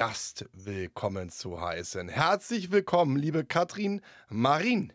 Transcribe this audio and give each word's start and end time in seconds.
Gast 0.00 0.48
willkommen 0.54 1.28
zu 1.28 1.60
heißen. 1.60 2.08
Herzlich 2.08 2.70
willkommen, 2.70 3.18
liebe 3.18 3.44
Katrin 3.44 4.00
Marin. 4.30 4.94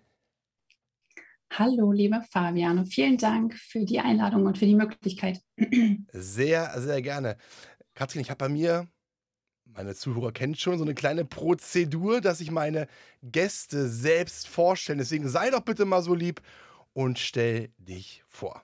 Hallo, 1.54 1.92
lieber 1.92 2.24
Fabian, 2.32 2.80
und 2.80 2.88
vielen 2.88 3.20
Dank 3.20 3.54
für 3.54 3.86
die 3.86 4.00
Einladung 4.00 4.48
und 4.48 4.58
für 4.58 4.66
die 4.66 4.74
Möglichkeit. 4.74 5.44
Sehr, 6.12 6.74
sehr 6.82 7.04
gerne. 7.04 7.38
Katrin, 7.94 8.22
ich 8.22 8.32
habe 8.32 8.40
bei 8.40 8.50
mir, 8.50 8.88
meine 9.66 9.94
Zuhörer 9.94 10.32
kennen 10.32 10.56
schon, 10.56 10.80
so 10.80 10.84
eine 10.84 10.96
kleine 10.96 11.24
Prozedur, 11.24 12.20
dass 12.20 12.42
ich 12.42 12.50
meine 12.50 12.88
Gäste 13.22 13.88
selbst 13.88 14.48
vorstelle. 14.48 14.98
Deswegen 14.98 15.30
sei 15.30 15.52
doch 15.52 15.62
bitte 15.62 15.86
mal 15.86 16.02
so 16.02 16.16
lieb 16.16 16.42
und 16.94 17.20
stell 17.20 17.70
dich 17.78 18.24
vor. 18.28 18.64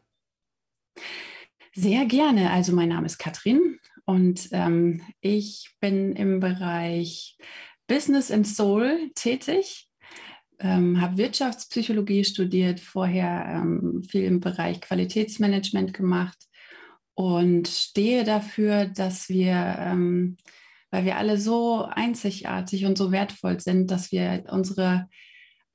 Sehr 1.76 2.04
gerne. 2.08 2.49
Also 2.49 2.73
mein 2.73 2.90
Name 2.90 3.05
ist 3.05 3.20
Katrin 3.20 3.80
und 4.05 4.50
ähm, 4.52 5.02
ich 5.22 5.70
bin 5.80 6.14
im 6.14 6.40
Bereich 6.40 7.38
Business 7.88 8.32
and 8.32 8.48
Soul 8.48 9.12
tätig, 9.16 9.90
ähm, 10.60 11.02
habe 11.02 11.18
Wirtschaftspsychologie 11.18 12.24
studiert, 12.24 12.80
vorher 12.80 13.46
ähm, 13.48 14.04
viel 14.08 14.24
im 14.24 14.40
Bereich 14.40 14.82
Qualitätsmanagement 14.82 15.93
gemacht 15.93 16.38
und 17.16 17.68
stehe 17.68 18.24
dafür, 18.24 18.85
dass 18.85 19.30
wir, 19.30 19.76
ähm, 19.80 20.38
weil 20.90 21.05
wir 21.05 21.18
alle 21.18 21.38
so 21.38 21.84
einzigartig 21.84 22.86
und 22.86 22.98
so 22.98 23.12
wertvoll 23.12 23.60
sind, 23.60 23.91
dass 23.91 24.12
wir 24.12 24.46
unsere 24.49 25.10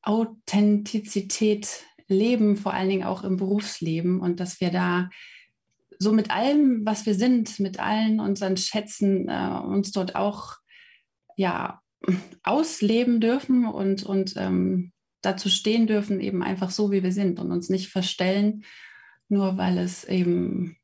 Authentizität 0.03 1.85
leben, 2.09 2.57
vor 2.57 2.73
allen 2.73 2.89
Dingen 2.89 3.05
auch 3.05 3.25
im 3.25 3.37
Berufsleben 3.37 4.21
und 4.21 4.41
dass 4.41 4.61
wir 4.61 4.71
da 4.71 5.11
so 5.99 6.13
mit 6.13 6.31
allem, 6.31 6.85
was 6.85 7.07
wir 7.07 7.15
sind, 7.15 7.59
mit 7.61 7.81
allen 7.81 8.21
unseren 8.21 8.57
Schätzen, 8.57 9.29
äh, 9.29 9.61
uns 9.65 9.93
dort 9.93 10.15
auch 10.15 10.57
ja 11.37 11.81
ausleben 12.43 13.21
dürfen 13.21 13.67
und, 13.67 14.05
und 14.05 14.35
ähm, 14.37 14.93
dazu 15.23 15.49
stehen 15.49 15.87
dürfen, 15.87 16.21
eben 16.21 16.43
einfach 16.43 16.71
so, 16.71 16.91
wie 16.93 17.03
wir 17.03 17.13
sind 17.13 17.41
und 17.41 17.51
uns 17.51 17.69
nicht 17.69 17.89
verstellen, 17.89 18.65
nur 19.29 19.57
weil 19.57 19.79
es 19.79 20.05
eben 20.05 20.77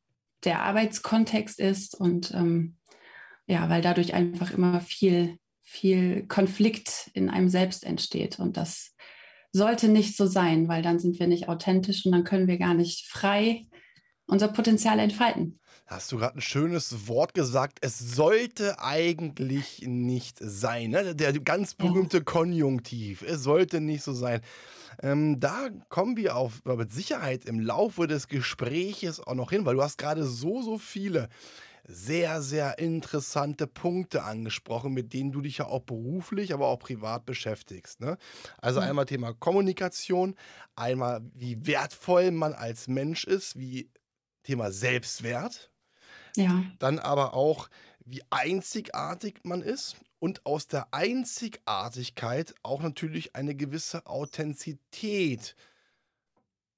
der 0.44 0.62
Arbeitskontext 0.62 1.60
ist 1.60 1.94
und 1.94 2.32
ähm, 2.34 2.76
ja, 3.46 3.68
weil 3.68 3.82
dadurch 3.82 4.14
einfach 4.14 4.52
immer 4.52 4.80
viel, 4.80 5.38
viel 5.60 6.26
Konflikt 6.26 7.10
in 7.14 7.28
einem 7.28 7.48
selbst 7.48 7.84
entsteht. 7.84 8.38
Und 8.38 8.56
das 8.56 8.94
sollte 9.52 9.88
nicht 9.88 10.16
so 10.16 10.26
sein, 10.26 10.68
weil 10.68 10.82
dann 10.82 10.98
sind 10.98 11.20
wir 11.20 11.26
nicht 11.26 11.48
authentisch 11.48 12.04
und 12.06 12.12
dann 12.12 12.24
können 12.24 12.48
wir 12.48 12.58
gar 12.58 12.74
nicht 12.74 13.06
frei 13.06 13.66
unser 14.26 14.48
Potenzial 14.48 14.98
entfalten. 14.98 15.58
Hast 15.86 16.10
du 16.10 16.18
gerade 16.18 16.38
ein 16.38 16.40
schönes 16.40 17.08
Wort 17.08 17.34
gesagt? 17.34 17.78
Es 17.82 17.98
sollte 17.98 18.78
eigentlich 18.80 19.82
nicht 19.86 20.38
sein. 20.40 20.90
Ne? 20.90 21.14
Der 21.14 21.32
ganz 21.40 21.74
berühmte. 21.74 22.22
Konjunktiv. 22.22 23.22
Es 23.22 23.42
sollte 23.42 23.80
nicht 23.80 24.02
so 24.02 24.12
sein. 24.12 24.40
Ähm, 25.02 25.38
da 25.38 25.68
kommen 25.88 26.16
wir 26.16 26.36
auf 26.36 26.64
mit 26.64 26.92
Sicherheit 26.92 27.44
im 27.44 27.60
Laufe 27.60 28.06
des 28.06 28.28
Gespräches 28.28 29.20
auch 29.20 29.34
noch 29.34 29.50
hin, 29.50 29.66
weil 29.66 29.74
du 29.74 29.82
hast 29.82 29.98
gerade 29.98 30.24
so, 30.24 30.62
so 30.62 30.78
viele 30.78 31.28
sehr, 31.84 32.42
sehr 32.42 32.78
interessante 32.78 33.66
Punkte 33.66 34.22
angesprochen, 34.22 34.92
mit 34.92 35.12
denen 35.12 35.32
du 35.32 35.40
dich 35.40 35.58
ja 35.58 35.66
auch 35.66 35.82
beruflich, 35.82 36.54
aber 36.54 36.68
auch 36.68 36.78
privat 36.78 37.26
beschäftigst. 37.26 38.00
Ne? 38.00 38.16
Also 38.58 38.80
einmal 38.80 39.06
Thema 39.06 39.34
Kommunikation, 39.34 40.36
einmal 40.76 41.20
wie 41.34 41.66
wertvoll 41.66 42.30
man 42.30 42.52
als 42.52 42.86
Mensch 42.88 43.24
ist, 43.24 43.58
wie 43.58 43.90
Thema 44.42 44.70
Selbstwert. 44.72 45.70
Ja. 46.36 46.64
Dann 46.78 46.98
aber 46.98 47.34
auch, 47.34 47.68
wie 48.04 48.22
einzigartig 48.30 49.40
man 49.44 49.62
ist 49.62 49.96
und 50.18 50.46
aus 50.46 50.66
der 50.66 50.92
Einzigartigkeit 50.92 52.54
auch 52.62 52.82
natürlich 52.82 53.34
eine 53.34 53.54
gewisse 53.54 54.06
Authentizität 54.06 55.56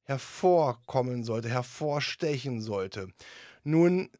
hervorkommen 0.02 1.24
sollte, 1.24 1.48
hervorstechen 1.48 2.60
sollte. 2.60 3.08
Nun 3.62 4.10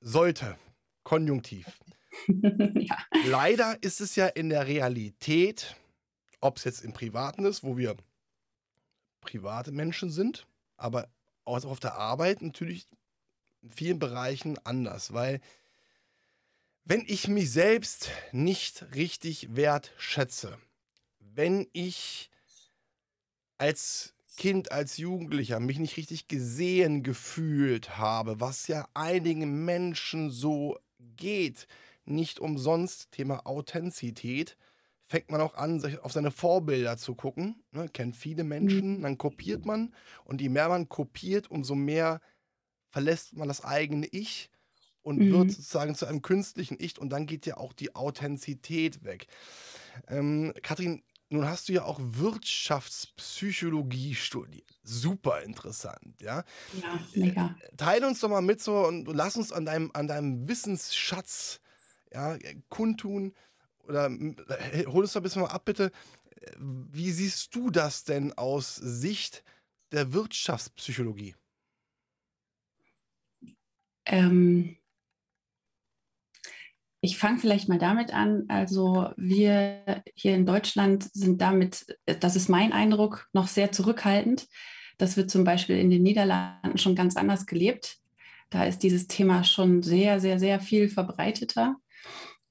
sollte, 0.00 0.56
konjunktiv. 1.02 1.66
ja. 2.28 2.96
Leider 3.26 3.82
ist 3.82 4.00
es 4.00 4.16
ja 4.16 4.26
in 4.26 4.48
der 4.48 4.66
Realität, 4.66 5.76
ob 6.40 6.56
es 6.56 6.64
jetzt 6.64 6.84
im 6.84 6.92
Privaten 6.92 7.44
ist, 7.44 7.62
wo 7.64 7.76
wir 7.76 7.96
private 9.20 9.72
Menschen 9.72 10.10
sind, 10.10 10.46
aber 10.76 11.08
auch 11.46 11.64
auf 11.64 11.80
der 11.80 11.94
Arbeit 11.94 12.42
natürlich 12.42 12.86
in 13.62 13.70
vielen 13.70 13.98
Bereichen 13.98 14.58
anders, 14.64 15.12
weil 15.12 15.40
wenn 16.84 17.02
ich 17.06 17.26
mich 17.28 17.50
selbst 17.50 18.10
nicht 18.32 18.94
richtig 18.94 19.56
wertschätze, 19.56 20.56
wenn 21.18 21.66
ich 21.72 22.30
als 23.58 24.14
Kind, 24.36 24.70
als 24.70 24.98
Jugendlicher 24.98 25.60
mich 25.60 25.78
nicht 25.78 25.96
richtig 25.96 26.28
gesehen 26.28 27.02
gefühlt 27.02 27.96
habe, 27.96 28.38
was 28.38 28.68
ja 28.68 28.86
einigen 28.94 29.64
Menschen 29.64 30.30
so 30.30 30.78
geht, 31.16 31.66
nicht 32.04 32.38
umsonst 32.38 33.10
Thema 33.12 33.46
Authentizität, 33.46 34.56
fängt 35.06 35.30
man 35.30 35.40
auch 35.40 35.54
an, 35.54 35.82
auf 36.02 36.12
seine 36.12 36.30
Vorbilder 36.30 36.96
zu 36.96 37.14
gucken. 37.14 37.62
Ne, 37.72 37.88
kennt 37.88 38.16
viele 38.16 38.44
Menschen, 38.44 38.98
mhm. 38.98 39.02
dann 39.02 39.18
kopiert 39.18 39.64
man. 39.64 39.94
Und 40.24 40.40
je 40.40 40.48
mehr 40.48 40.68
man 40.68 40.88
kopiert, 40.88 41.50
umso 41.50 41.74
mehr 41.74 42.20
verlässt 42.90 43.36
man 43.36 43.48
das 43.48 43.64
eigene 43.64 44.06
Ich 44.06 44.50
und 45.02 45.18
mhm. 45.18 45.32
wird 45.32 45.50
sozusagen 45.52 45.94
zu 45.94 46.06
einem 46.06 46.22
künstlichen 46.22 46.76
Ich. 46.80 46.98
Und 46.98 47.10
dann 47.10 47.26
geht 47.26 47.46
ja 47.46 47.56
auch 47.56 47.72
die 47.72 47.94
Authentizität 47.94 49.04
weg. 49.04 49.28
Ähm, 50.08 50.52
Kathrin, 50.62 51.02
nun 51.28 51.48
hast 51.48 51.68
du 51.68 51.72
ja 51.72 51.84
auch 51.84 51.98
Wirtschaftspsychologie 52.00 54.14
studiert. 54.14 54.78
Super 54.82 55.42
interessant, 55.42 56.20
ja? 56.20 56.44
Ja, 56.80 57.00
mega. 57.14 57.56
Äh, 57.60 57.76
teile 57.76 58.06
uns 58.06 58.20
doch 58.20 58.28
mal 58.28 58.42
mit 58.42 58.62
so 58.62 58.86
und 58.86 59.08
lass 59.08 59.36
uns 59.36 59.52
an 59.52 59.64
deinem, 59.64 59.90
an 59.94 60.08
deinem 60.08 60.48
Wissensschatz 60.48 61.60
ja, 62.12 62.36
kundtun, 62.68 63.34
oder 63.86 64.10
äh, 64.10 64.86
hol 64.86 65.04
es 65.04 65.12
doch 65.12 65.20
ein 65.20 65.22
bisschen 65.22 65.42
mal 65.42 65.48
ab, 65.48 65.64
bitte. 65.64 65.90
Wie 66.58 67.10
siehst 67.10 67.54
du 67.54 67.70
das 67.70 68.04
denn 68.04 68.32
aus 68.34 68.76
Sicht 68.76 69.42
der 69.92 70.12
Wirtschaftspsychologie? 70.12 71.34
Ähm, 74.04 74.76
ich 77.00 77.18
fange 77.18 77.38
vielleicht 77.38 77.68
mal 77.68 77.78
damit 77.78 78.12
an. 78.12 78.44
Also 78.48 79.10
wir 79.16 80.02
hier 80.14 80.34
in 80.34 80.46
Deutschland 80.46 81.08
sind 81.12 81.40
damit, 81.40 81.86
das 82.20 82.36
ist 82.36 82.48
mein 82.48 82.72
Eindruck, 82.72 83.28
noch 83.32 83.48
sehr 83.48 83.72
zurückhaltend. 83.72 84.48
Das 84.98 85.16
wird 85.16 85.30
zum 85.30 85.44
Beispiel 85.44 85.78
in 85.78 85.90
den 85.90 86.02
Niederlanden 86.02 86.78
schon 86.78 86.94
ganz 86.94 87.16
anders 87.16 87.46
gelebt. 87.46 87.98
Da 88.50 88.64
ist 88.64 88.82
dieses 88.82 89.06
Thema 89.08 89.44
schon 89.44 89.82
sehr, 89.82 90.20
sehr, 90.20 90.38
sehr 90.38 90.60
viel 90.60 90.88
verbreiteter. 90.88 91.76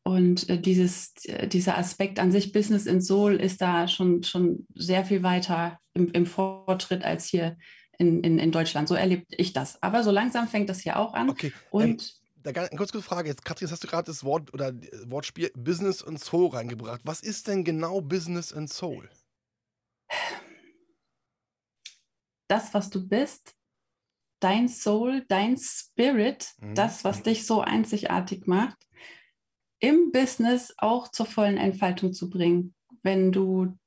Und 0.07 0.49
äh, 0.49 0.59
dieses, 0.59 1.13
äh, 1.25 1.47
dieser 1.47 1.79
Aspekt 1.79 2.19
an 2.19 2.31
sich, 2.31 2.51
Business 2.51 2.85
in 2.85 3.01
Soul, 3.01 3.35
ist 3.35 3.59
da 3.59 3.87
schon, 3.87 4.21
schon 4.23 4.67
sehr 4.75 5.03
viel 5.03 5.23
weiter 5.23 5.79
im, 5.93 6.11
im 6.11 6.27
Vortritt 6.27 7.03
als 7.03 7.25
hier 7.25 7.57
in, 7.97 8.21
in, 8.23 8.37
in 8.37 8.51
Deutschland. 8.51 8.87
So 8.87 8.93
erlebe 8.93 9.25
ich 9.31 9.51
das. 9.53 9.81
Aber 9.81 10.03
so 10.03 10.11
langsam 10.11 10.47
fängt 10.47 10.69
das 10.69 10.81
hier 10.81 10.99
auch 10.99 11.15
an. 11.15 11.31
Okay. 11.31 11.51
Und 11.71 11.89
ähm, 11.89 12.43
da 12.43 12.51
ganz 12.51 12.69
kurz 12.69 12.91
kurze 12.91 13.07
Frage. 13.07 13.29
Jetzt, 13.29 13.43
Katrin, 13.43 13.71
hast 13.71 13.83
du 13.83 13.87
gerade 13.87 14.05
das 14.05 14.23
Wort 14.23 14.53
oder 14.53 14.75
Wortspiel 15.07 15.51
Business 15.55 16.03
and 16.03 16.19
Soul 16.23 16.49
reingebracht. 16.49 17.01
Was 17.03 17.21
ist 17.21 17.47
denn 17.47 17.63
genau 17.63 17.99
Business 17.99 18.53
and 18.53 18.71
Soul? 18.71 19.09
Das, 22.47 22.75
was 22.75 22.91
du 22.91 23.07
bist, 23.07 23.55
dein 24.39 24.69
Soul, 24.69 25.25
dein 25.27 25.57
Spirit, 25.57 26.53
mhm. 26.59 26.75
das, 26.75 27.03
was 27.03 27.23
dich 27.23 27.47
so 27.47 27.61
einzigartig 27.61 28.45
macht, 28.45 28.77
im 29.79 30.11
Business 30.11 30.73
auch 30.77 31.09
zur 31.09 31.25
vollen 31.25 31.57
Entfaltung 31.57 32.13
zu 32.13 32.29
bringen. 32.29 32.73
Wenn 33.03 33.31
du 33.31 33.77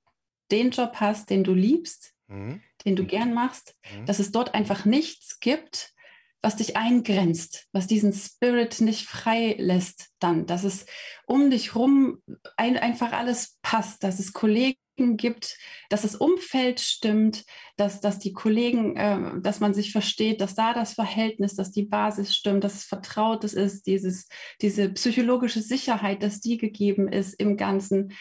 den 0.51 0.71
Job 0.71 0.97
hast, 0.97 1.31
den 1.31 1.45
du 1.45 1.55
liebst, 1.55 2.15
mhm. 2.29 2.63
den 2.85 2.97
du 2.97 3.05
gern 3.05 3.35
machst, 3.35 3.75
mhm. 3.93 4.07
dass 4.07 4.19
es 4.19 4.33
dort 4.33 4.55
einfach 4.55 4.85
nichts 4.85 5.41
gibt, 5.41 5.93
was 6.41 6.57
dich 6.57 6.77
eingrenzt, 6.77 7.67
was 7.73 7.87
diesen 7.87 8.13
Spirit 8.13 8.81
nicht 8.81 9.07
frei 9.07 9.57
lässt, 9.59 10.11
dann, 10.21 10.47
dass 10.47 10.63
es 10.63 10.87
um 11.27 11.51
dich 11.51 11.75
rum 11.75 12.23
ein, 12.57 12.77
einfach 12.77 13.13
alles 13.13 13.59
passt, 13.63 14.05
dass 14.05 14.21
es 14.21 14.33
Kollegen 14.33 14.79
gibt, 14.99 15.57
dass 15.89 16.03
das 16.03 16.17
Umfeld 16.17 16.81
stimmt, 16.81 17.45
dass, 17.77 18.01
dass 18.01 18.19
die 18.19 18.33
Kollegen, 18.33 18.97
äh, 18.97 19.41
dass 19.41 19.61
man 19.61 19.75
sich 19.75 19.93
versteht, 19.93 20.41
dass 20.41 20.55
da 20.55 20.75
das 20.75 20.95
Verhältnis, 20.95 21.55
dass 21.55 21.71
die 21.71 21.85
Basis 21.85 22.35
stimmt, 22.35 22.65
dass 22.65 22.75
es 22.75 22.85
vertrautes 22.85 23.55
ist, 23.55 23.87
dieses, 23.87 24.29
diese 24.61 24.89
psychologische 24.91 25.63
Sicherheit, 25.63 26.23
dass 26.23 26.41
die 26.41 26.59
gegeben 26.59 27.09
ist 27.09 27.35
im 27.35 27.57
Ganzen, 27.57 28.13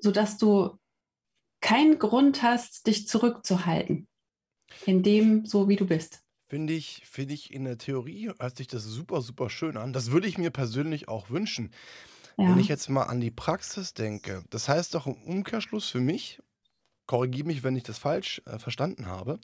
sodass 0.00 0.36
du 0.36 0.78
keinen 1.60 1.98
Grund 1.98 2.42
hast, 2.42 2.86
dich 2.86 3.08
zurückzuhalten 3.08 4.08
in 4.84 5.02
dem, 5.02 5.46
so 5.46 5.68
wie 5.68 5.76
du 5.76 5.86
bist. 5.86 6.22
Finde 6.48 6.74
ich, 6.74 7.02
finde 7.04 7.34
ich 7.34 7.52
in 7.52 7.64
der 7.64 7.76
Theorie 7.76 8.30
hört 8.38 8.56
sich 8.56 8.68
das 8.68 8.84
super, 8.84 9.20
super 9.20 9.50
schön 9.50 9.76
an. 9.76 9.92
Das 9.92 10.12
würde 10.12 10.28
ich 10.28 10.38
mir 10.38 10.50
persönlich 10.50 11.08
auch 11.08 11.28
wünschen. 11.28 11.70
Ja. 12.36 12.50
Wenn 12.50 12.58
ich 12.58 12.68
jetzt 12.68 12.90
mal 12.90 13.04
an 13.04 13.20
die 13.20 13.30
Praxis 13.30 13.94
denke, 13.94 14.44
das 14.50 14.68
heißt 14.68 14.94
doch 14.94 15.06
im 15.06 15.14
Umkehrschluss 15.14 15.88
für 15.88 16.00
mich, 16.00 16.40
korrigiere 17.06 17.46
mich, 17.46 17.62
wenn 17.62 17.76
ich 17.76 17.84
das 17.84 17.98
falsch 17.98 18.42
äh, 18.44 18.58
verstanden 18.58 19.06
habe, 19.06 19.40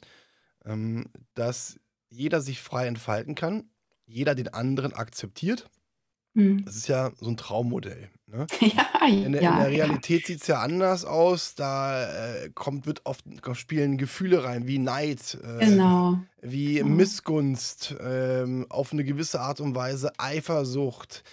ähm, 0.65 1.05
dass 1.33 1.79
jeder 2.09 2.41
sich 2.41 2.61
frei 2.61 2.87
entfalten 2.87 3.33
kann, 3.33 3.69
jeder 4.05 4.35
den 4.35 4.49
anderen 4.49 4.93
akzeptiert. 4.93 5.69
Mhm. 6.35 6.65
Das 6.65 6.75
ist 6.75 6.87
ja 6.87 7.11
so 7.19 7.29
ein 7.29 7.37
Traummodell. 7.37 8.09
Ne? 8.27 8.47
Ja, 8.61 9.07
in, 9.07 9.33
der, 9.33 9.41
ja, 9.41 9.51
in 9.51 9.59
der 9.59 9.69
Realität 9.69 10.21
ja. 10.21 10.27
sieht 10.27 10.41
es 10.41 10.47
ja 10.47 10.59
anders 10.59 11.03
aus. 11.03 11.55
Da 11.55 12.03
äh, 12.03 12.49
kommt, 12.53 12.85
wird 12.85 13.01
oft 13.05 13.25
spielen 13.53 13.97
Gefühle 13.97 14.43
rein, 14.43 14.65
wie 14.67 14.79
Neid, 14.79 15.37
äh, 15.43 15.65
genau. 15.65 16.19
wie 16.41 16.75
genau. 16.75 16.89
Missgunst, 16.89 17.91
äh, 17.99 18.45
auf 18.69 18.93
eine 18.93 19.03
gewisse 19.03 19.41
Art 19.41 19.59
und 19.59 19.75
Weise 19.75 20.13
Eifersucht. 20.17 21.23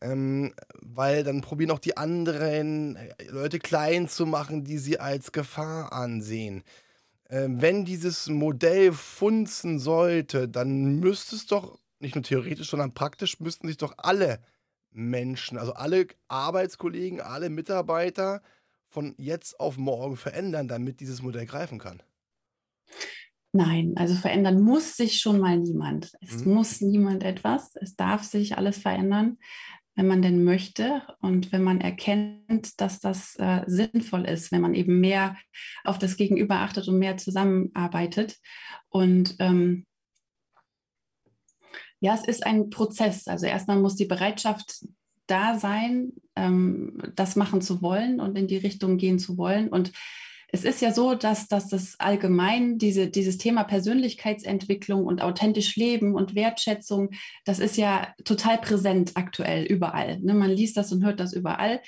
Ähm, 0.00 0.54
weil 0.80 1.24
dann 1.24 1.40
probieren 1.40 1.72
auch 1.72 1.80
die 1.80 1.96
anderen 1.96 2.96
äh, 2.96 3.24
Leute 3.30 3.58
klein 3.58 4.08
zu 4.08 4.26
machen, 4.26 4.64
die 4.64 4.78
sie 4.78 5.00
als 5.00 5.32
Gefahr 5.32 5.92
ansehen. 5.92 6.62
Ähm, 7.30 7.60
wenn 7.60 7.84
dieses 7.84 8.28
Modell 8.28 8.92
funzen 8.92 9.78
sollte, 9.78 10.48
dann 10.48 11.00
müsste 11.00 11.36
es 11.36 11.46
doch, 11.46 11.78
nicht 11.98 12.14
nur 12.14 12.22
theoretisch, 12.22 12.70
sondern 12.70 12.94
praktisch, 12.94 13.40
müssten 13.40 13.66
sich 13.66 13.76
doch 13.76 13.94
alle 13.98 14.40
Menschen, 14.92 15.58
also 15.58 15.74
alle 15.74 16.06
Arbeitskollegen, 16.28 17.20
alle 17.20 17.50
Mitarbeiter 17.50 18.40
von 18.88 19.14
jetzt 19.18 19.60
auf 19.60 19.76
morgen 19.76 20.16
verändern, 20.16 20.68
damit 20.68 21.00
dieses 21.00 21.22
Modell 21.22 21.44
greifen 21.44 21.78
kann. 21.78 22.02
Nein, 23.52 23.94
also 23.96 24.14
verändern 24.14 24.60
muss 24.60 24.96
sich 24.96 25.20
schon 25.20 25.40
mal 25.40 25.58
niemand. 25.58 26.12
Es 26.20 26.44
mhm. 26.44 26.54
muss 26.54 26.80
niemand 26.80 27.24
etwas. 27.24 27.76
Es 27.76 27.96
darf 27.96 28.22
sich 28.22 28.56
alles 28.56 28.78
verändern 28.78 29.38
wenn 29.98 30.06
man 30.06 30.22
denn 30.22 30.44
möchte 30.44 31.02
und 31.20 31.50
wenn 31.50 31.64
man 31.64 31.80
erkennt, 31.80 32.80
dass 32.80 33.00
das 33.00 33.34
äh, 33.40 33.64
sinnvoll 33.66 34.26
ist, 34.26 34.52
wenn 34.52 34.60
man 34.60 34.74
eben 34.74 35.00
mehr 35.00 35.36
auf 35.82 35.98
das 35.98 36.16
Gegenüber 36.16 36.60
achtet 36.60 36.86
und 36.86 37.00
mehr 37.00 37.16
zusammenarbeitet. 37.16 38.36
Und 38.90 39.34
ähm, 39.40 39.86
ja, 41.98 42.14
es 42.14 42.24
ist 42.28 42.46
ein 42.46 42.70
Prozess. 42.70 43.26
Also 43.26 43.46
erstmal 43.46 43.80
muss 43.80 43.96
die 43.96 44.04
Bereitschaft 44.04 44.86
da 45.26 45.58
sein, 45.58 46.12
ähm, 46.36 47.02
das 47.16 47.34
machen 47.34 47.60
zu 47.60 47.82
wollen 47.82 48.20
und 48.20 48.38
in 48.38 48.46
die 48.46 48.58
Richtung 48.58 48.98
gehen 48.98 49.18
zu 49.18 49.36
wollen. 49.36 49.68
Und 49.68 49.90
es 50.50 50.64
ist 50.64 50.80
ja 50.80 50.92
so, 50.92 51.14
dass, 51.14 51.46
dass 51.46 51.68
das 51.68 51.96
allgemein 51.98 52.78
diese, 52.78 53.08
dieses 53.08 53.36
Thema 53.36 53.64
Persönlichkeitsentwicklung 53.64 55.04
und 55.04 55.20
authentisch 55.20 55.76
Leben 55.76 56.14
und 56.14 56.34
Wertschätzung, 56.34 57.10
das 57.44 57.58
ist 57.58 57.76
ja 57.76 58.14
total 58.24 58.58
präsent 58.58 59.12
aktuell 59.14 59.64
überall. 59.64 60.18
Ne? 60.20 60.32
Man 60.32 60.50
liest 60.50 60.76
das 60.76 60.90
und 60.90 61.04
hört 61.04 61.20
das 61.20 61.34
überall. 61.34 61.82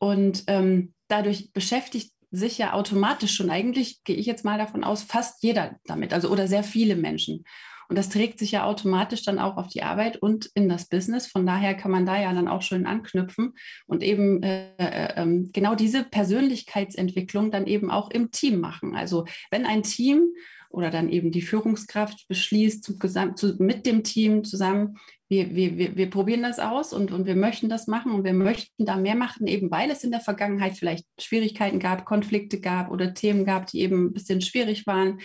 Und 0.00 0.44
ähm, 0.48 0.94
dadurch 1.06 1.52
beschäftigt 1.52 2.12
sich 2.32 2.58
ja 2.58 2.72
automatisch 2.72 3.34
schon 3.34 3.50
eigentlich, 3.50 4.02
gehe 4.02 4.16
ich 4.16 4.26
jetzt 4.26 4.44
mal 4.44 4.58
davon 4.58 4.82
aus, 4.82 5.02
fast 5.02 5.42
jeder 5.42 5.76
damit, 5.84 6.12
also 6.12 6.28
oder 6.30 6.48
sehr 6.48 6.64
viele 6.64 6.96
Menschen. 6.96 7.44
Und 7.92 7.98
das 7.98 8.08
trägt 8.08 8.38
sich 8.38 8.52
ja 8.52 8.64
automatisch 8.64 9.22
dann 9.22 9.38
auch 9.38 9.58
auf 9.58 9.68
die 9.68 9.82
Arbeit 9.82 10.16
und 10.16 10.48
in 10.54 10.66
das 10.66 10.88
Business. 10.88 11.26
Von 11.26 11.44
daher 11.44 11.74
kann 11.74 11.90
man 11.90 12.06
da 12.06 12.18
ja 12.18 12.32
dann 12.32 12.48
auch 12.48 12.62
schön 12.62 12.86
anknüpfen 12.86 13.52
und 13.84 14.02
eben 14.02 14.42
äh, 14.42 14.70
äh, 14.78 15.12
ähm, 15.16 15.50
genau 15.52 15.74
diese 15.74 16.02
Persönlichkeitsentwicklung 16.02 17.50
dann 17.50 17.66
eben 17.66 17.90
auch 17.90 18.10
im 18.10 18.30
Team 18.30 18.60
machen. 18.60 18.96
Also 18.96 19.26
wenn 19.50 19.66
ein 19.66 19.82
Team 19.82 20.32
oder 20.70 20.88
dann 20.88 21.10
eben 21.10 21.32
die 21.32 21.42
Führungskraft 21.42 22.28
beschließt, 22.28 22.82
zu, 22.82 22.96
zu, 23.34 23.56
mit 23.62 23.84
dem 23.84 24.04
Team 24.04 24.42
zusammen, 24.42 24.96
wir, 25.28 25.54
wir, 25.54 25.76
wir, 25.76 25.94
wir 25.94 26.08
probieren 26.08 26.44
das 26.44 26.60
aus 26.60 26.94
und, 26.94 27.12
und 27.12 27.26
wir 27.26 27.36
möchten 27.36 27.68
das 27.68 27.88
machen 27.88 28.12
und 28.12 28.24
wir 28.24 28.32
möchten 28.32 28.86
da 28.86 28.96
mehr 28.96 29.16
machen, 29.16 29.46
eben 29.46 29.70
weil 29.70 29.90
es 29.90 30.02
in 30.02 30.12
der 30.12 30.20
Vergangenheit 30.20 30.78
vielleicht 30.78 31.04
Schwierigkeiten 31.20 31.78
gab, 31.78 32.06
Konflikte 32.06 32.58
gab 32.58 32.90
oder 32.90 33.12
Themen 33.12 33.44
gab, 33.44 33.66
die 33.66 33.80
eben 33.80 34.06
ein 34.06 34.12
bisschen 34.14 34.40
schwierig 34.40 34.86
waren 34.86 35.20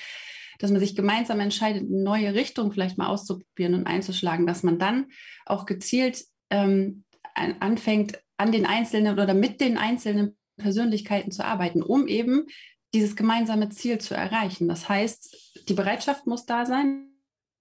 dass 0.57 0.71
man 0.71 0.79
sich 0.79 0.95
gemeinsam 0.95 1.39
entscheidet, 1.39 1.83
eine 1.83 2.03
neue 2.03 2.33
Richtung 2.33 2.71
vielleicht 2.71 2.97
mal 2.97 3.07
auszuprobieren 3.07 3.75
und 3.75 3.87
einzuschlagen, 3.87 4.47
dass 4.47 4.63
man 4.63 4.79
dann 4.79 5.07
auch 5.45 5.65
gezielt 5.65 6.23
ähm, 6.49 7.03
anfängt, 7.33 8.19
an 8.37 8.51
den 8.51 8.65
einzelnen 8.65 9.13
oder 9.13 9.33
mit 9.33 9.61
den 9.61 9.77
einzelnen 9.77 10.37
Persönlichkeiten 10.57 11.31
zu 11.31 11.45
arbeiten, 11.45 11.81
um 11.81 12.07
eben 12.07 12.45
dieses 12.93 13.15
gemeinsame 13.15 13.69
Ziel 13.69 13.99
zu 13.99 14.15
erreichen. 14.15 14.67
Das 14.67 14.89
heißt, 14.89 15.63
die 15.67 15.73
Bereitschaft 15.73 16.25
muss 16.25 16.45
da 16.45 16.65
sein, 16.65 17.09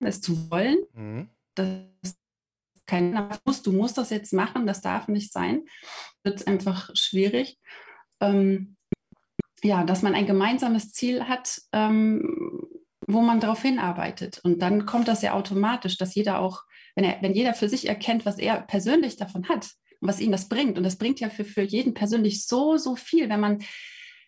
es 0.01 0.21
zu 0.21 0.51
wollen. 0.51 0.79
Mhm. 0.95 1.29
Das 1.55 2.17
kein 2.87 3.31
muss, 3.45 3.63
du 3.63 3.73
musst 3.73 3.99
das 3.99 4.11
jetzt 4.11 4.33
machen, 4.33 4.67
das 4.67 4.81
darf 4.81 5.09
nicht 5.09 5.33
sein. 5.33 5.65
Wird 6.23 6.47
einfach 6.47 6.91
schwierig. 6.95 7.59
Ähm, 8.21 8.77
ja, 9.63 9.85
dass 9.85 10.03
man 10.03 10.15
ein 10.15 10.27
gemeinsames 10.27 10.93
Ziel 10.93 11.25
hat, 11.25 11.61
ähm, 11.73 12.66
wo 13.07 13.21
man 13.21 13.41
darauf 13.41 13.63
hinarbeitet. 13.63 14.41
Und 14.43 14.61
dann 14.63 14.87
kommt 14.87 15.09
das 15.09 15.23
ja 15.23 15.33
automatisch, 15.33 15.97
dass 15.97 16.15
jeder 16.15 16.41
auch, 16.41 16.63
wenn, 16.95 17.05
er, 17.05 17.19
wenn 17.23 17.35
jeder 17.35 17.55
für 17.55 17.69
sich 17.69 17.89
erkennt, 17.89 18.27
was 18.27 18.39
er 18.39 18.61
persönlich 18.63 19.17
davon 19.17 19.49
hat 19.49 19.71
und 20.01 20.09
was 20.09 20.21
ihm 20.21 20.33
das 20.33 20.49
bringt. 20.49 20.77
Und 20.77 20.85
das 20.85 20.97
bringt 20.97 21.21
ja 21.21 21.31
für, 21.31 21.45
für 21.45 21.63
jeden 21.63 21.95
persönlich 21.95 22.47
so, 22.47 22.77
so 22.77 22.97
viel, 22.97 23.29
wenn 23.29 23.41
man, 23.41 23.63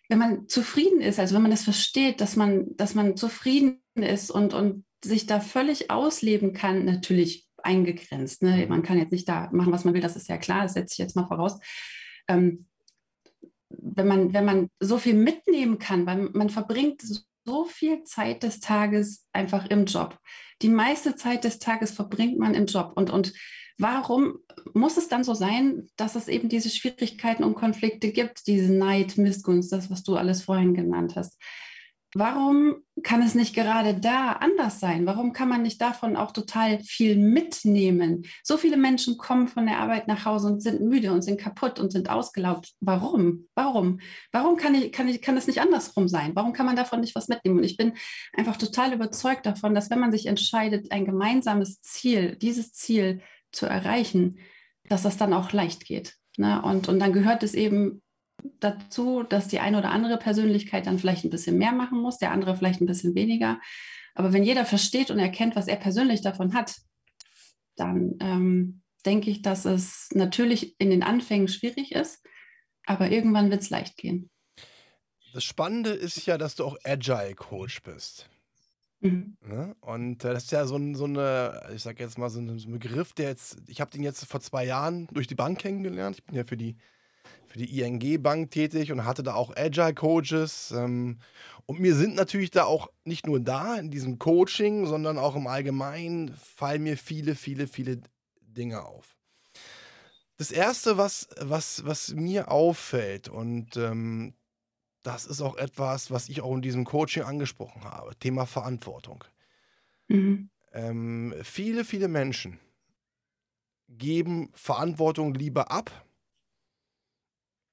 wenn 0.07 0.19
man 0.19 0.47
zufrieden 0.47 1.01
ist, 1.01 1.19
also 1.19 1.35
wenn 1.35 1.41
man 1.41 1.51
das 1.51 1.63
versteht, 1.63 2.21
dass 2.21 2.35
man, 2.35 2.67
dass 2.75 2.95
man 2.95 3.17
zufrieden 3.17 3.81
ist 3.95 4.31
und, 4.31 4.53
und 4.53 4.85
sich 5.03 5.25
da 5.25 5.39
völlig 5.39 5.91
ausleben 5.91 6.53
kann, 6.53 6.85
natürlich 6.85 7.47
eingegrenzt. 7.57 8.41
Ne? 8.41 8.65
Man 8.67 8.83
kann 8.83 8.97
jetzt 8.97 9.11
nicht 9.11 9.27
da 9.27 9.49
machen, 9.51 9.73
was 9.73 9.85
man 9.85 9.93
will, 9.93 10.01
das 10.01 10.15
ist 10.15 10.29
ja 10.29 10.37
klar, 10.37 10.63
das 10.63 10.73
setze 10.73 10.93
ich 10.93 10.97
jetzt 10.97 11.15
mal 11.15 11.27
voraus. 11.27 11.59
Ähm, 12.27 12.67
wenn 13.69 14.07
man, 14.07 14.33
wenn 14.33 14.45
man 14.45 14.69
so 14.79 14.97
viel 14.97 15.13
mitnehmen 15.13 15.77
kann, 15.77 16.05
weil 16.05 16.29
man 16.33 16.49
verbringt 16.49 17.01
so 17.01 17.19
viel 17.65 18.03
Zeit 18.03 18.43
des 18.43 18.59
Tages 18.59 19.25
einfach 19.33 19.69
im 19.69 19.85
Job. 19.85 20.17
Die 20.61 20.69
meiste 20.69 21.15
Zeit 21.15 21.43
des 21.43 21.59
Tages 21.59 21.91
verbringt 21.91 22.37
man 22.37 22.53
im 22.53 22.65
Job. 22.65 22.93
Und, 22.95 23.09
und 23.09 23.33
warum 23.77 24.39
muss 24.73 24.97
es 24.97 25.07
dann 25.07 25.23
so 25.23 25.33
sein, 25.33 25.89
dass 25.95 26.15
es 26.15 26.27
eben 26.27 26.49
diese 26.49 26.69
Schwierigkeiten 26.69 27.43
und 27.43 27.55
Konflikte 27.55 28.11
gibt, 28.11 28.45
diese 28.47 28.71
Neid, 28.71 29.17
Missgunst, 29.17 29.71
das, 29.71 29.89
was 29.89 30.03
du 30.03 30.15
alles 30.15 30.43
vorhin 30.43 30.73
genannt 30.73 31.15
hast? 31.15 31.37
Warum 32.15 32.77
kann 33.03 33.21
es 33.21 33.35
nicht 33.35 33.53
gerade 33.53 33.93
da 33.93 34.31
anders 34.33 34.79
sein? 34.79 35.05
Warum 35.05 35.31
kann 35.31 35.47
man 35.47 35.61
nicht 35.61 35.79
davon 35.79 36.15
auch 36.15 36.31
total 36.31 36.79
viel 36.79 37.15
mitnehmen? 37.15 38.25
So 38.43 38.57
viele 38.57 38.77
Menschen 38.77 39.17
kommen 39.17 39.47
von 39.47 39.67
der 39.67 39.77
Arbeit 39.77 40.07
nach 40.07 40.25
Hause 40.25 40.47
und 40.47 40.61
sind 40.61 40.81
müde 40.81 41.11
und 41.11 41.21
sind 41.21 41.39
kaputt 41.39 41.79
und 41.79 41.91
sind 41.91 42.09
ausgelaugt. 42.09 42.71
Warum? 42.79 43.47
Warum? 43.53 43.99
Warum 44.31 44.57
kann, 44.57 44.73
ich, 44.73 44.91
kann, 44.91 45.07
ich, 45.07 45.21
kann 45.21 45.35
das 45.35 45.45
nicht 45.45 45.61
andersrum 45.61 46.07
sein? 46.07 46.31
Warum 46.35 46.51
kann 46.51 46.65
man 46.65 46.75
davon 46.75 47.01
nicht 47.01 47.15
was 47.15 47.27
mitnehmen? 47.27 47.59
Und 47.59 47.63
ich 47.63 47.77
bin 47.77 47.93
einfach 48.33 48.57
total 48.57 48.91
überzeugt 48.91 49.45
davon, 49.45 49.75
dass 49.75 49.91
wenn 49.91 49.99
man 49.99 50.11
sich 50.11 50.25
entscheidet, 50.25 50.91
ein 50.91 51.05
gemeinsames 51.05 51.79
Ziel, 51.81 52.35
dieses 52.37 52.73
Ziel 52.73 53.21
zu 53.51 53.67
erreichen, 53.67 54.39
dass 54.87 55.03
das 55.03 55.17
dann 55.17 55.33
auch 55.33 55.51
leicht 55.53 55.85
geht. 55.85 56.15
Ne? 56.37 56.59
Und, 56.63 56.89
und 56.89 56.99
dann 56.99 57.13
gehört 57.13 57.43
es 57.43 57.53
eben 57.53 58.01
dazu, 58.59 59.23
dass 59.23 59.47
die 59.47 59.59
eine 59.59 59.77
oder 59.77 59.91
andere 59.91 60.17
Persönlichkeit 60.17 60.87
dann 60.87 60.99
vielleicht 60.99 61.25
ein 61.25 61.29
bisschen 61.29 61.57
mehr 61.57 61.71
machen 61.71 62.01
muss, 62.01 62.17
der 62.17 62.31
andere 62.31 62.55
vielleicht 62.55 62.81
ein 62.81 62.85
bisschen 62.85 63.15
weniger. 63.15 63.59
Aber 64.15 64.33
wenn 64.33 64.43
jeder 64.43 64.65
versteht 64.65 65.11
und 65.11 65.19
erkennt, 65.19 65.55
was 65.55 65.67
er 65.67 65.77
persönlich 65.77 66.21
davon 66.21 66.53
hat, 66.53 66.75
dann 67.75 68.15
ähm, 68.19 68.81
denke 69.05 69.29
ich, 69.29 69.41
dass 69.41 69.65
es 69.65 70.09
natürlich 70.13 70.79
in 70.79 70.89
den 70.89 71.03
Anfängen 71.03 71.47
schwierig 71.47 71.93
ist, 71.93 72.25
aber 72.85 73.11
irgendwann 73.11 73.49
wird 73.49 73.61
es 73.61 73.69
leicht 73.69 73.97
gehen. 73.97 74.29
Das 75.33 75.43
Spannende 75.43 75.91
ist 75.91 76.25
ja, 76.25 76.37
dass 76.37 76.55
du 76.55 76.65
auch 76.65 76.77
Agile 76.83 77.35
Coach 77.35 77.83
bist. 77.83 78.29
Mhm. 79.01 79.37
Ne? 79.41 79.75
Und 79.79 80.25
äh, 80.25 80.33
das 80.33 80.45
ist 80.45 80.51
ja 80.51 80.65
so, 80.65 80.77
so 80.93 81.05
eine, 81.05 81.69
ich 81.73 81.83
sage 81.83 82.03
jetzt 82.03 82.17
mal, 82.17 82.29
so 82.29 82.39
ein, 82.39 82.59
so 82.59 82.67
ein 82.67 82.73
Begriff, 82.73 83.13
der 83.13 83.29
jetzt, 83.29 83.57
ich 83.67 83.79
habe 83.79 83.91
den 83.91 84.03
jetzt 84.03 84.25
vor 84.25 84.41
zwei 84.41 84.65
Jahren 84.65 85.07
durch 85.07 85.27
die 85.27 85.35
Bank 85.35 85.59
kennengelernt. 85.59 86.17
Ich 86.17 86.25
bin 86.25 86.35
ja 86.35 86.43
für 86.43 86.57
die 86.57 86.75
für 87.47 87.59
die 87.59 87.79
ING 87.79 88.21
Bank 88.21 88.51
tätig 88.51 88.91
und 88.91 89.05
hatte 89.05 89.23
da 89.23 89.33
auch 89.33 89.55
Agile 89.55 89.93
Coaches. 89.93 90.71
Ähm, 90.71 91.19
und 91.65 91.79
mir 91.79 91.95
sind 91.95 92.15
natürlich 92.15 92.51
da 92.51 92.65
auch 92.65 92.89
nicht 93.03 93.27
nur 93.27 93.39
da 93.39 93.75
in 93.75 93.91
diesem 93.91 94.19
Coaching, 94.19 94.85
sondern 94.85 95.17
auch 95.17 95.35
im 95.35 95.47
Allgemeinen 95.47 96.33
fallen 96.35 96.83
mir 96.83 96.97
viele, 96.97 97.35
viele, 97.35 97.67
viele 97.67 98.01
Dinge 98.41 98.85
auf. 98.85 99.15
Das 100.37 100.51
erste, 100.51 100.97
was, 100.97 101.27
was, 101.39 101.85
was 101.85 102.13
mir 102.13 102.49
auffällt, 102.49 103.27
und 103.27 103.75
ähm, 103.77 104.33
das 105.03 105.25
ist 105.25 105.41
auch 105.41 105.57
etwas, 105.57 106.11
was 106.11 106.29
ich 106.29 106.41
auch 106.41 106.53
in 106.55 106.61
diesem 106.61 106.85
Coaching 106.85 107.23
angesprochen 107.23 107.83
habe, 107.83 108.15
Thema 108.15 108.45
Verantwortung. 108.45 109.23
Mhm. 110.07 110.49
Ähm, 110.71 111.33
viele, 111.43 111.83
viele 111.83 112.07
Menschen 112.07 112.59
geben 113.89 114.49
Verantwortung 114.53 115.33
lieber 115.33 115.71
ab, 115.71 115.91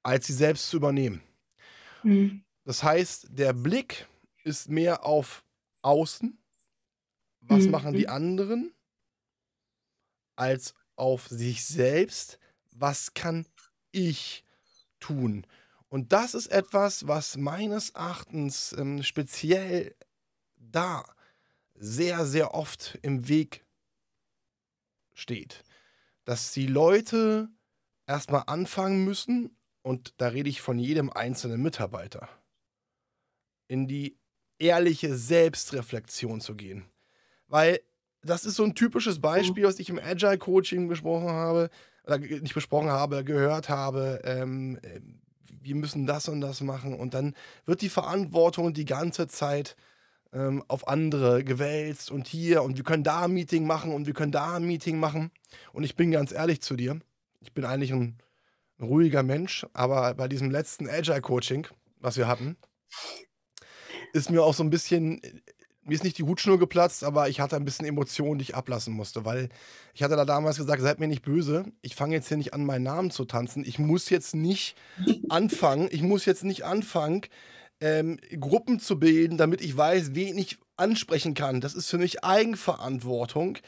als 0.06 0.28
sie 0.28 0.34
selbst 0.34 0.70
zu 0.70 0.76
übernehmen. 0.76 1.20
Mhm. 2.04 2.44
Das 2.62 2.84
heißt, 2.84 3.26
der 3.30 3.52
Blick 3.52 4.06
ist 4.44 4.68
mehr 4.68 5.04
auf 5.04 5.44
außen, 5.82 6.38
was 7.40 7.64
mhm. 7.64 7.70
machen 7.72 7.92
die 7.92 8.08
anderen, 8.08 8.72
als 10.36 10.74
auf 10.94 11.26
sich 11.26 11.64
selbst, 11.64 12.38
was 12.70 13.14
kann 13.14 13.46
ich 13.90 14.44
tun. 15.00 15.44
Und 15.88 16.12
das 16.12 16.34
ist 16.34 16.52
etwas, 16.52 17.08
was 17.08 17.36
meines 17.36 17.90
Erachtens 17.90 18.76
ähm, 18.78 19.02
speziell 19.02 19.96
da 20.56 21.04
sehr, 21.74 22.26
sehr 22.26 22.54
oft 22.54 22.96
im 23.02 23.26
Weg 23.26 23.66
steht. 25.14 25.64
Dass 26.24 26.52
die 26.52 26.68
Leute 26.68 27.48
erstmal 28.06 28.44
anfangen 28.46 29.04
müssen, 29.04 29.56
und 29.86 30.14
da 30.16 30.26
rede 30.26 30.50
ich 30.50 30.60
von 30.60 30.80
jedem 30.80 31.10
einzelnen 31.10 31.62
Mitarbeiter, 31.62 32.28
in 33.68 33.86
die 33.86 34.18
ehrliche 34.58 35.14
Selbstreflexion 35.14 36.40
zu 36.40 36.56
gehen. 36.56 36.86
Weil 37.46 37.78
das 38.20 38.44
ist 38.44 38.56
so 38.56 38.64
ein 38.64 38.74
typisches 38.74 39.20
Beispiel, 39.20 39.62
was 39.62 39.78
ich 39.78 39.88
im 39.88 40.00
Agile 40.00 40.38
Coaching 40.38 40.88
besprochen 40.88 41.28
habe, 41.28 41.70
oder 42.04 42.18
nicht 42.18 42.52
besprochen 42.54 42.90
habe, 42.90 43.22
gehört 43.22 43.68
habe. 43.68 44.22
Ähm, 44.24 44.80
wir 45.44 45.76
müssen 45.76 46.04
das 46.04 46.28
und 46.28 46.40
das 46.40 46.62
machen. 46.62 46.92
Und 46.92 47.14
dann 47.14 47.36
wird 47.64 47.80
die 47.80 47.88
Verantwortung 47.88 48.74
die 48.74 48.86
ganze 48.86 49.28
Zeit 49.28 49.76
ähm, 50.32 50.64
auf 50.66 50.88
andere 50.88 51.44
gewälzt 51.44 52.10
und 52.10 52.26
hier 52.26 52.64
und 52.64 52.76
wir 52.76 52.82
können 52.82 53.04
da 53.04 53.22
ein 53.22 53.32
Meeting 53.32 53.64
machen 53.64 53.92
und 53.92 54.08
wir 54.08 54.14
können 54.14 54.32
da 54.32 54.56
ein 54.56 54.64
Meeting 54.64 54.98
machen. 54.98 55.30
Und 55.72 55.84
ich 55.84 55.94
bin 55.94 56.10
ganz 56.10 56.32
ehrlich 56.32 56.60
zu 56.60 56.74
dir, 56.74 56.98
ich 57.40 57.52
bin 57.52 57.64
eigentlich 57.64 57.92
ein, 57.92 58.18
ein 58.78 58.86
ruhiger 58.86 59.22
Mensch, 59.22 59.66
aber 59.72 60.14
bei 60.14 60.28
diesem 60.28 60.50
letzten 60.50 60.88
Agile 60.88 61.20
Coaching, 61.20 61.66
was 62.00 62.16
wir 62.16 62.28
hatten, 62.28 62.56
ist 64.12 64.30
mir 64.30 64.42
auch 64.42 64.54
so 64.54 64.62
ein 64.62 64.70
bisschen 64.70 65.20
mir 65.86 65.94
ist 65.94 66.04
nicht 66.04 66.18
die 66.18 66.24
Hutschnur 66.24 66.58
geplatzt, 66.58 67.04
aber 67.04 67.28
ich 67.28 67.40
hatte 67.40 67.56
ein 67.56 67.64
bisschen 67.64 67.86
Emotionen, 67.86 68.38
die 68.38 68.42
ich 68.42 68.54
ablassen 68.54 68.92
musste, 68.92 69.24
weil 69.24 69.48
ich 69.94 70.02
hatte 70.02 70.16
da 70.16 70.24
damals 70.24 70.56
gesagt, 70.56 70.82
seid 70.82 70.98
mir 70.98 71.06
nicht 71.06 71.22
böse, 71.22 71.64
ich 71.80 71.94
fange 71.94 72.14
jetzt 72.16 72.28
hier 72.28 72.36
nicht 72.36 72.54
an, 72.54 72.64
meinen 72.64 72.82
Namen 72.82 73.10
zu 73.10 73.24
tanzen. 73.24 73.64
Ich 73.64 73.78
muss 73.78 74.10
jetzt 74.10 74.34
nicht 74.34 74.74
anfangen, 75.28 75.88
ich 75.90 76.02
muss 76.02 76.24
jetzt 76.24 76.44
nicht 76.44 76.64
anfangen, 76.64 77.22
ähm, 77.80 78.18
Gruppen 78.40 78.80
zu 78.80 78.98
bilden, 78.98 79.36
damit 79.36 79.60
ich 79.60 79.76
weiß, 79.76 80.14
wen 80.14 80.36
ich 80.38 80.58
ansprechen 80.76 81.34
kann. 81.34 81.60
Das 81.60 81.74
ist 81.74 81.88
für 81.88 81.98
mich 81.98 82.24
Eigenverantwortung. 82.24 83.58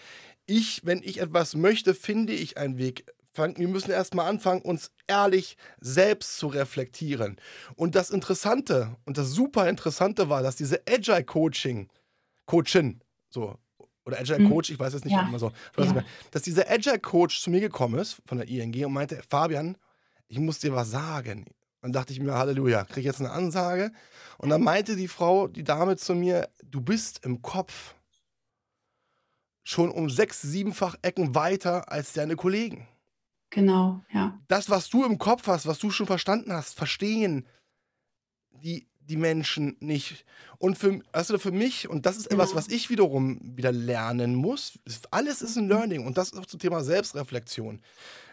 Ich, 0.47 0.85
wenn 0.85 1.03
ich 1.03 1.21
etwas 1.21 1.55
möchte, 1.55 1.95
finde 1.95 2.33
ich 2.33 2.57
einen 2.57 2.79
Weg 2.79 3.05
wir 3.39 3.69
müssen 3.69 3.91
erstmal 3.91 4.29
anfangen, 4.29 4.63
uns 4.63 4.91
ehrlich 5.07 5.57
selbst 5.81 6.39
zu 6.39 6.49
reflektieren. 6.49 7.41
Und 7.77 7.95
das 7.95 8.11
Interessante 8.11 8.97
und 9.05 9.19
das 9.19 9.31
super 9.31 9.69
Interessante 9.69 10.29
war, 10.29 10.43
dass 10.43 10.57
diese 10.57 10.83
Agile 10.89 11.25
Coaching 11.25 11.89
Coachin, 12.47 13.01
so, 13.29 13.57
oder 14.05 14.19
Agile 14.19 14.39
mhm. 14.41 14.49
Coach, 14.49 14.71
ich 14.71 14.79
weiß 14.79 14.95
es 14.95 15.05
nicht 15.05 15.13
ja. 15.13 15.29
immer 15.29 15.39
so, 15.39 15.53
ja. 15.77 16.03
dass 16.31 16.43
dieser 16.43 16.69
Agile 16.69 16.99
Coach 16.99 17.41
zu 17.43 17.51
mir 17.51 17.61
gekommen 17.61 17.99
ist 17.99 18.23
von 18.27 18.39
der 18.39 18.49
ING 18.49 18.87
und 18.87 18.93
meinte, 18.93 19.23
Fabian, 19.29 19.77
ich 20.29 20.39
muss 20.39 20.59
dir 20.59 20.73
was 20.75 20.91
sagen. 20.91 21.45
Dann 21.83 21.93
dachte 21.93 22.13
ich 22.13 22.21
mir, 22.21 22.33
Halleluja, 22.33 22.85
kriege 22.85 23.01
ich 23.01 23.07
jetzt 23.07 23.21
eine 23.21 23.31
Ansage. 23.31 23.93
Und 24.39 24.49
dann 24.49 24.63
meinte 24.63 24.97
die 24.97 25.09
Frau, 25.09 25.47
die 25.47 25.63
Dame 25.63 25.97
zu 25.97 26.15
mir, 26.15 26.49
du 26.65 26.81
bist 26.81 27.25
im 27.25 27.43
Kopf 27.43 27.95
schon 29.63 29.91
um 29.91 30.09
sechs, 30.09 30.41
siebenfach 30.41 30.97
Ecken 31.03 31.35
weiter 31.35 31.93
als 31.93 32.15
deine 32.15 32.37
Kollegen. 32.37 32.89
Genau, 33.51 34.03
ja. 34.13 34.39
Das, 34.49 34.69
was 34.69 34.89
du 34.91 35.05
im 35.05 35.19
Kopf 35.19 35.47
hast, 35.47 35.67
was 35.67 35.79
du 35.79 35.91
schon 35.91 36.07
verstanden 36.07 36.53
hast, 36.53 36.75
verstehen 36.75 37.47
die 38.51 38.89
die 39.09 39.17
Menschen 39.17 39.77
nicht. 39.81 40.25
Und 40.59 40.77
für, 40.77 41.01
also 41.13 41.39
für 41.39 41.51
mich, 41.51 41.89
und 41.89 42.05
das 42.07 42.17
ist 42.17 42.31
etwas, 42.31 42.55
was 42.55 42.69
ich 42.69 42.91
wiederum 42.91 43.39
wieder 43.43 43.73
lernen 43.73 44.35
muss, 44.35 44.79
alles 45.11 45.41
ist 45.43 45.57
ein 45.57 45.65
mhm. 45.65 45.71
Learning 45.71 46.07
und 46.07 46.19
das 46.19 46.31
ist 46.31 46.39
auch 46.39 46.47
zum 46.47 46.61
Thema 46.61 46.83
Selbstreflexion. 46.83 47.81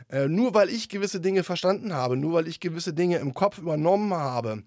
Äh, 0.09 0.27
nur 0.27 0.53
weil 0.53 0.69
ich 0.69 0.89
gewisse 0.89 1.21
Dinge 1.21 1.43
verstanden 1.43 1.93
habe, 1.93 2.17
nur 2.17 2.33
weil 2.33 2.47
ich 2.47 2.59
gewisse 2.59 2.93
Dinge 2.93 3.17
im 3.17 3.33
Kopf 3.33 3.57
übernommen 3.57 4.13
habe, 4.13 4.63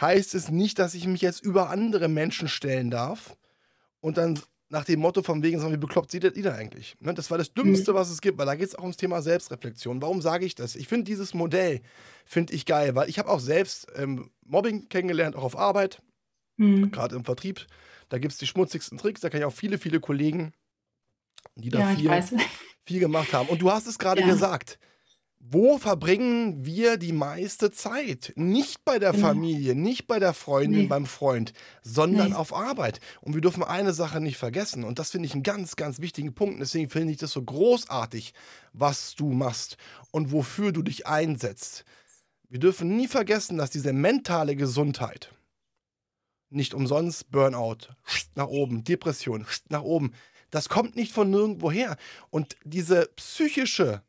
heißt 0.00 0.34
es 0.34 0.50
nicht, 0.50 0.78
dass 0.78 0.94
ich 0.94 1.06
mich 1.06 1.20
jetzt 1.20 1.44
über 1.44 1.70
andere 1.70 2.08
Menschen 2.08 2.48
stellen 2.48 2.90
darf 2.90 3.36
und 4.00 4.16
dann 4.16 4.38
nach 4.68 4.84
dem 4.84 5.00
Motto 5.00 5.22
von 5.22 5.42
wegen, 5.42 5.60
wie 5.72 5.76
bekloppt 5.76 6.10
sieht 6.10 6.24
ihr 6.24 6.42
da 6.42 6.54
eigentlich? 6.54 6.96
Ne? 7.00 7.14
Das 7.14 7.30
war 7.30 7.38
das 7.38 7.52
Dümmste, 7.52 7.92
mhm. 7.92 7.96
was 7.96 8.10
es 8.10 8.20
gibt, 8.20 8.38
weil 8.38 8.46
da 8.46 8.54
geht 8.54 8.68
es 8.68 8.74
auch 8.74 8.82
ums 8.82 8.96
Thema 8.96 9.22
Selbstreflexion. 9.22 10.00
Warum 10.02 10.20
sage 10.20 10.46
ich 10.46 10.54
das? 10.54 10.74
Ich 10.74 10.88
finde 10.88 11.04
dieses 11.04 11.34
Modell, 11.34 11.80
finde 12.24 12.54
ich 12.54 12.66
geil, 12.66 12.94
weil 12.94 13.08
ich 13.08 13.18
habe 13.18 13.28
auch 13.28 13.40
selbst 13.40 13.86
ähm, 13.96 14.30
Mobbing 14.44 14.88
kennengelernt, 14.88 15.36
auch 15.36 15.44
auf 15.44 15.56
Arbeit, 15.56 16.02
mhm. 16.56 16.90
gerade 16.90 17.14
im 17.16 17.24
Vertrieb. 17.24 17.66
Da 18.08 18.18
gibt 18.18 18.32
es 18.32 18.38
die 18.38 18.46
schmutzigsten 18.46 18.98
Tricks, 18.98 19.20
da 19.20 19.30
kann 19.30 19.40
ich 19.40 19.46
auch 19.46 19.52
viele, 19.52 19.78
viele 19.78 20.00
Kollegen, 20.00 20.52
die 21.56 21.68
da 21.68 21.92
ja, 21.92 22.20
viel, 22.20 22.38
viel 22.86 23.00
gemacht 23.00 23.32
haben. 23.32 23.48
Und 23.48 23.62
du 23.62 23.70
hast 23.70 23.86
es 23.86 23.98
gerade 23.98 24.22
ja. 24.22 24.26
gesagt, 24.26 24.78
wo 25.50 25.76
verbringen 25.76 26.64
wir 26.64 26.96
die 26.96 27.12
meiste 27.12 27.70
Zeit? 27.70 28.32
Nicht 28.34 28.84
bei 28.84 28.98
der 28.98 29.12
genau. 29.12 29.28
Familie, 29.28 29.74
nicht 29.74 30.06
bei 30.06 30.18
der 30.18 30.32
Freundin, 30.32 30.82
nee. 30.82 30.86
beim 30.86 31.04
Freund, 31.04 31.52
sondern 31.82 32.30
nee. 32.30 32.34
auf 32.34 32.54
Arbeit. 32.54 33.00
Und 33.20 33.34
wir 33.34 33.42
dürfen 33.42 33.62
eine 33.62 33.92
Sache 33.92 34.20
nicht 34.22 34.38
vergessen. 34.38 34.84
Und 34.84 34.98
das 34.98 35.10
finde 35.10 35.26
ich 35.26 35.34
einen 35.34 35.42
ganz, 35.42 35.76
ganz 35.76 36.00
wichtigen 36.00 36.34
Punkt. 36.34 36.60
Deswegen 36.60 36.88
finde 36.88 37.12
ich 37.12 37.18
das 37.18 37.32
so 37.32 37.42
großartig, 37.42 38.32
was 38.72 39.14
du 39.16 39.32
machst 39.32 39.76
und 40.12 40.32
wofür 40.32 40.72
du 40.72 40.82
dich 40.82 41.06
einsetzt. 41.06 41.84
Wir 42.48 42.58
dürfen 42.58 42.96
nie 42.96 43.08
vergessen, 43.08 43.58
dass 43.58 43.70
diese 43.70 43.92
mentale 43.92 44.56
Gesundheit, 44.56 45.34
nicht 46.48 46.72
umsonst 46.72 47.30
Burnout, 47.30 47.88
nach 48.34 48.48
oben, 48.48 48.82
Depression, 48.82 49.46
nach 49.68 49.82
oben, 49.82 50.12
das 50.50 50.70
kommt 50.70 50.96
nicht 50.96 51.12
von 51.12 51.28
nirgendwoher. 51.28 51.96
Und 52.30 52.56
diese 52.64 53.10
psychische 53.16 54.02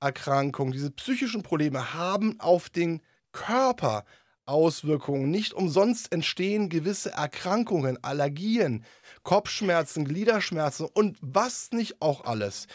Erkrankungen, 0.00 0.72
diese 0.72 0.90
psychischen 0.90 1.42
Probleme 1.42 1.94
haben 1.94 2.38
auf 2.40 2.70
den 2.70 3.02
Körper 3.32 4.04
Auswirkungen. 4.48 5.30
Nicht 5.30 5.52
umsonst 5.52 6.10
entstehen 6.10 6.70
gewisse 6.70 7.10
Erkrankungen, 7.12 8.02
Allergien, 8.02 8.84
Kopfschmerzen, 9.22 10.06
Gliederschmerzen 10.06 10.88
und 10.92 11.18
was 11.20 11.70
nicht 11.72 12.00
auch 12.00 12.24
alles. 12.24 12.66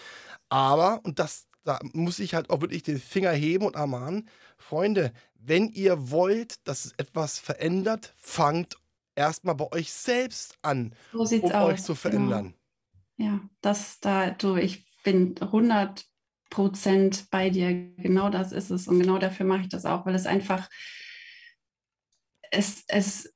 Aber, 0.49 1.01
und 1.03 1.17
das, 1.17 1.47
da 1.63 1.79
muss 1.93 2.19
ich 2.19 2.35
halt 2.35 2.51
auch 2.51 2.61
wirklich 2.61 2.83
den 2.83 2.99
Finger 2.99 3.31
heben 3.31 3.65
und 3.65 3.75
ermahnen, 3.75 4.29
Freunde, 4.57 5.11
wenn 5.33 5.69
ihr 5.69 6.11
wollt, 6.11 6.67
dass 6.67 6.85
es 6.85 6.93
etwas 6.97 7.39
verändert, 7.39 8.13
fangt 8.17 8.77
erstmal 9.15 9.55
bei 9.55 9.71
euch 9.71 9.91
selbst 9.91 10.57
an, 10.61 10.93
so 11.11 11.21
um 11.21 11.51
aus. 11.51 11.73
euch 11.73 11.83
zu 11.83 11.95
verändern. 11.95 12.53
Genau. 13.17 13.31
Ja, 13.31 13.39
das 13.61 13.99
da, 13.99 14.31
du, 14.31 14.55
ich 14.55 14.85
bin 15.03 15.35
100 15.39 16.05
Prozent 16.53 17.31
bei 17.31 17.50
dir. 17.50 17.74
Genau 17.98 18.29
das 18.29 18.51
ist 18.51 18.69
es. 18.69 18.88
Und 18.88 19.00
genau 19.00 19.17
dafür 19.17 19.45
mache 19.45 19.62
ich 19.62 19.69
das 19.69 19.86
auch, 19.88 20.05
weil 20.05 20.13
es 20.13 20.27
einfach, 20.27 20.69
es, 22.51 22.83
es 22.88 23.33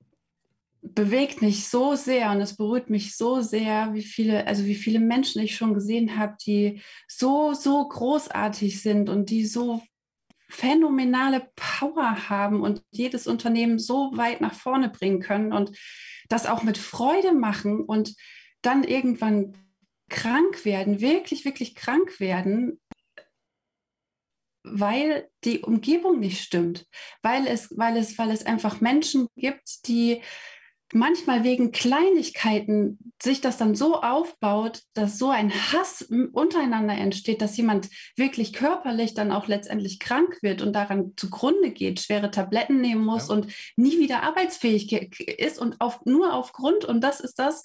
bewegt 0.84 1.42
mich 1.42 1.68
so 1.68 1.96
sehr 1.96 2.30
und 2.30 2.42
es 2.42 2.56
berührt 2.56 2.92
mich 2.92 3.18
so 3.18 3.42
sehr, 3.42 3.96
wie 3.96 4.04
viele, 4.04 4.46
also 4.46 4.66
wie 4.66 4.76
viele 4.76 5.00
Menschen 5.00 5.42
ich 5.42 5.56
schon 5.56 5.74
gesehen 5.74 6.20
habe, 6.20 6.36
die 6.46 6.84
so, 7.08 7.54
so 7.54 7.88
großartig 7.88 8.84
sind 8.84 9.10
und 9.10 9.32
die 9.32 9.48
so 9.48 9.82
phänomenale 10.48 11.50
Power 11.56 12.30
haben 12.30 12.62
und 12.62 12.84
jedes 12.92 13.26
Unternehmen 13.26 13.80
so 13.80 14.16
weit 14.16 14.42
nach 14.42 14.54
vorne 14.54 14.90
bringen 14.90 15.22
können 15.22 15.54
und 15.54 15.76
das 16.30 16.46
auch 16.46 16.62
mit 16.62 16.78
Freude 16.78 17.34
machen 17.34 17.82
und 17.82 18.16
dann 18.62 18.84
irgendwann 18.84 19.58
krank 20.08 20.66
werden, 20.66 21.02
wirklich, 21.02 21.46
wirklich 21.46 21.74
krank 21.74 22.20
werden 22.20 22.80
weil 24.72 25.28
die 25.44 25.60
Umgebung 25.60 26.20
nicht 26.20 26.42
stimmt, 26.42 26.86
weil 27.22 27.48
es, 27.48 27.70
weil 27.78 27.98
es, 27.98 28.18
weil 28.18 28.32
es 28.32 28.46
einfach 28.46 28.82
Menschen 28.82 29.28
gibt, 29.36 29.88
die 29.88 30.22
manchmal 30.94 31.44
wegen 31.44 31.72
Kleinigkeiten 31.72 32.98
sich 33.22 33.42
das 33.42 33.58
dann 33.58 33.76
so 33.76 34.02
aufbaut, 34.02 34.84
dass 34.94 35.18
so 35.18 35.30
ein 35.30 35.52
Hass 35.52 36.08
untereinander 36.32 36.94
entsteht, 36.94 37.42
dass 37.42 37.58
jemand 37.58 37.90
wirklich 38.16 38.54
körperlich 38.54 39.14
dann 39.14 39.32
auch 39.32 39.48
letztendlich 39.48 40.00
krank 40.00 40.38
wird 40.42 40.62
und 40.62 40.74
daran 40.74 41.14
zugrunde 41.18 41.72
geht, 41.72 42.00
schwere 42.00 42.32
Tabletten 42.32 42.80
nehmen 42.80 43.04
muss 43.04 43.28
ja. 43.28 43.36
und 43.36 43.48
nie 43.76 44.00
wieder 44.00 44.24
arbeitsfähig 44.24 44.92
ist 45.40 45.60
und 45.60 45.82
auf, 45.82 46.06
nur 46.06 46.34
aufgrund, 46.34 46.86
und 46.86 47.02
das 47.02 47.20
ist 47.20 47.38
das, 47.38 47.64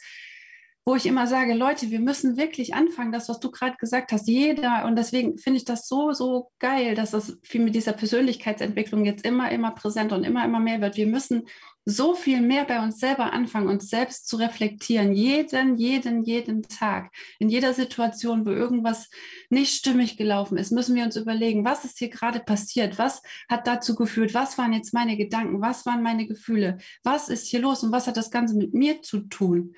wo 0.84 0.96
ich 0.96 1.06
immer 1.06 1.28
sage, 1.28 1.54
Leute, 1.54 1.90
wir 1.90 2.00
müssen 2.00 2.36
wirklich 2.36 2.74
anfangen, 2.74 3.12
das, 3.12 3.28
was 3.28 3.38
du 3.38 3.52
gerade 3.52 3.76
gesagt 3.76 4.10
hast, 4.10 4.26
jeder, 4.26 4.84
und 4.84 4.96
deswegen 4.96 5.38
finde 5.38 5.58
ich 5.58 5.64
das 5.64 5.86
so, 5.86 6.12
so 6.12 6.50
geil, 6.58 6.96
dass 6.96 7.12
das 7.12 7.38
viel 7.42 7.62
mit 7.62 7.76
dieser 7.76 7.92
Persönlichkeitsentwicklung 7.92 9.04
jetzt 9.04 9.24
immer, 9.24 9.52
immer 9.52 9.70
präsenter 9.70 10.16
und 10.16 10.24
immer, 10.24 10.44
immer 10.44 10.58
mehr 10.58 10.80
wird. 10.80 10.96
Wir 10.96 11.06
müssen 11.06 11.44
so 11.84 12.14
viel 12.14 12.40
mehr 12.40 12.64
bei 12.64 12.82
uns 12.82 12.98
selber 12.98 13.32
anfangen, 13.32 13.68
uns 13.68 13.90
selbst 13.90 14.26
zu 14.26 14.36
reflektieren, 14.36 15.12
jeden, 15.12 15.76
jeden, 15.76 16.24
jeden 16.24 16.62
Tag. 16.62 17.12
In 17.38 17.48
jeder 17.48 17.74
Situation, 17.74 18.44
wo 18.44 18.50
irgendwas 18.50 19.08
nicht 19.50 19.74
stimmig 19.74 20.16
gelaufen 20.16 20.58
ist, 20.58 20.72
müssen 20.72 20.96
wir 20.96 21.04
uns 21.04 21.16
überlegen, 21.16 21.64
was 21.64 21.84
ist 21.84 21.98
hier 21.98 22.08
gerade 22.08 22.40
passiert? 22.40 22.98
Was 22.98 23.22
hat 23.48 23.66
dazu 23.68 23.94
geführt? 23.94 24.34
Was 24.34 24.58
waren 24.58 24.72
jetzt 24.72 24.94
meine 24.94 25.16
Gedanken? 25.16 25.60
Was 25.60 25.86
waren 25.86 26.02
meine 26.02 26.26
Gefühle? 26.26 26.78
Was 27.04 27.28
ist 27.28 27.46
hier 27.46 27.60
los 27.60 27.82
und 27.84 27.92
was 27.92 28.06
hat 28.08 28.16
das 28.16 28.30
Ganze 28.30 28.56
mit 28.56 28.74
mir 28.74 29.02
zu 29.02 29.20
tun? 29.20 29.74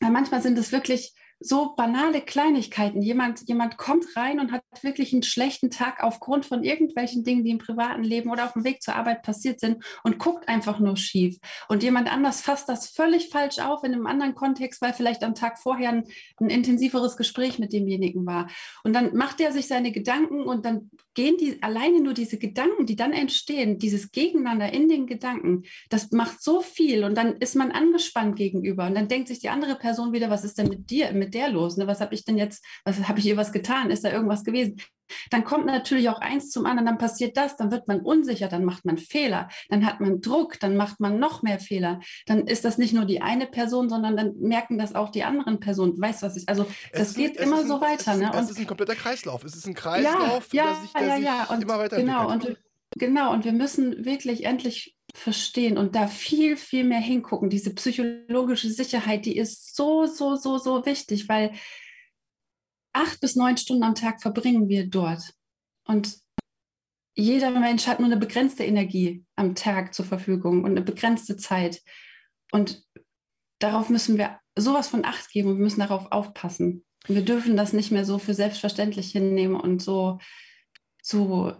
Weil 0.00 0.10
manchmal 0.10 0.42
sind 0.42 0.58
es 0.58 0.72
wirklich 0.72 1.14
so 1.42 1.74
banale 1.74 2.20
Kleinigkeiten. 2.20 3.00
Jemand, 3.00 3.48
jemand 3.48 3.78
kommt 3.78 4.04
rein 4.14 4.38
und 4.40 4.52
hat 4.52 4.62
wirklich 4.82 5.14
einen 5.14 5.22
schlechten 5.22 5.70
Tag 5.70 6.02
aufgrund 6.02 6.44
von 6.44 6.62
irgendwelchen 6.62 7.24
Dingen, 7.24 7.44
die 7.44 7.50
im 7.50 7.58
privaten 7.58 8.04
Leben 8.04 8.30
oder 8.30 8.44
auf 8.44 8.52
dem 8.52 8.64
Weg 8.64 8.82
zur 8.82 8.94
Arbeit 8.94 9.22
passiert 9.22 9.58
sind 9.58 9.82
und 10.04 10.18
guckt 10.18 10.48
einfach 10.48 10.78
nur 10.78 10.98
schief. 10.98 11.38
Und 11.68 11.82
jemand 11.82 12.12
anders 12.12 12.42
fasst 12.42 12.68
das 12.68 12.90
völlig 12.90 13.30
falsch 13.30 13.58
auf 13.58 13.82
in 13.84 13.94
einem 13.94 14.06
anderen 14.06 14.34
Kontext, 14.34 14.82
weil 14.82 14.92
vielleicht 14.92 15.24
am 15.24 15.34
Tag 15.34 15.58
vorher 15.58 15.88
ein, 15.88 16.04
ein 16.38 16.50
intensiveres 16.50 17.16
Gespräch 17.16 17.58
mit 17.58 17.72
demjenigen 17.72 18.26
war. 18.26 18.48
Und 18.84 18.92
dann 18.92 19.16
macht 19.16 19.40
er 19.40 19.52
sich 19.52 19.66
seine 19.66 19.92
Gedanken 19.92 20.42
und 20.42 20.66
dann 20.66 20.90
gehen 21.14 21.36
die 21.38 21.62
alleine 21.62 22.00
nur 22.00 22.14
diese 22.14 22.38
Gedanken, 22.38 22.86
die 22.86 22.96
dann 22.96 23.12
entstehen, 23.12 23.78
dieses 23.78 24.10
Gegeneinander 24.12 24.72
in 24.72 24.88
den 24.88 25.06
Gedanken, 25.06 25.62
das 25.88 26.10
macht 26.12 26.42
so 26.42 26.60
viel 26.60 27.04
und 27.04 27.16
dann 27.16 27.36
ist 27.38 27.56
man 27.56 27.72
angespannt 27.72 28.36
gegenüber 28.36 28.86
und 28.86 28.94
dann 28.94 29.08
denkt 29.08 29.28
sich 29.28 29.40
die 29.40 29.48
andere 29.48 29.76
Person 29.76 30.12
wieder, 30.12 30.30
was 30.30 30.44
ist 30.44 30.58
denn 30.58 30.68
mit 30.68 30.90
dir, 30.90 31.12
mit 31.12 31.34
der 31.34 31.50
los? 31.50 31.76
Ne? 31.76 31.86
Was 31.86 32.00
habe 32.00 32.14
ich 32.14 32.24
denn 32.24 32.38
jetzt, 32.38 32.64
was 32.84 33.08
habe 33.08 33.18
ich 33.18 33.26
ihr 33.26 33.36
was 33.36 33.52
getan? 33.52 33.90
Ist 33.90 34.04
da 34.04 34.12
irgendwas 34.12 34.44
gewesen? 34.44 34.80
Dann 35.30 35.44
kommt 35.44 35.66
natürlich 35.66 36.08
auch 36.08 36.20
eins 36.20 36.50
zum 36.50 36.66
anderen, 36.66 36.86
dann 36.86 36.98
passiert 36.98 37.36
das, 37.36 37.56
dann 37.56 37.70
wird 37.70 37.88
man 37.88 38.00
unsicher, 38.00 38.48
dann 38.48 38.64
macht 38.64 38.84
man 38.84 38.98
Fehler, 38.98 39.48
dann 39.68 39.86
hat 39.86 40.00
man 40.00 40.20
Druck, 40.20 40.58
dann 40.60 40.76
macht 40.76 41.00
man 41.00 41.18
noch 41.18 41.42
mehr 41.42 41.58
Fehler. 41.58 42.00
Dann 42.26 42.46
ist 42.46 42.64
das 42.64 42.78
nicht 42.78 42.92
nur 42.92 43.04
die 43.04 43.22
eine 43.22 43.46
Person, 43.46 43.88
sondern 43.88 44.16
dann 44.16 44.34
merken 44.38 44.78
das 44.78 44.94
auch 44.94 45.10
die 45.10 45.24
anderen 45.24 45.60
Personen. 45.60 46.00
Weißt 46.00 46.22
was 46.22 46.36
ich? 46.36 46.48
Also 46.48 46.66
das 46.92 47.14
geht 47.14 47.38
ein, 47.38 47.46
immer 47.46 47.64
so 47.66 47.80
weiter. 47.80 48.12
Es 48.12 48.16
ist, 48.16 48.20
ne? 48.20 48.32
es 48.34 48.50
ist 48.50 48.58
ein 48.58 48.66
kompletter 48.66 48.94
Kreislauf. 48.94 49.44
Es 49.44 49.54
ist 49.54 49.66
ein 49.66 49.74
Kreislauf, 49.74 50.52
ja, 50.52 50.64
der 50.64 50.74
sich, 50.80 50.92
der 50.92 51.06
ja, 51.06 51.16
sich 51.16 51.24
ja. 51.24 51.44
Und 51.44 51.62
immer 51.62 51.78
weiterentwickelt. 51.78 52.06
Genau 52.06 52.30
und, 52.30 52.56
genau, 52.96 53.32
und 53.32 53.44
wir 53.44 53.52
müssen 53.52 54.04
wirklich 54.04 54.44
endlich 54.44 54.96
verstehen 55.14 55.76
und 55.78 55.94
da 55.94 56.06
viel, 56.06 56.56
viel 56.56 56.84
mehr 56.84 57.00
hingucken. 57.00 57.50
Diese 57.50 57.74
psychologische 57.74 58.70
Sicherheit, 58.70 59.26
die 59.26 59.36
ist 59.36 59.76
so, 59.76 60.06
so, 60.06 60.36
so, 60.36 60.58
so 60.58 60.86
wichtig, 60.86 61.28
weil 61.28 61.52
acht 62.92 63.20
bis 63.20 63.36
neun 63.36 63.56
Stunden 63.56 63.82
am 63.82 63.94
Tag 63.94 64.20
verbringen 64.20 64.68
wir 64.68 64.88
dort. 64.88 65.34
Und 65.84 66.18
jeder 67.14 67.50
Mensch 67.50 67.86
hat 67.86 68.00
nur 68.00 68.06
eine 68.06 68.16
begrenzte 68.16 68.64
Energie 68.64 69.24
am 69.36 69.54
Tag 69.54 69.94
zur 69.94 70.04
Verfügung 70.04 70.64
und 70.64 70.70
eine 70.70 70.82
begrenzte 70.82 71.36
Zeit. 71.36 71.82
Und 72.52 72.84
darauf 73.58 73.90
müssen 73.90 74.18
wir 74.18 74.38
sowas 74.56 74.88
von 74.88 75.04
Acht 75.04 75.30
geben 75.30 75.50
und 75.50 75.56
wir 75.58 75.64
müssen 75.64 75.80
darauf 75.80 76.10
aufpassen. 76.12 76.84
Wir 77.06 77.24
dürfen 77.24 77.56
das 77.56 77.72
nicht 77.72 77.90
mehr 77.90 78.04
so 78.04 78.18
für 78.18 78.34
selbstverständlich 78.34 79.10
hinnehmen 79.10 79.56
und 79.58 79.82
so, 79.82 80.18
so 81.02 81.54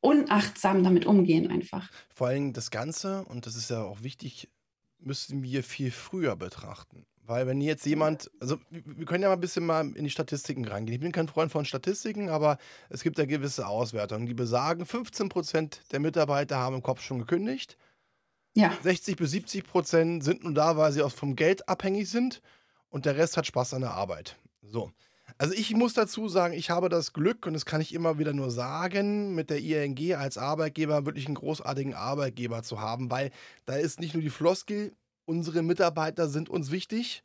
unachtsam 0.00 0.82
damit 0.82 1.06
umgehen 1.06 1.50
einfach. 1.50 1.90
Vor 2.14 2.28
allem 2.28 2.52
das 2.52 2.70
Ganze, 2.70 3.24
und 3.24 3.46
das 3.46 3.56
ist 3.56 3.70
ja 3.70 3.82
auch 3.82 4.02
wichtig, 4.02 4.50
müssen 4.98 5.42
wir 5.42 5.62
viel 5.62 5.90
früher 5.90 6.36
betrachten. 6.36 7.06
Weil 7.24 7.46
wenn 7.46 7.60
jetzt 7.60 7.86
jemand, 7.86 8.30
also 8.40 8.58
wir 8.70 9.06
können 9.06 9.22
ja 9.22 9.28
mal 9.28 9.34
ein 9.34 9.40
bisschen 9.40 9.64
mal 9.64 9.86
in 9.94 10.04
die 10.04 10.10
Statistiken 10.10 10.64
reingehen. 10.64 10.94
Ich 10.94 11.00
bin 11.00 11.12
kein 11.12 11.28
Freund 11.28 11.52
von 11.52 11.64
Statistiken, 11.64 12.28
aber 12.28 12.58
es 12.88 13.02
gibt 13.02 13.16
ja 13.18 13.24
gewisse 13.26 13.66
Auswertungen, 13.68 14.26
die 14.26 14.34
besagen, 14.34 14.84
15 14.86 15.28
Prozent 15.28 15.82
der 15.92 16.00
Mitarbeiter 16.00 16.56
haben 16.56 16.76
im 16.76 16.82
Kopf 16.82 17.00
schon 17.00 17.20
gekündigt. 17.20 17.76
Ja. 18.54 18.72
60 18.82 19.16
bis 19.16 19.30
70 19.30 19.64
Prozent 19.64 20.24
sind 20.24 20.42
nur 20.42 20.52
da, 20.52 20.76
weil 20.76 20.92
sie 20.92 21.02
auch 21.02 21.12
vom 21.12 21.36
Geld 21.36 21.68
abhängig 21.68 22.10
sind 22.10 22.42
und 22.90 23.06
der 23.06 23.16
Rest 23.16 23.36
hat 23.36 23.46
Spaß 23.46 23.74
an 23.74 23.82
der 23.82 23.92
Arbeit. 23.92 24.36
So. 24.60 24.90
Also 25.38 25.54
ich 25.54 25.74
muss 25.74 25.94
dazu 25.94 26.28
sagen, 26.28 26.54
ich 26.54 26.70
habe 26.70 26.88
das 26.88 27.12
Glück, 27.12 27.46
und 27.46 27.54
das 27.54 27.64
kann 27.64 27.80
ich 27.80 27.94
immer 27.94 28.18
wieder 28.18 28.32
nur 28.32 28.50
sagen, 28.50 29.34
mit 29.34 29.48
der 29.48 29.60
ING 29.60 30.14
als 30.14 30.38
Arbeitgeber 30.38 31.06
wirklich 31.06 31.26
einen 31.26 31.36
großartigen 31.36 31.94
Arbeitgeber 31.94 32.62
zu 32.62 32.80
haben, 32.80 33.10
weil 33.10 33.30
da 33.64 33.74
ist 33.74 34.00
nicht 34.00 34.14
nur 34.14 34.22
die 34.22 34.30
Floskel, 34.30 34.92
unsere 35.24 35.62
Mitarbeiter 35.62 36.28
sind 36.28 36.48
uns 36.48 36.70
wichtig. 36.70 37.22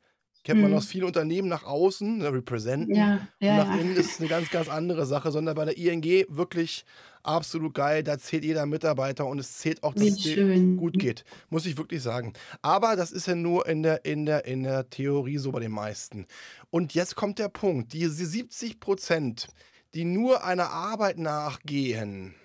Kennt 0.47 0.61
man 0.61 0.71
hm. 0.71 0.77
aus 0.77 0.85
vielen 0.85 1.03
Unternehmen 1.03 1.49
nach 1.49 1.65
außen, 1.65 2.19
ne, 2.19 2.31
representen. 2.31 2.95
Ja, 2.95 3.27
ja, 3.41 3.51
und 3.51 3.57
nach 3.57 3.75
ja. 3.75 3.81
innen 3.81 3.95
ist 3.97 4.11
es 4.11 4.19
eine 4.21 4.29
ganz, 4.29 4.49
ganz 4.49 4.69
andere 4.69 5.05
Sache, 5.05 5.29
sondern 5.29 5.55
bei 5.55 5.65
der 5.65 5.77
ING 5.77 6.03
wirklich 6.29 6.85
absolut 7.21 7.73
geil. 7.73 8.01
Da 8.01 8.17
zählt 8.17 8.45
jeder 8.45 8.65
Mitarbeiter 8.65 9.25
und 9.25 9.39
es 9.39 9.57
zählt 9.57 9.83
auch, 9.83 9.93
dass 9.93 10.03
Wie 10.05 10.07
es 10.07 10.21
schön. 10.21 10.77
gut 10.77 10.99
geht. 10.99 11.25
Muss 11.49 11.65
ich 11.65 11.77
wirklich 11.77 12.01
sagen. 12.01 12.31
Aber 12.61 12.95
das 12.95 13.11
ist 13.11 13.27
ja 13.27 13.35
nur 13.35 13.67
in 13.67 13.83
der, 13.83 14.05
in 14.05 14.25
der, 14.25 14.45
in 14.45 14.63
der 14.63 14.89
Theorie 14.89 15.37
so 15.37 15.51
bei 15.51 15.59
den 15.59 15.73
meisten. 15.73 16.27
Und 16.69 16.93
jetzt 16.93 17.17
kommt 17.17 17.39
der 17.39 17.49
Punkt: 17.49 17.91
diese 17.91 18.25
70 18.25 18.79
Prozent, 18.79 19.47
die 19.93 20.05
nur 20.05 20.45
einer 20.45 20.69
Arbeit 20.69 21.17
nachgehen, 21.17 22.35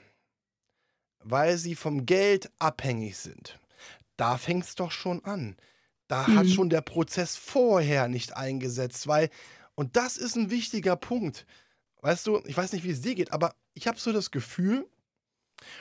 weil 1.22 1.56
sie 1.56 1.76
vom 1.76 2.04
Geld 2.04 2.50
abhängig 2.58 3.16
sind 3.16 3.60
da 4.22 4.38
fängt 4.38 4.62
es 4.62 4.76
doch 4.76 4.92
schon 4.92 5.24
an. 5.24 5.56
Da 6.06 6.28
mhm. 6.28 6.38
hat 6.38 6.48
schon 6.48 6.70
der 6.70 6.80
Prozess 6.80 7.34
vorher 7.34 8.06
nicht 8.06 8.36
eingesetzt, 8.36 9.08
weil, 9.08 9.30
und 9.74 9.96
das 9.96 10.16
ist 10.16 10.36
ein 10.36 10.48
wichtiger 10.48 10.94
Punkt. 10.94 11.44
Weißt 12.02 12.28
du, 12.28 12.40
ich 12.46 12.56
weiß 12.56 12.72
nicht, 12.72 12.84
wie 12.84 12.92
es 12.92 13.00
dir 13.00 13.16
geht, 13.16 13.32
aber 13.32 13.56
ich 13.74 13.88
habe 13.88 13.98
so 13.98 14.12
das 14.12 14.30
Gefühl, 14.30 14.88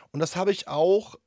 und 0.10 0.22
das 0.22 0.36
habe 0.36 0.52
ich 0.52 0.68
auch 0.68 1.20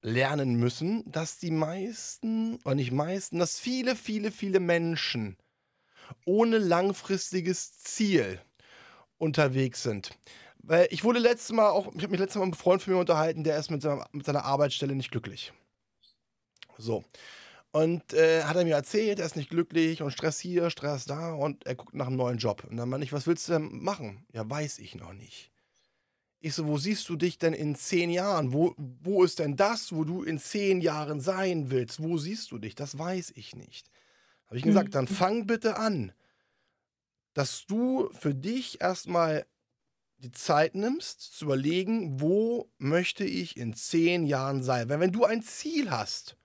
lernen 0.00 0.54
müssen, 0.54 1.04
dass 1.04 1.38
die 1.38 1.50
meisten, 1.50 2.56
oder 2.64 2.76
nicht 2.76 2.92
meisten, 2.92 3.38
dass 3.38 3.60
viele, 3.60 3.94
viele, 3.94 4.32
viele 4.32 4.58
Menschen 4.58 5.36
ohne 6.24 6.56
langfristiges 6.56 7.78
Ziel 7.78 8.40
unterwegs 9.18 9.82
sind. 9.82 10.16
Weil 10.62 10.88
ich 10.90 11.04
wurde 11.04 11.18
letztes 11.18 11.52
Mal 11.52 11.68
auch, 11.68 11.88
ich 11.94 12.02
habe 12.02 12.12
mich 12.12 12.20
letztes 12.20 12.38
Mal 12.38 12.46
mit 12.46 12.54
einem 12.54 12.62
Freund 12.62 12.80
von 12.80 12.94
mir 12.94 13.00
unterhalten, 13.00 13.44
der 13.44 13.58
ist 13.58 13.70
mit 13.70 13.82
seiner, 13.82 14.06
mit 14.12 14.24
seiner 14.24 14.46
Arbeitsstelle 14.46 14.94
nicht 14.94 15.10
glücklich. 15.10 15.52
So. 16.80 17.04
Und 17.72 18.12
äh, 18.14 18.42
hat 18.42 18.56
er 18.56 18.64
mir 18.64 18.74
erzählt, 18.74 19.20
er 19.20 19.26
ist 19.26 19.36
nicht 19.36 19.50
glücklich 19.50 20.02
und 20.02 20.10
Stress 20.10 20.40
hier, 20.40 20.70
Stress 20.70 21.04
da 21.04 21.32
und 21.32 21.64
er 21.66 21.76
guckt 21.76 21.94
nach 21.94 22.08
einem 22.08 22.16
neuen 22.16 22.38
Job. 22.38 22.66
Und 22.68 22.76
dann 22.76 22.88
meine 22.88 23.04
ich, 23.04 23.12
was 23.12 23.28
willst 23.28 23.48
du 23.48 23.52
denn 23.52 23.82
machen? 23.82 24.26
Ja, 24.32 24.48
weiß 24.48 24.80
ich 24.80 24.96
noch 24.96 25.12
nicht. 25.12 25.52
Ich 26.40 26.54
so, 26.54 26.66
wo 26.66 26.78
siehst 26.78 27.08
du 27.08 27.16
dich 27.16 27.38
denn 27.38 27.52
in 27.52 27.76
zehn 27.76 28.10
Jahren? 28.10 28.52
Wo, 28.52 28.74
wo 28.76 29.22
ist 29.22 29.38
denn 29.38 29.56
das, 29.56 29.92
wo 29.92 30.04
du 30.04 30.22
in 30.22 30.38
zehn 30.38 30.80
Jahren 30.80 31.20
sein 31.20 31.70
willst? 31.70 32.02
Wo 32.02 32.16
siehst 32.16 32.50
du 32.50 32.58
dich? 32.58 32.74
Das 32.74 32.98
weiß 32.98 33.34
ich 33.36 33.54
nicht. 33.54 33.90
Habe 34.46 34.56
ich 34.56 34.64
gesagt, 34.64 34.88
mhm. 34.88 34.92
dann 34.92 35.06
fang 35.06 35.46
bitte 35.46 35.76
an, 35.76 36.12
dass 37.34 37.66
du 37.66 38.10
für 38.12 38.34
dich 38.34 38.80
erstmal 38.80 39.46
die 40.16 40.32
Zeit 40.32 40.74
nimmst, 40.74 41.20
zu 41.20 41.44
überlegen, 41.44 42.20
wo 42.20 42.70
möchte 42.78 43.24
ich 43.24 43.56
in 43.56 43.74
zehn 43.74 44.26
Jahren 44.26 44.62
sein. 44.62 44.88
Weil 44.88 45.00
wenn 45.00 45.12
du 45.12 45.24
ein 45.24 45.42
Ziel 45.42 45.90
hast, 45.90 46.36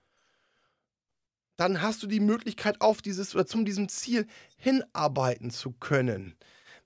dann 1.56 1.82
hast 1.82 2.02
du 2.02 2.06
die 2.06 2.20
Möglichkeit, 2.20 2.80
auf 2.80 3.02
dieses 3.02 3.34
oder 3.34 3.46
zum 3.46 3.64
diesem 3.64 3.88
Ziel 3.88 4.26
hinarbeiten 4.56 5.50
zu 5.50 5.72
können. 5.72 6.34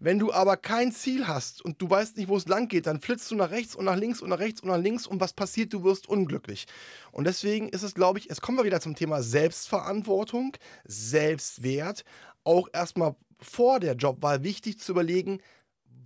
Wenn 0.02 0.18
du 0.18 0.32
aber 0.32 0.56
kein 0.56 0.92
Ziel 0.92 1.28
hast 1.28 1.62
und 1.62 1.82
du 1.82 1.90
weißt 1.90 2.16
nicht, 2.16 2.28
wo 2.28 2.36
es 2.38 2.48
lang 2.48 2.68
geht, 2.68 2.86
dann 2.86 3.02
flitzt 3.02 3.30
du 3.30 3.34
nach 3.34 3.50
rechts 3.50 3.76
und 3.76 3.84
nach 3.84 3.96
links 3.96 4.22
und 4.22 4.30
nach 4.30 4.38
rechts 4.38 4.62
und 4.62 4.70
nach 4.70 4.78
links 4.78 5.06
und 5.06 5.20
was 5.20 5.34
passiert? 5.34 5.74
Du 5.74 5.84
wirst 5.84 6.08
unglücklich. 6.08 6.66
Und 7.12 7.26
deswegen 7.26 7.68
ist 7.68 7.82
es, 7.82 7.94
glaube 7.94 8.18
ich, 8.18 8.30
es 8.30 8.40
kommen 8.40 8.56
wir 8.56 8.64
wieder 8.64 8.80
zum 8.80 8.94
Thema 8.94 9.22
Selbstverantwortung, 9.22 10.56
Selbstwert. 10.84 12.04
Auch 12.44 12.68
erstmal 12.72 13.14
vor 13.38 13.78
der 13.78 13.94
Jobwahl 13.94 14.42
wichtig 14.42 14.78
zu 14.78 14.92
überlegen, 14.92 15.42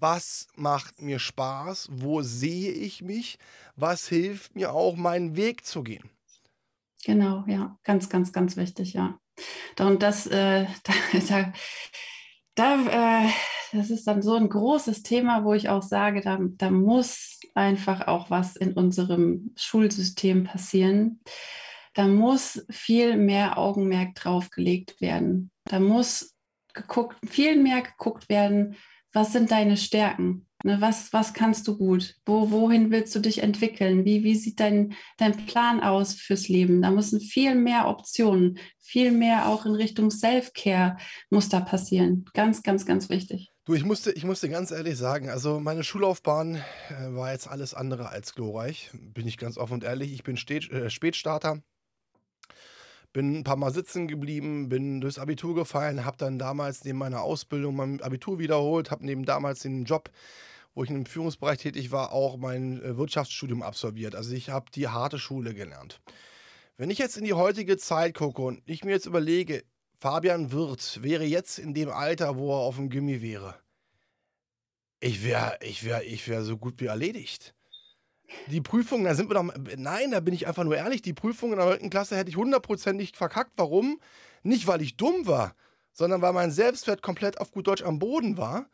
was 0.00 0.48
macht 0.56 1.00
mir 1.00 1.20
Spaß, 1.20 1.88
wo 1.92 2.20
sehe 2.22 2.72
ich 2.72 3.00
mich, 3.00 3.38
was 3.76 4.08
hilft 4.08 4.56
mir 4.56 4.72
auch, 4.72 4.96
meinen 4.96 5.36
Weg 5.36 5.64
zu 5.64 5.84
gehen. 5.84 6.10
Genau, 7.04 7.44
ja, 7.46 7.78
ganz, 7.84 8.08
ganz, 8.08 8.32
ganz 8.32 8.56
wichtig, 8.56 8.94
ja. 8.94 9.18
Und 9.78 10.02
das, 10.02 10.26
äh, 10.26 10.66
da, 11.28 11.52
da, 12.54 13.24
äh, 13.26 13.30
das 13.72 13.90
ist 13.90 14.06
dann 14.06 14.22
so 14.22 14.34
ein 14.36 14.48
großes 14.48 15.02
Thema, 15.02 15.44
wo 15.44 15.52
ich 15.52 15.68
auch 15.68 15.82
sage, 15.82 16.20
da, 16.20 16.38
da 16.40 16.70
muss 16.70 17.40
einfach 17.54 18.06
auch 18.06 18.30
was 18.30 18.56
in 18.56 18.72
unserem 18.72 19.52
Schulsystem 19.56 20.44
passieren. 20.44 21.20
Da 21.92 22.08
muss 22.08 22.64
viel 22.70 23.16
mehr 23.16 23.58
Augenmerk 23.58 24.14
drauf 24.14 24.50
gelegt 24.50 25.00
werden. 25.00 25.50
Da 25.64 25.80
muss 25.80 26.34
geguckt, 26.72 27.16
viel 27.28 27.56
mehr 27.56 27.82
geguckt 27.82 28.28
werden, 28.28 28.76
was 29.12 29.32
sind 29.32 29.50
deine 29.50 29.76
Stärken? 29.76 30.46
Ne, 30.64 30.80
was, 30.80 31.12
was 31.12 31.34
kannst 31.34 31.68
du 31.68 31.76
gut? 31.76 32.16
Wo, 32.24 32.50
wohin 32.50 32.90
willst 32.90 33.14
du 33.14 33.20
dich 33.20 33.42
entwickeln? 33.42 34.06
Wie, 34.06 34.24
wie 34.24 34.34
sieht 34.34 34.60
dein, 34.60 34.94
dein 35.18 35.36
Plan 35.44 35.82
aus 35.82 36.14
fürs 36.14 36.48
Leben? 36.48 36.80
Da 36.80 36.90
müssen 36.90 37.20
viel 37.20 37.54
mehr 37.54 37.86
Optionen, 37.86 38.58
viel 38.80 39.12
mehr 39.12 39.46
auch 39.46 39.66
in 39.66 39.74
Richtung 39.74 40.10
Self-Care 40.10 40.96
muss 41.28 41.50
da 41.50 41.60
passieren. 41.60 42.24
Ganz, 42.32 42.62
ganz, 42.62 42.86
ganz 42.86 43.10
wichtig. 43.10 43.52
Du, 43.66 43.74
ich 43.74 43.84
musste, 43.84 44.12
ich 44.12 44.24
musste 44.24 44.48
ganz 44.48 44.70
ehrlich 44.70 44.96
sagen, 44.96 45.28
also 45.28 45.60
meine 45.60 45.84
Schullaufbahn 45.84 46.54
äh, 46.54 47.14
war 47.14 47.32
jetzt 47.32 47.46
alles 47.46 47.74
andere 47.74 48.08
als 48.08 48.34
glorreich, 48.34 48.90
bin 48.94 49.26
ich 49.26 49.36
ganz 49.36 49.58
offen 49.58 49.74
und 49.74 49.84
ehrlich. 49.84 50.14
Ich 50.14 50.22
bin 50.22 50.38
Stet 50.38 50.70
äh, 50.70 50.88
Spätstarter, 50.88 51.62
bin 53.12 53.40
ein 53.40 53.44
paar 53.44 53.56
Mal 53.56 53.70
sitzen 53.70 54.08
geblieben, 54.08 54.70
bin 54.70 55.02
durchs 55.02 55.18
Abitur 55.18 55.54
gefallen, 55.54 56.06
habe 56.06 56.16
dann 56.16 56.38
damals 56.38 56.84
neben 56.84 56.98
meiner 56.98 57.20
Ausbildung 57.20 57.76
mein 57.76 58.00
Abitur 58.00 58.38
wiederholt, 58.38 58.90
habe 58.90 59.04
neben 59.04 59.26
damals 59.26 59.60
den 59.60 59.84
Job 59.84 60.10
wo 60.74 60.84
ich 60.84 60.90
im 60.90 61.06
Führungsbereich 61.06 61.58
tätig 61.58 61.92
war, 61.92 62.12
auch 62.12 62.36
mein 62.36 62.82
äh, 62.82 62.96
Wirtschaftsstudium 62.96 63.62
absolviert. 63.62 64.14
Also 64.14 64.34
ich 64.34 64.50
habe 64.50 64.70
die 64.74 64.88
harte 64.88 65.18
Schule 65.18 65.54
gelernt. 65.54 66.00
Wenn 66.76 66.90
ich 66.90 66.98
jetzt 66.98 67.16
in 67.16 67.24
die 67.24 67.34
heutige 67.34 67.76
Zeit 67.76 68.14
gucke 68.14 68.42
und 68.42 68.62
ich 68.66 68.84
mir 68.84 68.90
jetzt 68.90 69.06
überlege, 69.06 69.62
Fabian 70.00 70.50
Wirth 70.50 71.02
wäre 71.02 71.24
jetzt 71.24 71.58
in 71.58 71.72
dem 71.72 71.88
Alter, 71.88 72.36
wo 72.36 72.52
er 72.52 72.58
auf 72.58 72.76
dem 72.76 72.90
Gimmi 72.90 73.22
wäre, 73.22 73.54
ich 75.00 75.22
wäre 75.22 75.58
ich 75.60 75.84
wär, 75.84 76.04
ich 76.04 76.28
wär 76.28 76.42
so 76.44 76.56
gut 76.56 76.80
wie 76.80 76.86
erledigt. 76.86 77.54
Die 78.48 78.60
Prüfung, 78.60 79.04
da 79.04 79.14
sind 79.14 79.30
wir 79.30 79.34
doch. 79.34 79.44
Nein, 79.76 80.10
da 80.10 80.20
bin 80.20 80.34
ich 80.34 80.46
einfach 80.46 80.64
nur 80.64 80.76
ehrlich. 80.76 81.02
Die 81.02 81.12
Prüfung 81.12 81.52
in 81.52 81.58
der 81.58 81.66
9. 81.66 81.90
Klasse 81.90 82.16
hätte 82.16 82.30
ich 82.30 82.36
hundertprozentig 82.36 83.12
verkackt. 83.14 83.52
Warum? 83.56 84.00
Nicht, 84.42 84.66
weil 84.66 84.82
ich 84.82 84.96
dumm 84.96 85.26
war, 85.26 85.54
sondern 85.92 86.22
weil 86.22 86.32
mein 86.32 86.50
Selbstwert 86.50 87.02
komplett 87.02 87.38
auf 87.38 87.52
gut 87.52 87.66
Deutsch 87.66 87.82
am 87.82 87.98
Boden 87.98 88.36
war 88.36 88.66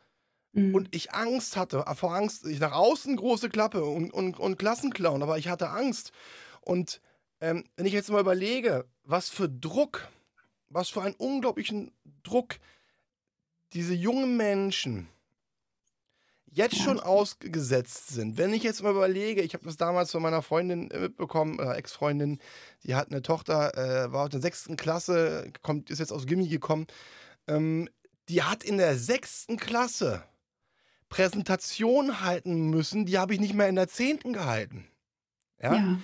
Mhm. 0.52 0.74
Und 0.74 0.94
ich 0.94 1.12
Angst 1.12 1.56
hatte, 1.56 1.84
äh, 1.86 1.94
vor 1.94 2.14
Angst, 2.14 2.46
ich 2.46 2.60
nach 2.60 2.72
außen 2.72 3.16
große 3.16 3.48
Klappe 3.48 3.84
und, 3.84 4.12
und, 4.12 4.38
und 4.38 4.58
Klassenclown, 4.58 5.22
aber 5.22 5.38
ich 5.38 5.48
hatte 5.48 5.70
Angst. 5.70 6.12
Und 6.60 7.00
ähm, 7.40 7.64
wenn 7.76 7.86
ich 7.86 7.92
jetzt 7.92 8.10
mal 8.10 8.20
überlege, 8.20 8.86
was 9.04 9.28
für 9.30 9.48
Druck, 9.48 10.08
was 10.68 10.88
für 10.88 11.02
einen 11.02 11.14
unglaublichen 11.14 11.92
Druck 12.22 12.56
diese 13.72 13.94
jungen 13.94 14.36
Menschen 14.36 15.08
jetzt 16.52 16.76
schon 16.76 16.98
ausgesetzt 16.98 18.08
sind. 18.08 18.36
Wenn 18.36 18.52
ich 18.52 18.62
jetzt 18.62 18.82
mal 18.82 18.90
überlege, 18.90 19.40
ich 19.42 19.54
habe 19.54 19.64
das 19.64 19.76
damals 19.76 20.10
von 20.10 20.22
meiner 20.22 20.42
Freundin 20.42 20.90
äh, 20.90 20.98
mitbekommen, 20.98 21.58
äh, 21.60 21.74
Ex-Freundin, 21.74 22.40
die 22.82 22.94
hat 22.94 23.10
eine 23.10 23.22
Tochter, 23.22 23.76
äh, 23.76 24.12
war 24.12 24.24
aus 24.24 24.30
der 24.30 24.40
sechsten 24.40 24.76
Klasse, 24.76 25.52
kommt, 25.62 25.90
ist 25.90 26.00
jetzt 26.00 26.12
aus 26.12 26.26
Gimmi 26.26 26.48
gekommen. 26.48 26.86
Ähm, 27.46 27.88
die 28.28 28.42
hat 28.42 28.64
in 28.64 28.78
der 28.78 28.96
sechsten 28.96 29.56
Klasse 29.56 30.24
Präsentation 31.10 32.22
halten 32.22 32.70
müssen, 32.70 33.04
die 33.04 33.18
habe 33.18 33.34
ich 33.34 33.40
nicht 33.40 33.52
mehr 33.52 33.68
in 33.68 33.74
der 33.74 33.88
zehnten 33.88 34.32
gehalten. 34.32 34.88
Ja? 35.60 35.74
ja? 35.74 35.98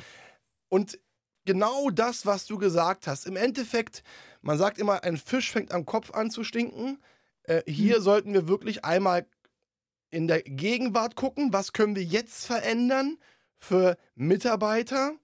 Und 0.68 0.98
genau 1.46 1.88
das, 1.90 2.26
was 2.26 2.44
du 2.44 2.58
gesagt 2.58 3.06
hast. 3.06 3.26
Im 3.26 3.36
Endeffekt, 3.36 4.02
man 4.42 4.58
sagt 4.58 4.78
immer, 4.78 5.04
ein 5.04 5.16
Fisch 5.16 5.50
fängt 5.50 5.72
am 5.72 5.86
Kopf 5.86 6.10
an 6.10 6.30
zu 6.30 6.44
stinken. 6.44 6.98
Äh, 7.44 7.62
hier 7.66 8.00
mhm. 8.00 8.02
sollten 8.02 8.34
wir 8.34 8.48
wirklich 8.48 8.84
einmal 8.84 9.26
in 10.10 10.26
der 10.26 10.42
Gegenwart 10.42 11.14
gucken, 11.14 11.52
was 11.52 11.72
können 11.72 11.96
wir 11.96 12.04
jetzt 12.04 12.44
verändern 12.46 13.18
für 13.58 13.96
Mitarbeiter? 14.14 15.14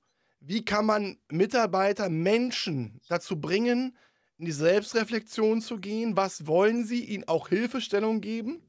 Wie 0.40 0.64
kann 0.64 0.86
man 0.86 1.18
Mitarbeiter, 1.28 2.08
Menschen 2.08 3.00
dazu 3.08 3.40
bringen, 3.40 3.96
in 4.38 4.46
die 4.46 4.52
Selbstreflexion 4.52 5.60
zu 5.60 5.78
gehen? 5.78 6.16
Was 6.16 6.46
wollen 6.46 6.84
sie? 6.84 7.04
Ihnen 7.04 7.28
auch 7.28 7.48
Hilfestellung 7.48 8.20
geben? 8.20 8.62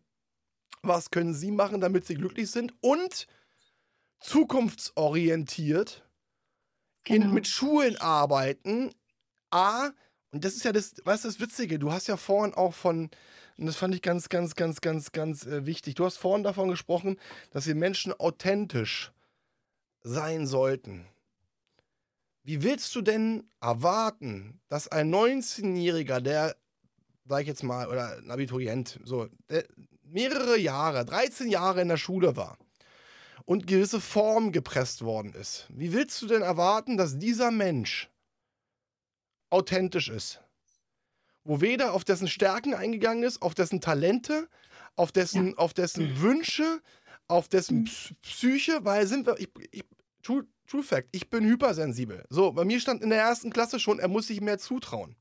Was 0.83 1.09
können 1.09 1.33
sie 1.33 1.51
machen, 1.51 1.81
damit 1.81 2.05
sie 2.05 2.15
glücklich 2.15 2.51
sind 2.51 2.73
und 2.81 3.27
zukunftsorientiert 4.19 6.03
genau. 7.03 7.25
in, 7.25 7.33
mit 7.33 7.47
Schulen 7.47 7.97
arbeiten. 7.97 8.93
A, 9.49 9.91
und 10.31 10.43
das 10.43 10.53
ist 10.53 10.65
ja 10.65 10.71
das, 10.71 10.95
weißt 11.03 11.23
du, 11.23 11.29
das 11.29 11.39
Witzige, 11.39 11.79
du 11.79 11.91
hast 11.91 12.07
ja 12.07 12.17
vorhin 12.17 12.53
auch 12.53 12.73
von, 12.73 13.09
und 13.57 13.65
das 13.65 13.75
fand 13.75 13.95
ich 13.95 14.01
ganz, 14.01 14.29
ganz, 14.29 14.55
ganz, 14.55 14.81
ganz, 14.81 15.11
ganz 15.11 15.45
äh, 15.45 15.65
wichtig, 15.65 15.95
du 15.95 16.05
hast 16.05 16.17
vorhin 16.17 16.43
davon 16.43 16.69
gesprochen, 16.69 17.17
dass 17.51 17.67
wir 17.67 17.75
Menschen 17.75 18.13
authentisch 18.13 19.11
sein 20.01 20.47
sollten. 20.47 21.05
Wie 22.43 22.61
willst 22.61 22.93
du 22.95 23.01
denn 23.01 23.49
erwarten, 23.61 24.59
dass 24.67 24.89
ein 24.89 25.13
19-Jähriger, 25.13 26.19
der, 26.19 26.57
sag 27.25 27.41
ich 27.41 27.47
jetzt 27.47 27.63
mal, 27.63 27.87
oder 27.87 28.17
ein 28.17 28.31
Abiturient, 28.31 28.99
so, 29.05 29.29
der, 29.49 29.65
mehrere 30.13 30.57
Jahre, 30.57 31.05
13 31.05 31.49
Jahre 31.49 31.81
in 31.81 31.87
der 31.87 31.97
Schule 31.97 32.35
war 32.35 32.57
und 33.45 33.67
gewisse 33.67 33.99
Form 33.99 34.51
gepresst 34.51 35.03
worden 35.03 35.33
ist, 35.33 35.67
wie 35.69 35.91
willst 35.91 36.21
du 36.21 36.27
denn 36.27 36.41
erwarten, 36.41 36.97
dass 36.97 37.17
dieser 37.17 37.51
Mensch 37.51 38.09
authentisch 39.49 40.09
ist? 40.09 40.41
Wo 41.43 41.59
weder 41.59 41.93
auf 41.93 42.05
dessen 42.05 42.27
Stärken 42.27 42.73
eingegangen 42.73 43.23
ist, 43.23 43.41
auf 43.41 43.53
dessen 43.53 43.81
Talente, 43.81 44.47
auf 44.95 45.11
dessen, 45.11 45.49
ja. 45.49 45.57
auf 45.57 45.73
dessen 45.73 46.21
Wünsche, 46.21 46.81
auf 47.27 47.49
dessen 47.49 47.79
mhm. 47.79 48.15
Psyche, 48.21 48.85
weil 48.85 49.07
sind 49.07 49.25
wir, 49.25 49.37
ich, 49.39 49.49
ich, 49.71 49.83
true, 50.21 50.47
true 50.67 50.83
Fact, 50.83 51.09
ich 51.11 51.29
bin 51.29 51.43
hypersensibel. 51.43 52.23
So, 52.29 52.53
bei 52.53 52.63
mir 52.63 52.79
stand 52.79 53.01
in 53.01 53.09
der 53.09 53.19
ersten 53.19 53.51
Klasse 53.51 53.79
schon, 53.79 53.99
er 53.99 54.07
muss 54.07 54.27
sich 54.27 54.39
mehr 54.39 54.57
zutrauen. 54.57 55.17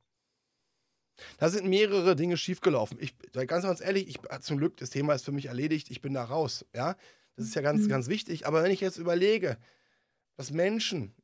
Da 1.39 1.49
sind 1.49 1.69
mehrere 1.69 2.17
Dinge 2.17 2.37
schiefgelaufen. 2.37 2.99
Ich, 3.01 3.15
ganz, 3.33 3.65
ganz 3.65 3.81
ehrlich, 3.81 4.09
ich, 4.09 4.19
ah, 4.31 4.41
zum 4.41 4.59
Glück, 4.59 4.77
das 4.77 4.91
Thema 4.91 5.15
ist 5.15 5.25
für 5.25 5.33
mich 5.33 5.47
erledigt, 5.47 5.91
ich 5.91 6.01
bin 6.01 6.15
da 6.15 6.25
raus. 6.25 6.65
Ja? 6.75 6.97
Das 7.37 7.47
ist 7.47 7.55
ja 7.55 7.63
ganz, 7.63 7.83
mhm. 7.83 7.89
ganz 7.89 8.09
wichtig. 8.09 8.47
Aber 8.47 8.63
wenn 8.63 8.71
ich 8.71 8.81
jetzt 8.81 8.99
überlege, 8.99 9.57
dass 10.37 10.51
Menschen, 10.51 11.15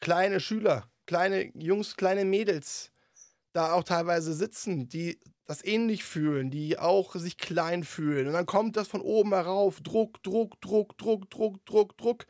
kleine 0.00 0.40
Schüler, 0.40 0.90
kleine 1.06 1.50
Jungs, 1.54 1.96
kleine 1.96 2.24
Mädels 2.24 2.90
da 3.52 3.72
auch 3.72 3.84
teilweise 3.84 4.34
sitzen, 4.34 4.88
die 4.88 5.18
das 5.46 5.64
ähnlich 5.64 6.04
fühlen, 6.04 6.50
die 6.50 6.78
auch 6.78 7.14
sich 7.14 7.38
klein 7.38 7.84
fühlen. 7.84 8.26
Und 8.26 8.32
dann 8.32 8.46
kommt 8.46 8.76
das 8.76 8.88
von 8.88 9.00
oben 9.00 9.32
herauf. 9.32 9.80
Druck, 9.80 10.22
Druck, 10.22 10.60
Druck, 10.60 10.98
Druck, 10.98 11.30
Druck, 11.30 11.64
Druck, 11.64 11.96
Druck. 11.96 12.26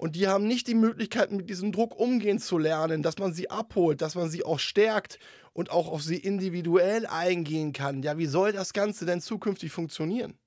Und 0.00 0.16
die 0.16 0.28
haben 0.28 0.46
nicht 0.46 0.66
die 0.66 0.74
Möglichkeit, 0.74 1.30
mit 1.30 1.50
diesem 1.50 1.72
Druck 1.72 1.94
umgehen 1.94 2.38
zu 2.38 2.56
lernen, 2.56 3.02
dass 3.02 3.18
man 3.18 3.34
sie 3.34 3.50
abholt, 3.50 4.00
dass 4.00 4.14
man 4.14 4.30
sie 4.30 4.46
auch 4.46 4.58
stärkt 4.58 5.18
und 5.52 5.70
auch 5.70 5.88
auf 5.88 6.02
sie 6.02 6.16
individuell 6.16 7.04
eingehen 7.04 7.74
kann. 7.74 8.02
Ja, 8.02 8.16
wie 8.16 8.24
soll 8.24 8.52
das 8.52 8.72
Ganze 8.72 9.04
denn 9.04 9.20
zukünftig 9.20 9.70
funktionieren? 9.72 10.38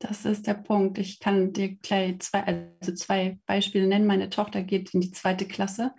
Das 0.00 0.24
ist 0.24 0.48
der 0.48 0.54
Punkt. 0.54 0.98
Ich 0.98 1.20
kann 1.20 1.52
dir 1.52 1.76
gleich 1.76 2.18
zwei, 2.18 2.66
also 2.80 2.92
zwei 2.92 3.38
Beispiele 3.46 3.86
nennen. 3.86 4.04
Meine 4.04 4.30
Tochter 4.30 4.64
geht 4.64 4.92
in 4.92 5.00
die 5.00 5.12
zweite 5.12 5.46
Klasse. 5.46 5.92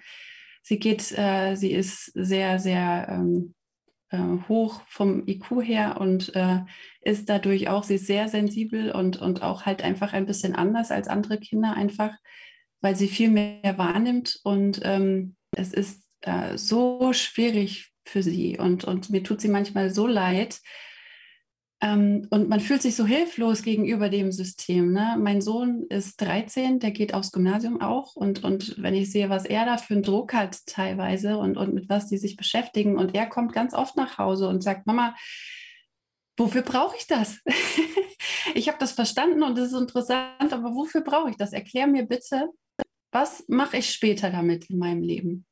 Sie 0.62 0.78
geht, 0.78 1.18
äh, 1.18 1.56
sie 1.56 1.72
ist 1.72 2.12
sehr, 2.16 2.60
sehr 2.60 3.08
ähm, 3.10 3.56
äh, 4.10 4.20
hoch 4.50 4.82
vom 4.90 5.26
IQ 5.26 5.64
her 5.64 6.02
und 6.02 6.36
äh, 6.36 6.60
ist 7.00 7.30
dadurch 7.30 7.70
auch, 7.70 7.86
sie 7.86 7.96
ist 7.96 8.08
sehr 8.08 8.28
sensibel 8.28 8.92
und, 8.92 9.22
und 9.22 9.42
auch 9.42 9.66
halt 9.66 9.84
einfach 9.84 10.12
ein 10.12 10.26
bisschen 10.26 10.54
anders 10.54 10.92
als 10.92 11.08
andere 11.08 11.40
Kinder, 11.40 11.76
einfach 11.78 12.12
weil 12.82 12.96
sie 12.96 13.08
viel 13.08 13.30
mehr 13.30 13.78
wahrnimmt. 13.78 14.40
Und 14.44 14.82
ähm, 14.84 15.36
es 15.52 15.74
ist 15.74 16.04
äh, 16.22 16.58
so 16.58 17.14
schwierig 17.14 17.92
für 18.06 18.24
sie 18.24 18.58
und, 18.58 18.86
und 18.86 19.10
mir 19.10 19.24
tut 19.24 19.42
sie 19.42 19.50
manchmal 19.50 19.94
so 19.94 20.08
leid. 20.08 20.60
Ähm, 21.82 22.28
und 22.30 22.50
man 22.50 22.60
fühlt 22.60 22.82
sich 22.82 22.96
so 22.96 23.06
hilflos 23.06 23.64
gegenüber 23.64 24.10
dem 24.10 24.32
System. 24.34 24.92
Ne? 24.92 25.16
Mein 25.18 25.42
Sohn 25.42 25.86
ist 25.90 26.20
13, 26.20 26.80
der 26.80 26.92
geht 26.92 27.14
aufs 27.14 27.32
Gymnasium 27.32 27.80
auch. 27.80 28.16
Und, 28.16 28.44
und 28.44 28.82
wenn 28.82 28.94
ich 28.94 29.12
sehe, 29.12 29.30
was 29.30 29.46
er 29.46 29.66
da 29.66 29.78
für 29.78 29.94
einen 29.94 30.04
Druck 30.04 30.34
hat 30.34 30.66
teilweise 30.66 31.38
und, 31.38 31.56
und 31.56 31.74
mit 31.74 31.88
was 31.88 32.08
die 32.08 32.18
sich 32.18 32.36
beschäftigen, 32.36 32.98
und 32.98 33.16
er 33.16 33.28
kommt 33.28 33.54
ganz 33.54 33.74
oft 33.74 33.96
nach 33.96 34.18
Hause 34.18 34.50
und 34.50 34.62
sagt, 34.62 34.88
Mama, 34.88 35.16
wofür 36.38 36.64
brauche 36.64 36.98
ich 36.98 37.08
das? 37.08 37.40
ich 38.56 38.68
habe 38.68 38.78
das 38.80 38.92
verstanden 38.92 39.44
und 39.44 39.58
es 39.58 39.72
ist 39.72 39.80
interessant, 39.80 40.52
aber 40.52 40.76
wofür 40.76 41.02
brauche 41.02 41.30
ich 41.30 41.38
das? 41.38 41.54
Erklär 41.54 41.88
mir 41.88 42.04
bitte, 42.04 42.50
was 43.12 43.46
mache 43.48 43.78
ich 43.78 43.90
später 43.90 44.30
damit 44.30 44.70
in 44.70 44.78
meinem 44.78 45.02
Leben? 45.02 45.46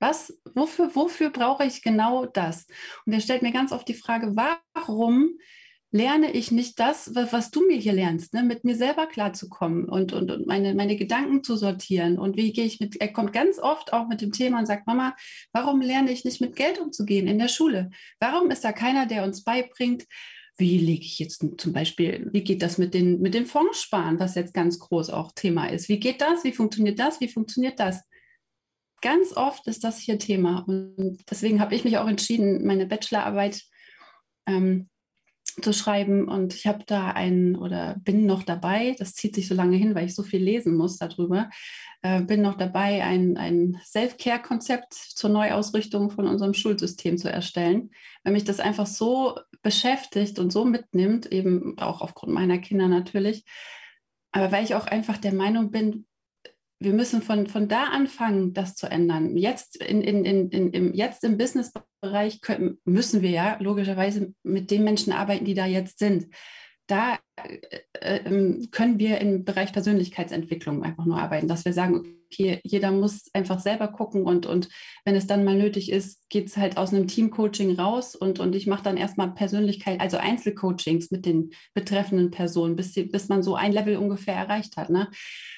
Was, 0.00 0.38
wofür, 0.54 0.94
wofür 0.94 1.30
brauche 1.30 1.64
ich 1.64 1.82
genau 1.82 2.26
das? 2.26 2.66
Und 3.04 3.12
er 3.12 3.20
stellt 3.20 3.42
mir 3.42 3.52
ganz 3.52 3.72
oft 3.72 3.88
die 3.88 3.94
Frage, 3.94 4.34
warum 4.36 5.38
lerne 5.90 6.30
ich 6.32 6.50
nicht 6.50 6.78
das, 6.78 7.14
was 7.14 7.50
du 7.50 7.66
mir 7.66 7.78
hier 7.78 7.94
lernst, 7.94 8.34
ne? 8.34 8.42
mit 8.42 8.62
mir 8.62 8.76
selber 8.76 9.06
klarzukommen 9.06 9.88
und, 9.88 10.12
und, 10.12 10.30
und 10.30 10.46
meine, 10.46 10.74
meine 10.74 10.96
Gedanken 10.96 11.42
zu 11.42 11.56
sortieren. 11.56 12.18
Und 12.18 12.36
wie 12.36 12.52
gehe 12.52 12.66
ich 12.66 12.78
mit, 12.78 13.00
er 13.00 13.12
kommt 13.12 13.32
ganz 13.32 13.58
oft 13.58 13.92
auch 13.92 14.06
mit 14.06 14.20
dem 14.20 14.32
Thema 14.32 14.58
und 14.58 14.66
sagt, 14.66 14.86
Mama, 14.86 15.16
warum 15.52 15.80
lerne 15.80 16.12
ich 16.12 16.24
nicht 16.24 16.40
mit 16.40 16.56
Geld 16.56 16.78
umzugehen 16.78 17.26
in 17.26 17.38
der 17.38 17.48
Schule? 17.48 17.90
Warum 18.20 18.50
ist 18.50 18.64
da 18.64 18.72
keiner, 18.72 19.06
der 19.06 19.24
uns 19.24 19.44
beibringt, 19.44 20.04
wie 20.58 20.78
lege 20.78 21.04
ich 21.04 21.18
jetzt 21.20 21.44
zum 21.56 21.72
Beispiel, 21.72 22.28
wie 22.32 22.42
geht 22.42 22.62
das 22.62 22.78
mit 22.78 22.92
den, 22.92 23.20
mit 23.20 23.34
den 23.34 23.46
Fondssparen, 23.46 24.18
was 24.18 24.34
jetzt 24.34 24.52
ganz 24.52 24.78
groß 24.80 25.10
auch 25.10 25.32
Thema 25.32 25.66
ist? 25.70 25.88
Wie 25.88 26.00
geht 26.00 26.20
das? 26.20 26.42
Wie 26.42 26.52
funktioniert 26.52 26.98
das? 26.98 27.20
Wie 27.20 27.28
funktioniert 27.28 27.78
das? 27.78 28.02
Ganz 29.00 29.36
oft 29.36 29.66
ist 29.68 29.84
das 29.84 29.98
hier 29.98 30.18
Thema. 30.18 30.64
Und 30.66 31.18
deswegen 31.30 31.60
habe 31.60 31.76
ich 31.76 31.84
mich 31.84 31.96
auch 31.98 32.08
entschieden, 32.08 32.66
meine 32.66 32.86
Bachelorarbeit 32.86 33.62
ähm, 34.46 34.88
zu 35.62 35.72
schreiben. 35.72 36.26
Und 36.26 36.54
ich 36.54 36.66
habe 36.66 36.82
da 36.84 37.12
einen 37.12 37.54
oder 37.54 37.96
bin 38.02 38.26
noch 38.26 38.42
dabei, 38.42 38.96
das 38.98 39.14
zieht 39.14 39.36
sich 39.36 39.46
so 39.46 39.54
lange 39.54 39.76
hin, 39.76 39.94
weil 39.94 40.06
ich 40.06 40.14
so 40.16 40.24
viel 40.24 40.42
lesen 40.42 40.76
muss 40.76 40.98
darüber, 40.98 41.50
äh, 42.02 42.22
bin 42.22 42.42
noch 42.42 42.56
dabei, 42.56 43.02
ein, 43.02 43.36
ein 43.36 43.80
Self-Care-Konzept 43.84 44.94
zur 44.94 45.30
Neuausrichtung 45.30 46.10
von 46.10 46.26
unserem 46.26 46.54
Schulsystem 46.54 47.18
zu 47.18 47.30
erstellen, 47.30 47.90
weil 48.22 48.32
mich 48.32 48.44
das 48.44 48.60
einfach 48.60 48.86
so 48.86 49.38
beschäftigt 49.62 50.38
und 50.38 50.52
so 50.52 50.64
mitnimmt, 50.64 51.26
eben 51.26 51.76
auch 51.78 52.00
aufgrund 52.00 52.32
meiner 52.32 52.58
Kinder 52.58 52.88
natürlich. 52.88 53.44
Aber 54.30 54.52
weil 54.52 54.64
ich 54.64 54.74
auch 54.74 54.86
einfach 54.86 55.16
der 55.16 55.34
Meinung 55.34 55.70
bin, 55.70 56.06
wir 56.80 56.92
müssen 56.92 57.22
von, 57.22 57.48
von 57.48 57.66
da 57.66 57.84
anfangen, 57.84 58.54
das 58.54 58.76
zu 58.76 58.86
ändern. 58.86 59.36
Jetzt, 59.36 59.76
in, 59.82 60.00
in, 60.00 60.24
in, 60.24 60.48
in, 60.50 60.70
im, 60.70 60.94
jetzt 60.94 61.24
im 61.24 61.36
Businessbereich 61.36 62.40
können, 62.40 62.78
müssen 62.84 63.20
wir 63.20 63.30
ja 63.30 63.56
logischerweise 63.58 64.32
mit 64.44 64.70
den 64.70 64.84
Menschen 64.84 65.12
arbeiten, 65.12 65.44
die 65.44 65.54
da 65.54 65.66
jetzt 65.66 65.98
sind. 65.98 66.28
Da 66.88 67.18
äh, 67.36 67.58
äh, 68.00 68.66
können 68.70 68.98
wir 68.98 69.20
im 69.20 69.44
Bereich 69.44 69.72
Persönlichkeitsentwicklung 69.72 70.82
einfach 70.82 71.04
nur 71.04 71.20
arbeiten, 71.20 71.46
dass 71.46 71.64
wir 71.64 71.72
sagen, 71.72 72.18
okay, 72.30 72.60
jeder 72.64 72.90
muss 72.90 73.28
einfach 73.34 73.60
selber 73.60 73.88
gucken 73.88 74.24
und, 74.24 74.46
und 74.46 74.68
wenn 75.04 75.14
es 75.14 75.26
dann 75.26 75.44
mal 75.44 75.56
nötig 75.56 75.92
ist, 75.92 76.28
geht 76.28 76.48
es 76.48 76.56
halt 76.56 76.76
aus 76.76 76.92
einem 76.92 77.06
Teamcoaching 77.06 77.78
raus 77.78 78.14
und, 78.14 78.40
und 78.40 78.54
ich 78.54 78.66
mache 78.66 78.82
dann 78.82 78.96
erstmal 78.96 79.32
Persönlichkeit, 79.32 80.00
also 80.00 80.16
Einzelcoachings 80.16 81.10
mit 81.10 81.26
den 81.26 81.50
betreffenden 81.74 82.30
Personen, 82.30 82.74
bis, 82.74 82.92
die, 82.92 83.04
bis 83.04 83.28
man 83.28 83.42
so 83.42 83.54
ein 83.54 83.72
Level 83.72 83.96
ungefähr 83.96 84.34
erreicht 84.34 84.76
hat. 84.76 84.90
Ne? 84.90 85.08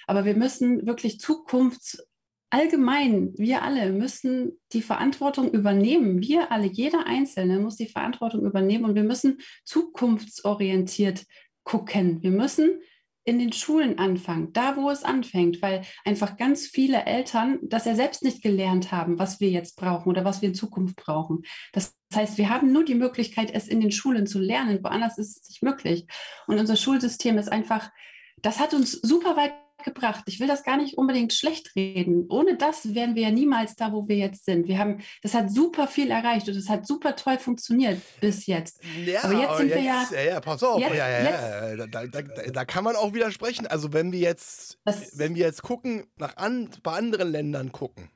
Aber 0.07 0.25
wir 0.25 0.35
müssen 0.35 0.87
wirklich 0.87 1.21
zukunfts 1.21 2.05
allgemein, 2.51 3.33
wir 3.37 3.63
alle 3.63 3.93
müssen 3.93 4.59
die 4.73 4.83
Verantwortung 4.83 5.51
übernehmen. 5.51 6.21
Wir 6.21 6.53
alle, 6.53 6.67
jeder 6.67 7.07
Einzelne 7.07 7.59
muss 7.61 7.77
die 7.77 7.89
Verantwortung 7.89 8.45
übernehmen 8.45 8.85
und 8.85 8.95
wir 8.95 9.05
müssen 9.05 9.39
zukunftsorientiert 9.65 11.25
gucken. 11.65 12.23
Wir 12.23 12.31
müssen 12.31 12.81
in 13.25 13.39
den 13.39 13.53
Schulen 13.53 13.99
anfangen, 13.99 14.53
da 14.53 14.77
wo 14.77 14.91
es 14.91 15.05
anfängt, 15.05 15.63
weil 15.63 15.83
einfach 16.05 16.37
ganz 16.37 16.67
viele 16.67 17.05
Eltern 17.05 17.59
das 17.63 17.85
ja 17.85 17.95
selbst 17.95 18.25
nicht 18.25 18.43
gelernt 18.43 18.93
haben, 18.93 19.19
was 19.19 19.41
wir 19.41 19.51
jetzt 19.51 19.77
brauchen 19.77 20.09
oder 20.09 20.25
was 20.25 20.43
wir 20.43 20.49
in 20.49 20.55
Zukunft 20.55 20.97
brauchen. 20.97 21.43
Das 21.73 21.95
heißt, 22.15 22.39
wir 22.39 22.49
haben 22.49 22.73
nur 22.73 22.85
die 22.85 22.95
Möglichkeit, 22.95 23.53
es 23.53 23.69
in 23.69 23.81
den 23.81 23.93
Schulen 23.93 24.27
zu 24.27 24.39
lernen, 24.39 24.83
woanders 24.83 25.19
ist 25.19 25.43
es 25.43 25.49
nicht 25.49 25.63
möglich. 25.63 26.07
Und 26.47 26.59
unser 26.59 26.77
Schulsystem 26.77 27.39
ist 27.39 27.53
einfach, 27.53 27.91
das 28.43 28.59
hat 28.59 28.73
uns 28.73 28.93
super 28.93 29.37
weit 29.37 29.53
gebracht. 29.85 30.25
Ich 30.27 30.41
will 30.41 30.47
das 30.47 30.65
gar 30.65 30.77
nicht 30.77 30.97
unbedingt 30.97 31.33
schlecht 31.33 31.75
reden. 31.77 32.27
Ohne 32.29 32.57
das 32.57 32.95
wären 32.95 33.15
wir 33.15 33.23
ja 33.23 33.31
niemals 33.31 33.77
da, 33.77 33.93
wo 33.93 34.09
wir 34.09 34.17
jetzt 34.17 34.45
sind. 34.45 34.69
Wir 34.69 34.79
haben, 34.79 34.99
das 35.23 35.35
hat 35.35 35.51
super 35.51 35.87
viel 35.87 36.11
erreicht 36.11 36.49
und 36.49 36.57
es 36.57 36.69
hat 36.69 36.87
super 36.87 37.17
toll 37.17 37.39
funktioniert 37.39 38.01
bis 38.21 38.47
jetzt. 38.47 38.81
Ja, 39.05 39.25
aber 39.25 39.35
jetzt 39.35 39.57
sind 39.59 39.69
jetzt, 39.69 39.77
wir 39.77 39.85
ja. 39.85 40.07
Ja, 40.13 40.21
ja, 40.21 40.41
pass 40.41 40.63
auf. 40.63 40.81
Jetzt, 40.81 40.95
ja, 40.95 41.09
ja, 41.09 41.75
ja. 41.75 41.87
Da, 41.87 42.07
da, 42.07 42.23
da, 42.23 42.65
kann 42.65 42.85
man 42.85 42.97
auch 42.97 43.13
widersprechen. 43.15 43.67
Also 43.67 43.93
wenn 43.93 44.13
wir 44.13 44.21
jetzt, 44.21 44.79
das, 44.85 45.19
wenn 45.19 45.35
wir 45.35 45.47
jetzt 45.47 45.63
gucken, 45.63 46.05
nach 46.17 46.37
an, 46.37 46.69
bei 46.83 46.93
anderen 46.93 47.31
Ländern 47.31 47.73
gucken. 47.73 48.11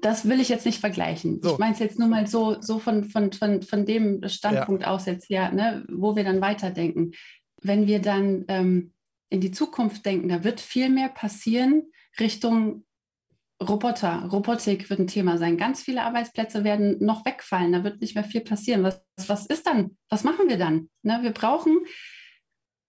Das 0.00 0.28
will 0.28 0.40
ich 0.40 0.48
jetzt 0.48 0.64
nicht 0.64 0.80
vergleichen. 0.80 1.40
So. 1.42 1.54
Ich 1.54 1.58
meine 1.58 1.72
es 1.72 1.80
jetzt 1.80 1.98
nur 1.98 2.08
mal 2.08 2.26
so, 2.26 2.60
so 2.60 2.78
von, 2.78 3.04
von, 3.04 3.32
von, 3.32 3.62
von 3.62 3.84
dem 3.84 4.26
Standpunkt 4.28 4.82
ja. 4.82 4.90
aus 4.90 5.06
jetzt, 5.06 5.28
ja, 5.28 5.50
ne, 5.50 5.84
wo 5.90 6.14
wir 6.14 6.24
dann 6.24 6.40
weiterdenken. 6.40 7.12
Wenn 7.60 7.88
wir 7.88 8.00
dann 8.00 8.44
ähm, 8.46 8.92
in 9.28 9.40
die 9.40 9.50
Zukunft 9.50 10.06
denken, 10.06 10.28
da 10.28 10.44
wird 10.44 10.60
viel 10.60 10.88
mehr 10.88 11.08
passieren 11.08 11.84
Richtung 12.18 12.84
Roboter. 13.60 14.28
Robotik 14.30 14.88
wird 14.88 15.00
ein 15.00 15.06
Thema 15.08 15.36
sein. 15.36 15.56
Ganz 15.56 15.82
viele 15.82 16.02
Arbeitsplätze 16.02 16.62
werden 16.62 16.96
noch 17.04 17.24
wegfallen. 17.24 17.72
Da 17.72 17.82
wird 17.82 18.00
nicht 18.00 18.14
mehr 18.14 18.24
viel 18.24 18.40
passieren. 18.40 18.84
Was, 18.84 19.02
was 19.26 19.46
ist 19.46 19.66
dann? 19.66 19.96
Was 20.08 20.22
machen 20.22 20.48
wir 20.48 20.58
dann? 20.58 20.88
Ne, 21.02 21.18
wir 21.22 21.32
brauchen 21.32 21.78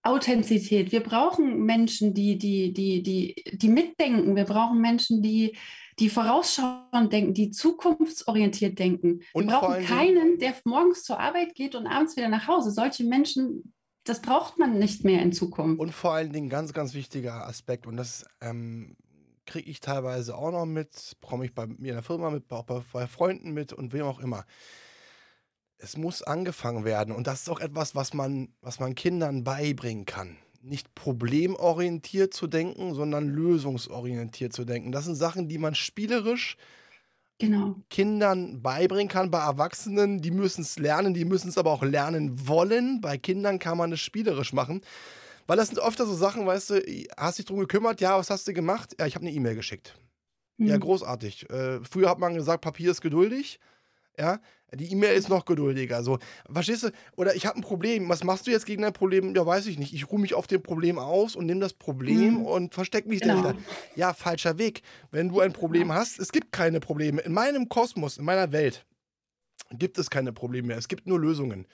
Authentizität. 0.02 0.92
Wir 0.92 1.00
brauchen 1.00 1.64
Menschen, 1.64 2.14
die, 2.14 2.38
die, 2.38 2.72
die, 2.72 3.02
die, 3.02 3.34
die 3.52 3.68
mitdenken. 3.68 4.36
Wir 4.36 4.44
brauchen 4.44 4.80
Menschen, 4.80 5.22
die, 5.22 5.56
die 5.98 6.08
vorausschauend 6.08 7.12
denken, 7.12 7.34
die 7.34 7.50
zukunftsorientiert 7.50 8.78
denken. 8.78 9.20
Und 9.32 9.48
wir 9.48 9.58
brauchen 9.58 9.84
keinen, 9.84 10.38
der 10.38 10.54
morgens 10.64 11.02
zur 11.02 11.18
Arbeit 11.18 11.56
geht 11.56 11.74
und 11.74 11.88
abends 11.88 12.16
wieder 12.16 12.28
nach 12.28 12.46
Hause. 12.46 12.70
Solche 12.70 13.04
Menschen 13.04 13.74
das 14.04 14.22
braucht 14.22 14.58
man 14.58 14.78
nicht 14.78 15.04
mehr 15.04 15.22
in 15.22 15.32
Zukunft. 15.32 15.80
Und 15.80 15.92
vor 15.92 16.12
allen 16.12 16.32
Dingen 16.32 16.48
ganz, 16.48 16.72
ganz 16.72 16.94
wichtiger 16.94 17.46
Aspekt, 17.46 17.86
und 17.86 17.96
das 17.96 18.24
ähm, 18.40 18.96
kriege 19.46 19.70
ich 19.70 19.80
teilweise 19.80 20.36
auch 20.36 20.52
noch 20.52 20.66
mit, 20.66 21.16
bekomme 21.20 21.44
ich 21.44 21.54
bei 21.54 21.66
mir 21.66 21.90
in 21.90 21.96
der 21.96 22.02
Firma 22.02 22.30
mit, 22.30 22.50
auch 22.50 22.64
bei, 22.64 22.80
bei 22.92 23.06
Freunden 23.06 23.52
mit 23.52 23.72
und 23.72 23.92
wem 23.92 24.04
auch 24.04 24.20
immer. 24.20 24.44
Es 25.76 25.96
muss 25.96 26.22
angefangen 26.22 26.84
werden. 26.84 27.14
Und 27.14 27.26
das 27.26 27.42
ist 27.42 27.50
auch 27.50 27.60
etwas, 27.60 27.94
was 27.94 28.14
man, 28.14 28.54
was 28.60 28.80
man 28.80 28.94
Kindern 28.94 29.44
beibringen 29.44 30.04
kann. 30.04 30.36
Nicht 30.62 30.94
problemorientiert 30.94 32.34
zu 32.34 32.46
denken, 32.46 32.94
sondern 32.94 33.28
lösungsorientiert 33.28 34.52
zu 34.52 34.64
denken. 34.64 34.92
Das 34.92 35.06
sind 35.06 35.14
Sachen, 35.14 35.48
die 35.48 35.58
man 35.58 35.74
spielerisch 35.74 36.56
genau. 37.40 37.74
Kindern 37.90 38.62
beibringen 38.62 39.08
kann. 39.08 39.30
Bei 39.30 39.40
Erwachsenen, 39.40 40.20
die 40.20 40.30
müssen 40.30 40.62
es 40.62 40.78
lernen, 40.78 41.14
die 41.14 41.24
müssen 41.24 41.48
es 41.48 41.58
aber 41.58 41.72
auch 41.72 41.82
lernen 41.82 42.46
wollen. 42.46 43.00
Bei 43.00 43.18
Kindern 43.18 43.58
kann 43.58 43.76
man 43.76 43.92
es 43.92 44.00
spielerisch 44.00 44.52
machen. 44.52 44.82
Weil 45.48 45.56
das 45.56 45.66
sind 45.68 45.80
oft 45.80 45.98
so 45.98 46.14
Sachen, 46.14 46.46
weißt 46.46 46.70
du, 46.70 47.06
hast 47.16 47.38
dich 47.38 47.46
drum 47.46 47.58
gekümmert, 47.58 48.00
ja, 48.00 48.16
was 48.16 48.30
hast 48.30 48.46
du 48.46 48.52
gemacht? 48.52 48.94
Ja, 49.00 49.06
ich 49.06 49.16
habe 49.16 49.26
eine 49.26 49.34
E-Mail 49.34 49.56
geschickt. 49.56 49.96
Mhm. 50.58 50.68
Ja, 50.68 50.78
großartig. 50.78 51.50
Äh, 51.50 51.80
früher 51.82 52.08
hat 52.08 52.20
man 52.20 52.34
gesagt, 52.34 52.60
Papier 52.60 52.92
ist 52.92 53.00
geduldig. 53.00 53.58
Ja, 54.20 54.38
die 54.74 54.92
E-Mail 54.92 55.16
ist 55.16 55.30
noch 55.30 55.46
geduldiger. 55.46 56.02
So, 56.02 56.18
verstehst 56.52 56.82
du? 56.82 56.90
Oder 57.16 57.34
ich 57.34 57.46
habe 57.46 57.58
ein 57.58 57.62
Problem. 57.62 58.08
Was 58.10 58.22
machst 58.22 58.46
du 58.46 58.50
jetzt 58.50 58.66
gegen 58.66 58.82
dein 58.82 58.92
Problem? 58.92 59.34
Ja, 59.34 59.46
weiß 59.46 59.66
ich 59.66 59.78
nicht. 59.78 59.94
Ich 59.94 60.10
ruhe 60.10 60.20
mich 60.20 60.34
auf 60.34 60.46
dem 60.46 60.62
Problem 60.62 60.98
aus 60.98 61.36
und 61.36 61.46
nehme 61.46 61.60
das 61.60 61.72
Problem 61.72 62.40
mhm. 62.40 62.46
und 62.46 62.74
verstecke 62.74 63.08
mich 63.08 63.22
genau. 63.22 63.40
dahinter. 63.40 63.62
Ja, 63.96 64.12
falscher 64.12 64.58
Weg. 64.58 64.82
Wenn 65.10 65.30
du 65.30 65.40
ein 65.40 65.54
Problem 65.54 65.88
ja. 65.88 65.94
hast, 65.94 66.18
es 66.18 66.32
gibt 66.32 66.52
keine 66.52 66.80
Probleme. 66.80 67.22
In 67.22 67.32
meinem 67.32 67.70
Kosmos, 67.70 68.18
in 68.18 68.26
meiner 68.26 68.52
Welt 68.52 68.84
gibt 69.72 69.96
es 69.96 70.10
keine 70.10 70.34
Probleme 70.34 70.68
mehr. 70.68 70.78
Es 70.78 70.88
gibt 70.88 71.06
nur 71.06 71.18
Lösungen. 71.18 71.66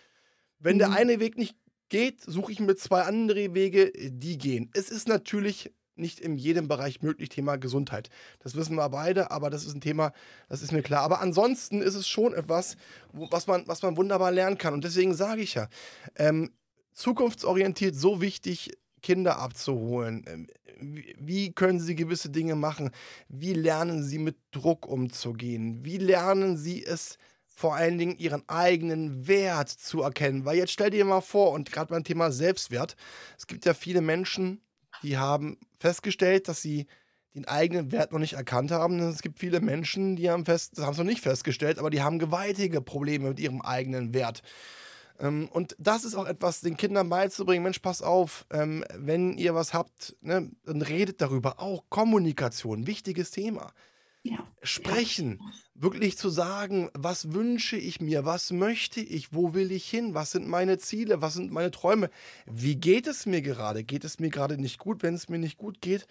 Wenn 0.61 0.77
mhm. 0.77 0.81
der 0.81 0.93
eine 0.93 1.19
Weg 1.19 1.37
nicht 1.37 1.57
geht, 1.89 2.23
suche 2.23 2.53
ich 2.53 2.61
mir 2.61 2.77
zwei 2.77 3.03
andere 3.03 3.55
Wege, 3.55 3.91
die 3.93 4.39
gehen. 4.39 4.71
Es 4.75 4.91
ist 4.91 5.09
natürlich 5.09 5.73
nicht 5.99 6.21
in 6.21 6.37
jedem 6.37 6.69
Bereich 6.69 7.03
möglich, 7.03 7.29
Thema 7.29 7.57
Gesundheit. 7.57 8.11
Das 8.41 8.55
wissen 8.55 8.77
wir 8.77 8.89
beide, 8.89 9.31
aber 9.31 9.51
das 9.51 9.65
ist 9.65 9.75
ein 9.75 9.81
Thema, 9.81 10.13
das 10.49 10.63
ist 10.63 10.73
mir 10.73 10.83
klar. 10.83 11.03
Aber 11.03 11.21
ansonsten 11.21 11.83
ist 11.83 11.95
es 11.95 12.09
schon 12.09 12.35
etwas, 12.35 12.77
was 13.13 13.47
man, 13.47 13.67
was 13.67 13.83
man 13.83 13.97
wunderbar 13.97 14.33
lernen 14.33 14.59
kann. 14.59 14.75
Und 14.75 14.85
deswegen 14.85 15.15
sage 15.15 15.43
ich 15.43 15.55
ja, 15.55 15.69
ähm, 16.17 16.53
zukunftsorientiert 16.93 17.95
so 17.95 18.21
wichtig, 18.21 18.73
Kinder 19.03 19.39
abzuholen. 19.39 20.25
Ähm, 20.27 20.47
wie 20.79 21.53
können 21.53 21.81
sie 21.81 21.95
gewisse 21.95 22.31
Dinge 22.31 22.55
machen? 22.55 22.91
Wie 23.29 23.55
lernen 23.55 24.03
sie 24.03 24.19
mit 24.19 24.37
Druck 24.51 24.87
umzugehen? 24.87 25.85
Wie 25.85 25.97
lernen 25.97 26.57
sie 26.57 26.85
es, 26.85 27.17
vor 27.57 27.75
allen 27.75 27.97
Dingen 27.97 28.19
ihren 28.19 28.47
eigenen 28.49 29.27
Wert 29.27 29.71
zu 29.71 30.03
erkennen. 30.03 30.45
Weil 30.45 30.59
jetzt 30.59 30.73
stell 30.73 30.91
dir 30.91 31.07
mal 31.07 31.23
vor, 31.23 31.53
und 31.53 31.73
gerade 31.73 31.89
beim 31.89 32.05
Thema 32.05 32.31
Selbstwert, 32.31 32.97
es 33.39 33.47
gibt 33.47 33.65
ja 33.65 33.73
viele 33.73 34.03
Menschen, 34.03 34.61
die 35.03 35.17
haben 35.17 35.57
festgestellt, 35.79 36.49
dass 36.49 36.62
sie 36.62 36.87
den 37.35 37.47
eigenen 37.47 37.93
Wert 37.93 38.12
noch 38.12 38.19
nicht 38.19 38.33
erkannt 38.33 38.71
haben. 38.71 38.99
Es 38.99 39.23
gibt 39.23 39.39
viele 39.39 39.61
Menschen, 39.61 40.17
die 40.17 40.31
haben 40.31 40.47
fest, 40.47 40.79
das 40.79 40.85
haben 40.85 40.93
es 40.93 40.99
noch 40.99 41.05
nicht 41.05 41.21
festgestellt, 41.21 41.79
aber 41.79 41.91
die 41.91 42.03
haben 42.03 42.19
gewaltige 42.19 42.81
Probleme 42.81 43.29
mit 43.29 43.41
ihrem 43.41 43.61
eigenen 43.61 44.15
Wert. 44.15 44.43
Ähm, 45.19 45.49
und 45.53 45.77
das 45.79 46.05
ist 46.05 46.15
auch 46.15 46.27
etwas, 46.27 46.61
den 46.61 46.77
Kindern 46.77 47.09
beizubringen. 47.09 47.62
Mensch, 47.62 47.79
pass 47.79 48.03
auf, 48.03 48.47
ähm, 48.51 48.85
wenn 48.95 49.37
ihr 49.37 49.55
was 49.55 49.75
habt, 49.75 50.17
ne, 50.21 50.51
dann 50.65 50.83
redet 50.83 51.21
darüber. 51.21 51.61
Auch 51.61 51.85
Kommunikation, 51.89 52.87
wichtiges 52.87 53.31
Thema. 53.31 53.73
Ja. 54.23 54.39
Sprechen, 54.62 55.39
ja. 55.41 55.53
Wirklich 55.79 56.17
zu 56.17 56.29
sagen, 56.31 56.91
was 56.95 57.33
wünsche 57.33 57.77
ich 57.77 58.01
mir, 58.01 58.25
was 58.25 58.51
möchte 58.51 59.01
ich, 59.01 59.33
wo 59.33 59.55
will 59.55 59.73
ich 59.73 59.89
hin, 59.89 60.15
was 60.15 60.31
sind 60.31 60.49
meine 60.49 60.79
Ziele, 60.79 61.21
was 61.23 61.35
sind 61.35 61.53
meine 61.53 61.71
Träume, 61.71 62.11
wie 62.47 62.77
geht 62.77 63.07
es 63.07 63.27
mir 63.27 63.43
gerade, 63.43 63.85
geht 63.85 64.05
es 64.05 64.19
mir 64.19 64.31
gerade 64.31 64.59
nicht 64.59 64.79
gut, 64.79 65.03
wenn 65.03 65.15
es 65.15 65.29
mir 65.29 65.39
nicht 65.39 65.59
gut 65.59 65.81
geht, 65.81 66.07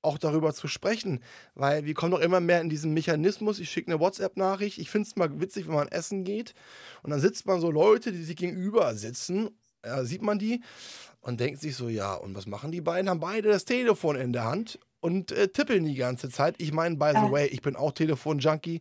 auch 0.00 0.18
darüber 0.18 0.52
zu 0.52 0.66
sprechen, 0.66 1.20
weil 1.54 1.84
wir 1.84 1.94
kommen 1.94 2.12
doch 2.12 2.20
immer 2.20 2.40
mehr 2.40 2.60
in 2.60 2.68
diesen 2.68 2.92
Mechanismus, 2.92 3.60
ich 3.60 3.70
schicke 3.70 3.92
eine 3.92 4.00
WhatsApp-Nachricht, 4.00 4.78
ich 4.78 4.90
finde 4.90 5.08
es 5.08 5.16
mal 5.16 5.40
witzig, 5.40 5.68
wenn 5.68 5.74
man 5.74 5.88
essen 5.88 6.24
geht. 6.24 6.54
Und 7.02 7.10
dann 7.10 7.20
sitzt 7.20 7.46
man 7.46 7.60
so 7.60 7.70
Leute, 7.70 8.12
die 8.12 8.24
sich 8.24 8.36
gegenüber 8.36 8.94
sitzen, 8.96 9.50
ja, 9.84 10.04
sieht 10.04 10.22
man 10.22 10.38
die 10.38 10.62
und 11.20 11.40
denkt 11.40 11.60
sich 11.60 11.76
so, 11.76 11.88
ja, 11.88 12.14
und 12.14 12.34
was 12.34 12.46
machen 12.46 12.72
die 12.72 12.80
beiden? 12.80 13.08
Haben 13.08 13.20
beide 13.20 13.48
das 13.48 13.64
Telefon 13.64 14.16
in 14.16 14.32
der 14.32 14.44
Hand 14.44 14.78
und 15.02 15.32
äh, 15.32 15.48
tippeln 15.48 15.84
die 15.84 15.96
ganze 15.96 16.30
Zeit. 16.30 16.54
Ich 16.58 16.72
meine, 16.72 16.96
by 16.96 17.10
the 17.14 17.30
way, 17.30 17.46
ich 17.48 17.60
bin 17.60 17.74
auch 17.76 17.92
Telefon-Junkie. 17.92 18.80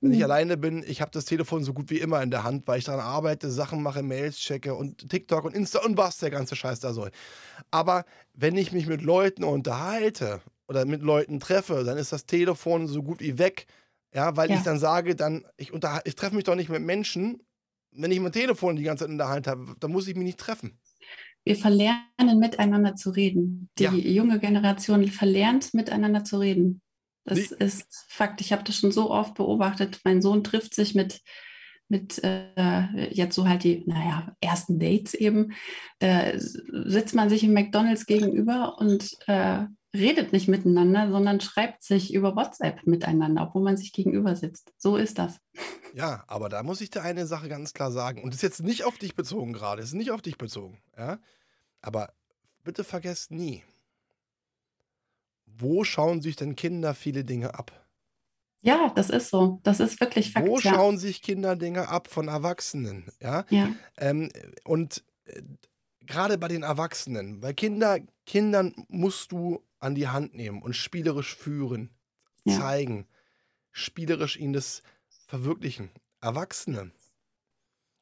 Wenn 0.00 0.12
ich 0.12 0.18
mhm. 0.18 0.24
alleine 0.24 0.56
bin, 0.56 0.82
ich 0.86 1.00
habe 1.00 1.10
das 1.10 1.26
Telefon 1.26 1.62
so 1.62 1.74
gut 1.74 1.90
wie 1.90 1.98
immer 1.98 2.22
in 2.22 2.30
der 2.30 2.42
Hand, 2.42 2.66
weil 2.66 2.78
ich 2.78 2.84
daran 2.84 3.00
arbeite, 3.00 3.50
Sachen 3.50 3.82
mache, 3.82 4.02
Mails 4.02 4.38
checke 4.38 4.74
und 4.74 5.10
TikTok 5.10 5.44
und 5.44 5.54
Insta 5.54 5.80
und 5.80 5.96
was 5.96 6.18
der 6.18 6.30
ganze 6.30 6.56
Scheiß 6.56 6.80
da 6.80 6.92
soll. 6.92 7.10
Aber 7.70 8.04
wenn 8.32 8.56
ich 8.56 8.72
mich 8.72 8.86
mit 8.86 9.02
Leuten 9.02 9.44
unterhalte 9.44 10.40
oder 10.68 10.84
mit 10.86 11.02
Leuten 11.02 11.38
treffe, 11.38 11.84
dann 11.84 11.98
ist 11.98 12.12
das 12.12 12.26
Telefon 12.26 12.86
so 12.86 13.02
gut 13.02 13.20
wie 13.20 13.38
weg. 13.38 13.66
Ja, 14.14 14.36
weil 14.36 14.50
ja. 14.50 14.56
ich 14.56 14.62
dann 14.62 14.78
sage, 14.78 15.14
dann, 15.16 15.44
ich, 15.56 15.72
ich 16.04 16.14
treffe 16.14 16.34
mich 16.34 16.44
doch 16.44 16.54
nicht 16.54 16.70
mit 16.70 16.82
Menschen, 16.82 17.42
wenn 17.92 18.10
ich 18.10 18.20
mein 18.20 18.32
Telefon 18.32 18.76
die 18.76 18.84
ganze 18.84 19.04
Zeit 19.04 19.10
in 19.10 19.18
der 19.18 19.28
Hand 19.28 19.46
habe, 19.46 19.74
dann 19.80 19.90
muss 19.90 20.08
ich 20.08 20.14
mich 20.14 20.24
nicht 20.24 20.38
treffen. 20.38 20.78
Wir 21.48 21.56
verlernen 21.56 22.38
miteinander 22.38 22.94
zu 22.94 23.08
reden. 23.08 23.70
Die 23.78 23.84
ja. 23.84 23.92
junge 23.92 24.38
Generation 24.38 25.08
verlernt 25.08 25.72
miteinander 25.72 26.22
zu 26.22 26.40
reden. 26.40 26.82
Das 27.24 27.38
nee. 27.38 27.64
ist 27.64 28.04
Fakt. 28.08 28.42
Ich 28.42 28.52
habe 28.52 28.64
das 28.64 28.76
schon 28.76 28.92
so 28.92 29.10
oft 29.10 29.32
beobachtet. 29.32 30.00
Mein 30.04 30.20
Sohn 30.20 30.44
trifft 30.44 30.74
sich 30.74 30.94
mit, 30.94 31.22
mit 31.88 32.22
äh, 32.22 33.08
jetzt 33.14 33.34
so 33.34 33.48
halt 33.48 33.64
die, 33.64 33.82
naja, 33.86 34.36
ersten 34.42 34.78
Dates 34.78 35.14
eben. 35.14 35.54
Da 36.00 36.32
sitzt 36.36 37.14
man 37.14 37.30
sich 37.30 37.42
im 37.42 37.54
McDonalds 37.54 38.04
gegenüber 38.04 38.76
und 38.78 39.16
äh, 39.26 39.64
redet 39.94 40.34
nicht 40.34 40.48
miteinander, 40.48 41.10
sondern 41.10 41.40
schreibt 41.40 41.82
sich 41.82 42.12
über 42.12 42.36
WhatsApp 42.36 42.86
miteinander, 42.86 43.44
obwohl 43.44 43.62
man 43.62 43.78
sich 43.78 43.94
gegenüber 43.94 44.36
sitzt. 44.36 44.70
So 44.76 44.98
ist 44.98 45.18
das. 45.18 45.40
Ja, 45.94 46.24
aber 46.26 46.50
da 46.50 46.62
muss 46.62 46.82
ich 46.82 46.90
dir 46.90 47.00
eine 47.00 47.26
Sache 47.26 47.48
ganz 47.48 47.72
klar 47.72 47.90
sagen. 47.90 48.22
Und 48.22 48.34
das 48.34 48.36
ist 48.36 48.42
jetzt 48.42 48.62
nicht 48.62 48.84
auf 48.84 48.98
dich 48.98 49.14
bezogen 49.14 49.54
gerade. 49.54 49.80
Das 49.80 49.88
ist 49.88 49.96
nicht 49.96 50.10
auf 50.10 50.20
dich 50.20 50.36
bezogen. 50.36 50.82
Ja? 50.98 51.18
Aber 51.80 52.12
bitte 52.64 52.84
vergesst 52.84 53.30
nie, 53.30 53.62
wo 55.46 55.84
schauen 55.84 56.22
sich 56.22 56.36
denn 56.36 56.56
Kinder 56.56 56.94
viele 56.94 57.24
Dinge 57.24 57.54
ab? 57.54 57.72
Ja, 58.60 58.92
das 58.94 59.10
ist 59.10 59.30
so. 59.30 59.60
Das 59.62 59.80
ist 59.80 60.00
wirklich 60.00 60.32
Fakt. 60.32 60.46
Wo 60.46 60.58
ja. 60.58 60.74
schauen 60.74 60.98
sich 60.98 61.22
Kinder 61.22 61.56
Dinge 61.56 61.88
ab 61.88 62.08
von 62.08 62.28
Erwachsenen? 62.28 63.10
Ja. 63.20 63.44
ja. 63.50 63.72
Ähm, 63.96 64.30
und 64.64 65.04
äh, 65.24 65.42
gerade 66.00 66.38
bei 66.38 66.48
den 66.48 66.64
Erwachsenen, 66.64 67.40
bei 67.40 67.52
Kinder, 67.52 67.98
Kindern 68.26 68.74
musst 68.88 69.32
du 69.32 69.64
an 69.78 69.94
die 69.94 70.08
Hand 70.08 70.34
nehmen 70.34 70.60
und 70.62 70.74
spielerisch 70.74 71.36
führen, 71.36 71.90
ja. 72.44 72.58
zeigen, 72.58 73.06
spielerisch 73.70 74.36
ihnen 74.36 74.54
das 74.54 74.82
verwirklichen. 75.26 75.90
Erwachsene. 76.20 76.90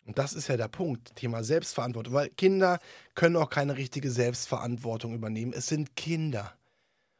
Und 0.06 0.18
das 0.18 0.32
ist 0.32 0.48
ja 0.48 0.56
der 0.56 0.68
Punkt, 0.68 1.16
Thema 1.16 1.42
Selbstverantwortung, 1.42 2.14
weil 2.14 2.30
Kinder 2.30 2.78
können 3.14 3.36
auch 3.36 3.50
keine 3.50 3.76
richtige 3.76 4.10
Selbstverantwortung 4.10 5.14
übernehmen. 5.14 5.52
Es 5.52 5.66
sind 5.66 5.96
Kinder. 5.96 6.54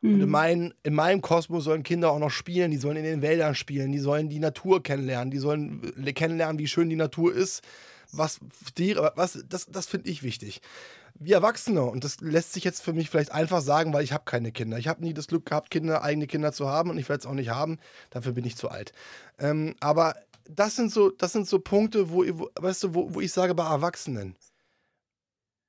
Mhm. 0.00 0.14
Und 0.14 0.20
in, 0.20 0.26
mhm. 0.26 0.32
mein, 0.32 0.74
in 0.84 0.94
meinem 0.94 1.20
Kosmos 1.20 1.64
sollen 1.64 1.82
Kinder 1.82 2.12
auch 2.12 2.18
noch 2.18 2.30
spielen, 2.30 2.70
die 2.70 2.76
sollen 2.76 2.96
in 2.96 3.04
den 3.04 3.22
Wäldern 3.22 3.54
spielen, 3.54 3.92
die 3.92 3.98
sollen 3.98 4.28
die 4.28 4.38
Natur 4.38 4.82
kennenlernen, 4.82 5.30
die 5.30 5.38
sollen 5.38 5.92
kennenlernen, 6.14 6.58
wie 6.58 6.68
schön 6.68 6.88
die 6.88 6.96
Natur 6.96 7.34
ist, 7.34 7.62
was 8.12 8.38
Tiere, 8.74 9.12
was, 9.16 9.44
das, 9.48 9.66
das 9.66 9.86
finde 9.86 10.08
ich 10.08 10.22
wichtig. 10.22 10.60
Wie 11.18 11.32
Erwachsene, 11.32 11.82
und 11.82 12.04
das 12.04 12.20
lässt 12.20 12.52
sich 12.52 12.62
jetzt 12.62 12.82
für 12.82 12.92
mich 12.92 13.08
vielleicht 13.08 13.32
einfach 13.32 13.62
sagen, 13.62 13.94
weil 13.94 14.04
ich 14.04 14.12
habe 14.12 14.24
keine 14.26 14.52
Kinder. 14.52 14.78
Ich 14.78 14.86
habe 14.86 15.02
nie 15.02 15.14
das 15.14 15.28
Glück 15.28 15.46
gehabt, 15.46 15.70
Kinder, 15.70 16.02
eigene 16.02 16.26
Kinder 16.26 16.52
zu 16.52 16.68
haben 16.68 16.90
und 16.90 16.98
ich 16.98 17.08
werde 17.08 17.20
es 17.20 17.26
auch 17.26 17.32
nicht 17.32 17.48
haben. 17.48 17.78
Dafür 18.10 18.32
bin 18.32 18.44
ich 18.44 18.54
zu 18.54 18.68
alt. 18.68 18.92
Ähm, 19.38 19.74
aber 19.80 20.14
das 20.48 20.76
sind 20.76 20.92
so, 20.92 21.10
das 21.10 21.32
sind 21.32 21.46
so 21.46 21.58
Punkte, 21.58 22.10
wo, 22.10 22.24
wo 22.38 22.50
weißt 22.54 22.84
du, 22.84 22.94
wo, 22.94 23.14
wo 23.14 23.20
ich 23.20 23.32
sage 23.32 23.54
bei 23.54 23.64
Erwachsenen, 23.68 24.36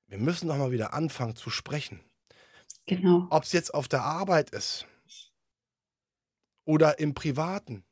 wir 0.07 0.17
müssen 0.17 0.47
doch 0.47 0.57
mal 0.57 0.71
wieder 0.71 0.93
anfangen 0.93 1.35
zu 1.35 1.49
sprechen. 1.49 1.99
Genau. 2.85 3.27
Ob 3.29 3.43
es 3.43 3.51
jetzt 3.51 3.73
auf 3.73 3.87
der 3.87 4.03
Arbeit 4.03 4.51
ist 4.51 4.85
oder 6.65 6.99
im 6.99 7.13
Privaten. 7.13 7.83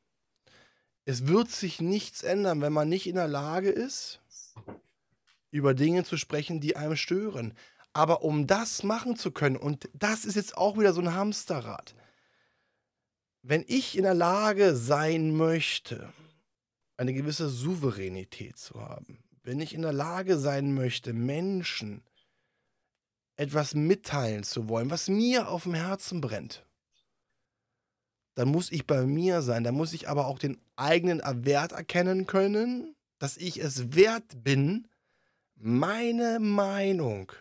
Es 1.03 1.27
wird 1.27 1.49
sich 1.49 1.81
nichts 1.81 2.23
ändern, 2.23 2.61
wenn 2.61 2.73
man 2.73 2.89
nicht 2.89 3.05
in 3.05 3.15
der 3.15 3.27
Lage 3.27 3.69
ist, 3.69 4.21
über 5.51 5.73
Dinge 5.73 6.03
zu 6.03 6.17
sprechen, 6.17 6.59
die 6.59 6.75
einem 6.75 6.95
stören. 6.95 7.53
Aber 7.93 8.23
um 8.23 8.47
das 8.47 8.83
machen 8.83 9.15
zu 9.15 9.31
können, 9.31 9.55
und 9.55 9.89
das 9.93 10.25
ist 10.25 10.35
jetzt 10.35 10.57
auch 10.57 10.77
wieder 10.77 10.93
so 10.93 11.01
ein 11.01 11.13
Hamsterrad, 11.13 11.95
wenn 13.41 13.63
ich 13.67 13.95
in 13.95 14.03
der 14.03 14.15
Lage 14.15 14.75
sein 14.75 15.37
möchte, 15.37 16.11
eine 16.97 17.13
gewisse 17.13 17.49
Souveränität 17.49 18.57
zu 18.57 18.81
haben, 18.81 19.23
wenn 19.43 19.59
ich 19.59 19.73
in 19.73 19.81
der 19.81 19.93
Lage 19.93 20.37
sein 20.37 20.73
möchte, 20.73 21.13
Menschen 21.13 22.03
etwas 23.35 23.73
mitteilen 23.73 24.43
zu 24.43 24.69
wollen, 24.69 24.89
was 24.89 25.07
mir 25.07 25.49
auf 25.49 25.63
dem 25.63 25.73
Herzen 25.73 26.21
brennt, 26.21 26.65
dann 28.35 28.49
muss 28.49 28.71
ich 28.71 28.85
bei 28.85 29.05
mir 29.05 29.41
sein. 29.41 29.63
Dann 29.63 29.75
muss 29.75 29.93
ich 29.93 30.09
aber 30.09 30.27
auch 30.27 30.39
den 30.39 30.59
eigenen 30.75 31.21
Wert 31.45 31.71
erkennen 31.71 32.27
können, 32.27 32.95
dass 33.17 33.37
ich 33.37 33.61
es 33.61 33.95
wert 33.95 34.43
bin, 34.43 34.87
meine 35.55 36.39
Meinung, 36.39 37.31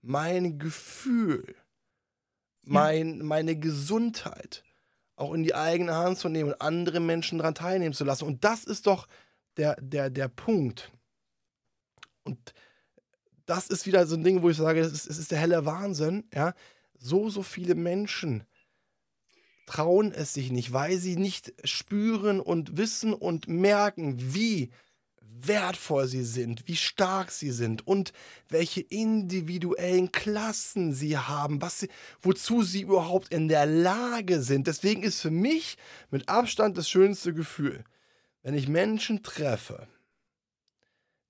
mein 0.00 0.58
Gefühl, 0.58 1.54
mein, 2.62 3.18
meine 3.18 3.56
Gesundheit 3.56 4.63
auch 5.16 5.32
in 5.32 5.42
die 5.42 5.54
eigene 5.54 5.94
Hand 5.94 6.18
zu 6.18 6.28
nehmen 6.28 6.52
und 6.52 6.60
andere 6.60 7.00
Menschen 7.00 7.38
daran 7.38 7.54
teilnehmen 7.54 7.94
zu 7.94 8.04
lassen. 8.04 8.24
Und 8.24 8.44
das 8.44 8.64
ist 8.64 8.86
doch 8.86 9.06
der, 9.56 9.76
der, 9.80 10.10
der 10.10 10.28
Punkt. 10.28 10.92
Und 12.24 12.54
das 13.46 13.68
ist 13.68 13.86
wieder 13.86 14.06
so 14.06 14.16
ein 14.16 14.24
Ding, 14.24 14.42
wo 14.42 14.50
ich 14.50 14.56
sage, 14.56 14.80
es 14.80 15.06
ist, 15.06 15.18
ist 15.18 15.30
der 15.30 15.38
helle 15.38 15.66
Wahnsinn, 15.66 16.24
ja. 16.34 16.54
So, 16.98 17.28
so 17.28 17.42
viele 17.42 17.74
Menschen 17.74 18.44
trauen 19.66 20.12
es 20.12 20.32
sich 20.32 20.50
nicht, 20.50 20.72
weil 20.72 20.96
sie 20.98 21.16
nicht 21.16 21.52
spüren 21.64 22.40
und 22.40 22.76
wissen 22.76 23.12
und 23.12 23.48
merken, 23.48 24.16
wie 24.34 24.70
wertvoll 25.46 26.06
sie 26.06 26.24
sind, 26.24 26.66
wie 26.66 26.76
stark 26.76 27.30
sie 27.30 27.50
sind 27.50 27.86
und 27.86 28.12
welche 28.48 28.80
individuellen 28.80 30.12
Klassen 30.12 30.92
sie 30.92 31.16
haben, 31.16 31.62
was 31.62 31.80
sie, 31.80 31.88
wozu 32.20 32.62
sie 32.62 32.82
überhaupt 32.82 33.32
in 33.32 33.48
der 33.48 33.66
Lage 33.66 34.42
sind. 34.42 34.66
Deswegen 34.66 35.02
ist 35.02 35.20
für 35.20 35.30
mich 35.30 35.76
mit 36.10 36.28
Abstand 36.28 36.76
das 36.78 36.88
schönste 36.88 37.34
Gefühl, 37.34 37.84
wenn 38.42 38.54
ich 38.54 38.68
Menschen 38.68 39.22
treffe, 39.22 39.88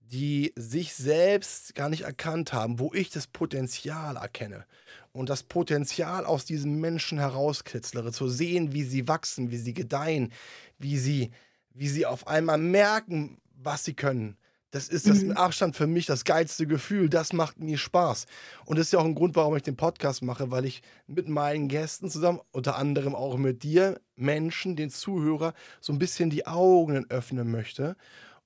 die 0.00 0.52
sich 0.56 0.94
selbst 0.94 1.74
gar 1.74 1.88
nicht 1.88 2.02
erkannt 2.02 2.52
haben, 2.52 2.78
wo 2.78 2.92
ich 2.92 3.10
das 3.10 3.26
Potenzial 3.26 4.16
erkenne 4.16 4.66
und 5.12 5.28
das 5.28 5.42
Potenzial 5.42 6.26
aus 6.26 6.44
diesen 6.44 6.80
Menschen 6.80 7.18
herauskitzlere, 7.18 8.12
zu 8.12 8.28
sehen, 8.28 8.72
wie 8.72 8.82
sie 8.82 9.08
wachsen, 9.08 9.50
wie 9.50 9.56
sie 9.56 9.74
gedeihen, 9.74 10.32
wie 10.78 10.98
sie, 10.98 11.30
wie 11.70 11.88
sie 11.88 12.04
auf 12.04 12.26
einmal 12.26 12.58
merken, 12.58 13.40
was 13.64 13.84
sie 13.84 13.94
können. 13.94 14.36
Das 14.74 14.88
ist 14.88 15.08
das 15.08 15.22
mhm. 15.22 15.28
mit 15.28 15.36
Abstand 15.36 15.76
für 15.76 15.86
mich 15.86 16.04
das 16.06 16.24
geilste 16.24 16.66
Gefühl. 16.66 17.08
Das 17.08 17.32
macht 17.32 17.60
mir 17.60 17.78
Spaß. 17.78 18.26
Und 18.64 18.76
das 18.76 18.86
ist 18.86 18.92
ja 18.92 18.98
auch 18.98 19.04
ein 19.04 19.14
Grund, 19.14 19.36
warum 19.36 19.54
ich 19.54 19.62
den 19.62 19.76
Podcast 19.76 20.20
mache, 20.22 20.50
weil 20.50 20.64
ich 20.64 20.82
mit 21.06 21.28
meinen 21.28 21.68
Gästen 21.68 22.10
zusammen, 22.10 22.40
unter 22.50 22.76
anderem 22.76 23.14
auch 23.14 23.36
mit 23.36 23.62
dir, 23.62 24.00
Menschen, 24.16 24.74
den 24.74 24.90
Zuhörer, 24.90 25.54
so 25.80 25.92
ein 25.92 26.00
bisschen 26.00 26.28
die 26.28 26.48
Augen 26.48 27.08
öffnen 27.08 27.52
möchte 27.52 27.96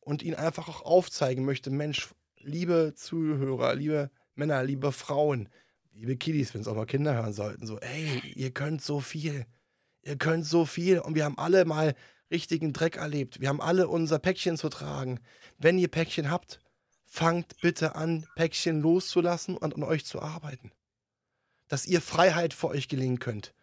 und 0.00 0.22
ihnen 0.22 0.34
einfach 0.34 0.68
auch 0.68 0.82
aufzeigen 0.82 1.46
möchte: 1.46 1.70
Mensch, 1.70 2.10
liebe 2.36 2.92
Zuhörer, 2.94 3.74
liebe 3.74 4.10
Männer, 4.34 4.62
liebe 4.62 4.92
Frauen, 4.92 5.48
liebe 5.92 6.18
Kiddies, 6.18 6.52
wenn 6.52 6.60
es 6.60 6.68
auch 6.68 6.76
mal 6.76 6.84
Kinder 6.84 7.14
hören 7.14 7.32
sollten, 7.32 7.66
so, 7.66 7.78
ey, 7.78 8.20
ihr 8.34 8.50
könnt 8.50 8.82
so 8.82 9.00
viel. 9.00 9.46
Ihr 10.02 10.16
könnt 10.16 10.44
so 10.44 10.66
viel. 10.66 11.00
Und 11.00 11.14
wir 11.14 11.24
haben 11.24 11.38
alle 11.38 11.64
mal 11.64 11.94
richtigen 12.30 12.72
Dreck 12.72 12.96
erlebt. 12.96 13.40
Wir 13.40 13.48
haben 13.48 13.60
alle 13.60 13.88
unser 13.88 14.18
Päckchen 14.18 14.56
zu 14.56 14.68
tragen. 14.68 15.20
Wenn 15.58 15.78
ihr 15.78 15.88
Päckchen 15.88 16.30
habt, 16.30 16.60
fangt 17.04 17.60
bitte 17.60 17.94
an, 17.94 18.26
Päckchen 18.36 18.80
loszulassen 18.80 19.56
und 19.56 19.74
an 19.74 19.82
euch 19.82 20.04
zu 20.04 20.20
arbeiten. 20.20 20.72
Dass 21.68 21.86
ihr 21.86 22.00
Freiheit 22.00 22.54
für 22.54 22.68
euch 22.68 22.88
gelingen 22.88 23.18
könnt. 23.18 23.54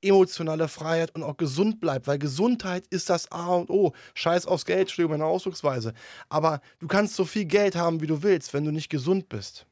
Emotionale 0.00 0.68
Freiheit 0.68 1.14
und 1.16 1.24
auch 1.24 1.36
gesund 1.36 1.80
bleibt, 1.80 2.06
weil 2.06 2.18
Gesundheit 2.18 2.86
ist 2.86 3.10
das 3.10 3.32
A 3.32 3.48
und 3.48 3.68
O. 3.68 3.94
Scheiß 4.14 4.46
aufs 4.46 4.64
Geld, 4.64 4.82
Entschuldigung, 4.82 5.18
meine 5.18 5.28
Ausdrucksweise. 5.28 5.92
Aber 6.28 6.60
du 6.78 6.86
kannst 6.86 7.16
so 7.16 7.24
viel 7.24 7.46
Geld 7.46 7.74
haben, 7.74 8.00
wie 8.00 8.06
du 8.06 8.22
willst. 8.22 8.54
Wenn 8.54 8.64
du 8.64 8.70
nicht 8.70 8.90
gesund 8.90 9.28
bist, 9.28 9.66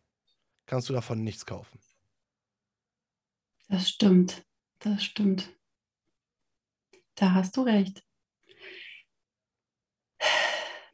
kannst 0.67 0.89
du 0.89 0.93
davon 0.93 1.23
nichts 1.23 1.47
kaufen. 1.47 1.79
Das 3.69 3.89
stimmt. 3.89 4.45
Das 4.81 5.05
stimmt. 5.05 5.49
Da 7.15 7.33
hast 7.33 7.57
du 7.57 7.63
recht. 7.63 8.06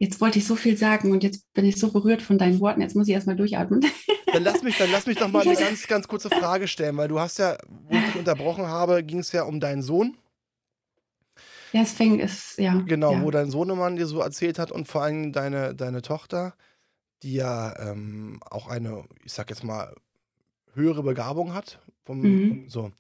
Jetzt 0.03 0.21
wollte 0.21 0.41
ich 0.41 0.49
so 0.49 0.57
viel 0.57 0.77
sagen 0.77 1.13
und 1.13 1.23
jetzt 1.23 1.53
bin 1.55 1.65
ich 1.65 1.77
so 1.77 1.93
berührt 1.93 2.23
von 2.23 2.37
deinen 2.37 2.59
Worten. 2.59 2.81
Jetzt 2.81 2.97
muss 2.97 3.07
ich 3.07 3.15
erstmal 3.15 3.37
durchatmen. 3.37 3.87
Dann 4.33 4.43
lass 4.43 4.65
mich, 4.65 4.77
dann 4.77 4.91
lass 4.91 5.07
mich 5.07 5.17
doch 5.17 5.29
mal 5.29 5.47
eine 5.47 5.55
ganz, 5.55 5.87
ganz 5.87 6.09
kurze 6.09 6.29
Frage 6.29 6.67
stellen, 6.67 6.97
weil 6.97 7.07
du 7.07 7.21
hast 7.21 7.39
ja, 7.39 7.57
wo 7.69 7.95
ich 7.95 8.05
dich 8.07 8.17
unterbrochen 8.17 8.67
habe, 8.67 9.05
ging 9.05 9.21
es 9.21 9.31
ja 9.31 9.45
um 9.45 9.61
deinen 9.61 9.81
Sohn. 9.81 10.17
Ja, 11.73 11.83
es 11.83 11.93
fing, 11.93 12.19
es, 12.19 12.57
ja. 12.57 12.83
Genau, 12.85 13.13
ja. 13.13 13.23
wo 13.23 13.31
dein 13.31 13.49
Sohnemann 13.51 13.95
dir 13.95 14.09
so 14.09 14.19
erzählt 14.19 14.59
hat 14.59 14.73
und 14.73 14.89
vor 14.89 15.03
allem 15.03 15.33
deine, 15.33 15.73
deine 15.73 16.03
Tochter, 16.03 16.55
die 17.23 17.35
ja 17.35 17.79
ähm, 17.79 18.41
auch 18.51 18.67
eine, 18.67 19.05
ich 19.25 19.33
sag 19.33 19.51
jetzt 19.51 19.63
mal, 19.63 19.95
höhere 20.75 21.05
Begabung 21.05 21.55
hat. 21.55 21.79
Vom, 22.05 22.23
mhm. 22.23 22.69
so. 22.69 22.91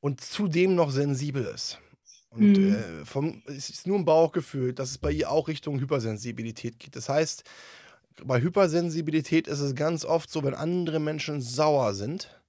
Und 0.00 0.20
zudem 0.20 0.74
noch 0.74 0.90
sensibel 0.90 1.44
ist. 1.44 1.78
Und 2.32 2.56
mhm. 2.58 2.74
äh, 2.74 3.04
vom, 3.04 3.42
es 3.46 3.68
ist 3.68 3.86
nur 3.86 3.98
ein 3.98 4.04
Bauchgefühl, 4.04 4.72
dass 4.72 4.90
es 4.90 4.98
bei 4.98 5.12
ihr 5.12 5.30
auch 5.30 5.48
Richtung 5.48 5.80
Hypersensibilität 5.80 6.78
geht. 6.78 6.96
Das 6.96 7.08
heißt, 7.08 7.44
bei 8.24 8.40
Hypersensibilität 8.40 9.48
ist 9.48 9.60
es 9.60 9.74
ganz 9.74 10.04
oft 10.04 10.30
so, 10.30 10.42
wenn 10.42 10.54
andere 10.54 10.98
Menschen 10.98 11.40
sauer 11.40 11.94
sind, 11.94 12.40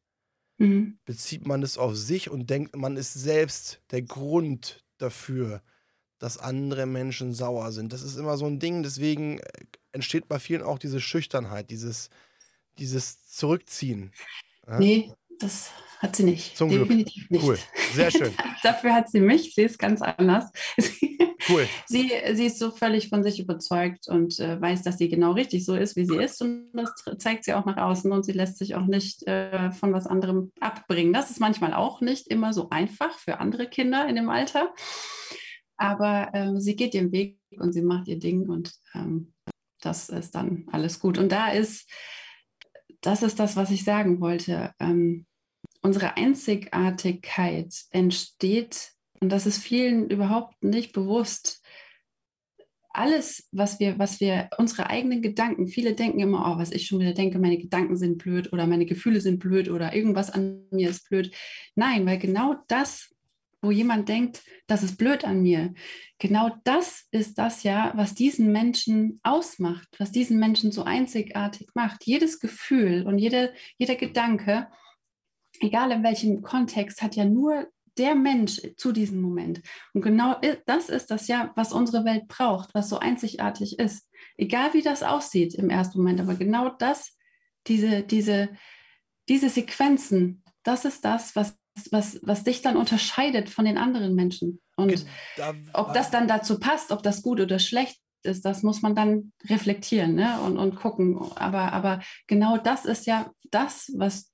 mhm. 0.57 0.97
bezieht 1.05 1.45
man 1.45 1.63
es 1.63 1.77
auf 1.77 1.97
sich 1.97 2.29
und 2.29 2.49
denkt, 2.49 2.75
man 2.75 2.95
ist 2.95 3.13
selbst 3.13 3.81
der 3.91 4.01
Grund 4.01 4.83
dafür, 4.97 5.61
dass 6.17 6.37
andere 6.37 6.85
Menschen 6.85 7.33
sauer 7.33 7.73
sind. 7.73 7.91
Das 7.91 8.03
ist 8.03 8.15
immer 8.15 8.37
so 8.37 8.45
ein 8.45 8.59
Ding, 8.59 8.83
deswegen 8.83 9.39
äh, 9.39 9.49
entsteht 9.91 10.29
bei 10.29 10.39
vielen 10.39 10.63
auch 10.63 10.79
diese 10.79 11.01
Schüchternheit, 11.01 11.69
dieses, 11.69 12.09
dieses 12.77 13.27
Zurückziehen. 13.27 14.13
Nee, 14.79 15.11
das 15.43 15.71
hat 16.03 16.17
sie 16.17 16.23
nicht. 16.23 16.57
Zum 16.57 16.69
Definitiv 16.69 17.29
Glück. 17.29 17.31
nicht. 17.31 17.43
Cool, 17.45 17.57
sehr 17.93 18.11
schön. 18.11 18.33
Dafür 18.63 18.93
hat 18.93 19.09
sie 19.09 19.21
mich. 19.21 19.55
Sie 19.55 19.61
ist 19.63 19.79
ganz 19.79 20.01
anders. 20.01 20.51
Cool. 21.49 21.67
sie, 21.87 22.09
sie 22.35 22.45
ist 22.45 22.57
so 22.57 22.71
völlig 22.71 23.09
von 23.09 23.21
sich 23.21 23.37
überzeugt 23.37 24.07
und 24.07 24.39
äh, 24.39 24.61
weiß, 24.61 24.81
dass 24.83 24.97
sie 24.97 25.09
genau 25.09 25.33
richtig 25.33 25.65
so 25.65 25.75
ist, 25.75 25.97
wie 25.97 26.05
sie 26.05 26.15
ist. 26.15 26.41
Und 26.41 26.71
das 26.71 26.93
zeigt 27.17 27.43
sie 27.43 27.53
auch 27.53 27.65
nach 27.65 27.75
außen 27.75 28.09
und 28.13 28.23
sie 28.23 28.31
lässt 28.31 28.57
sich 28.57 28.75
auch 28.75 28.85
nicht 28.85 29.27
äh, 29.27 29.73
von 29.73 29.91
was 29.91 30.07
anderem 30.07 30.53
abbringen. 30.61 31.11
Das 31.11 31.31
ist 31.31 31.41
manchmal 31.41 31.73
auch 31.73 31.99
nicht 31.99 32.29
immer 32.29 32.53
so 32.53 32.69
einfach 32.69 33.19
für 33.19 33.41
andere 33.41 33.67
Kinder 33.67 34.07
in 34.07 34.15
dem 34.15 34.29
Alter. 34.29 34.73
Aber 35.75 36.29
äh, 36.33 36.61
sie 36.61 36.77
geht 36.77 36.93
ihren 36.93 37.11
Weg 37.11 37.37
und 37.59 37.73
sie 37.73 37.81
macht 37.81 38.07
ihr 38.07 38.19
Ding 38.19 38.47
und 38.47 38.71
ähm, 38.95 39.33
das 39.81 40.07
ist 40.07 40.35
dann 40.35 40.65
alles 40.71 40.99
gut. 40.99 41.17
Und 41.17 41.33
da 41.33 41.49
ist, 41.49 41.89
das 43.01 43.21
ist 43.21 43.37
das, 43.37 43.57
was 43.57 43.69
ich 43.69 43.83
sagen 43.83 44.21
wollte. 44.21 44.71
Ähm, 44.79 45.25
unsere 45.83 46.17
Einzigartigkeit 46.17 47.73
entsteht, 47.91 48.93
und 49.19 49.29
das 49.29 49.45
ist 49.45 49.61
vielen 49.61 50.09
überhaupt 50.09 50.63
nicht 50.63 50.93
bewusst, 50.93 51.61
alles, 52.93 53.47
was 53.51 53.79
wir, 53.79 53.97
was 53.97 54.19
wir, 54.19 54.49
unsere 54.57 54.87
eigenen 54.89 55.21
Gedanken, 55.21 55.67
viele 55.67 55.93
denken 55.93 56.19
immer, 56.19 56.53
oh, 56.53 56.59
was 56.59 56.71
ich 56.71 56.85
schon 56.85 56.99
wieder 56.99 57.13
denke, 57.13 57.39
meine 57.39 57.57
Gedanken 57.57 57.97
sind 57.97 58.19
blöd 58.19 58.53
oder 58.53 58.67
meine 58.67 58.85
Gefühle 58.85 59.19
sind 59.19 59.39
blöd 59.39 59.69
oder 59.69 59.95
irgendwas 59.95 60.29
an 60.29 60.67
mir 60.69 60.89
ist 60.89 61.09
blöd. 61.09 61.33
Nein, 61.75 62.05
weil 62.05 62.19
genau 62.19 62.55
das, 62.67 63.11
wo 63.63 63.71
jemand 63.71 64.09
denkt, 64.09 64.43
das 64.67 64.83
ist 64.83 64.97
blöd 64.97 65.25
an 65.25 65.41
mir, 65.41 65.73
genau 66.19 66.51
das 66.65 67.07
ist 67.09 67.39
das 67.39 67.63
ja, 67.63 67.93
was 67.95 68.13
diesen 68.13 68.51
Menschen 68.51 69.19
ausmacht, 69.23 69.87
was 69.97 70.11
diesen 70.11 70.37
Menschen 70.37 70.71
so 70.71 70.83
einzigartig 70.83 71.69
macht. 71.73 72.05
Jedes 72.05 72.39
Gefühl 72.39 73.07
und 73.07 73.17
jede, 73.17 73.53
jeder 73.77 73.95
Gedanke 73.95 74.67
egal 75.59 75.91
in 75.91 76.03
welchem 76.03 76.41
Kontext, 76.41 77.01
hat 77.01 77.15
ja 77.15 77.25
nur 77.25 77.67
der 77.97 78.15
Mensch 78.15 78.61
zu 78.77 78.91
diesem 78.91 79.21
Moment. 79.21 79.61
Und 79.93 80.01
genau 80.01 80.35
das 80.65 80.89
ist 80.89 81.11
das 81.11 81.27
ja, 81.27 81.51
was 81.55 81.73
unsere 81.73 82.05
Welt 82.05 82.27
braucht, 82.27 82.73
was 82.73 82.89
so 82.89 82.99
einzigartig 82.99 83.77
ist. 83.79 84.09
Egal 84.35 84.73
wie 84.73 84.81
das 84.81 85.03
aussieht 85.03 85.53
im 85.53 85.69
ersten 85.69 85.99
Moment, 85.99 86.19
aber 86.19 86.35
genau 86.35 86.69
das, 86.69 87.15
diese, 87.67 88.03
diese, 88.03 88.49
diese 89.29 89.49
Sequenzen, 89.49 90.43
das 90.63 90.85
ist 90.85 91.05
das, 91.05 91.35
was, 91.35 91.57
was, 91.91 92.19
was 92.23 92.43
dich 92.43 92.61
dann 92.61 92.77
unterscheidet 92.77 93.49
von 93.49 93.65
den 93.65 93.77
anderen 93.77 94.15
Menschen. 94.15 94.61
Und 94.75 95.05
da, 95.37 95.53
ob 95.73 95.93
das 95.93 96.09
dann 96.09 96.27
dazu 96.27 96.59
passt, 96.59 96.91
ob 96.91 97.03
das 97.03 97.21
gut 97.21 97.39
oder 97.39 97.59
schlecht 97.59 97.99
ist, 98.23 98.45
das 98.45 98.63
muss 98.63 98.81
man 98.81 98.95
dann 98.95 99.33
reflektieren 99.45 100.15
ne? 100.15 100.39
und, 100.41 100.57
und 100.57 100.75
gucken. 100.75 101.19
Aber, 101.35 101.73
aber 101.73 102.01
genau 102.27 102.57
das 102.57 102.85
ist 102.85 103.05
ja 103.05 103.31
das, 103.51 103.91
was 103.95 104.32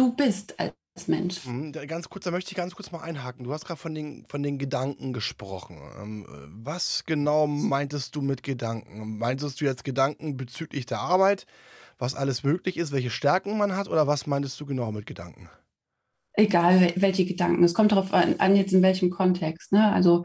du 0.00 0.12
bist 0.12 0.58
als 0.58 0.72
Mensch. 1.06 1.44
Mhm, 1.44 1.72
ganz 1.72 2.08
kurz, 2.08 2.24
da 2.24 2.30
möchte 2.30 2.50
ich 2.50 2.56
ganz 2.56 2.74
kurz 2.74 2.90
mal 2.90 3.00
einhaken. 3.00 3.44
Du 3.44 3.52
hast 3.52 3.66
gerade 3.66 3.80
von 3.80 3.94
den, 3.94 4.24
von 4.28 4.42
den 4.42 4.58
Gedanken 4.58 5.12
gesprochen. 5.12 5.78
Ähm, 6.00 6.26
was 6.48 7.04
genau 7.04 7.46
meintest 7.46 8.16
du 8.16 8.22
mit 8.22 8.42
Gedanken? 8.42 9.18
Meintest 9.18 9.60
du 9.60 9.66
jetzt 9.66 9.84
Gedanken 9.84 10.36
bezüglich 10.36 10.86
der 10.86 11.00
Arbeit, 11.00 11.46
was 11.98 12.14
alles 12.14 12.42
möglich 12.42 12.78
ist, 12.78 12.92
welche 12.92 13.10
Stärken 13.10 13.58
man 13.58 13.76
hat, 13.76 13.88
oder 13.88 14.06
was 14.06 14.26
meintest 14.26 14.58
du 14.60 14.66
genau 14.66 14.90
mit 14.90 15.06
Gedanken? 15.06 15.50
Egal, 16.32 16.94
welche 16.96 17.26
Gedanken. 17.26 17.62
Es 17.64 17.74
kommt 17.74 17.92
darauf 17.92 18.14
an, 18.14 18.36
an 18.38 18.56
jetzt 18.56 18.72
in 18.72 18.82
welchem 18.82 19.10
Kontext. 19.10 19.72
Ne? 19.72 19.92
Also 19.92 20.24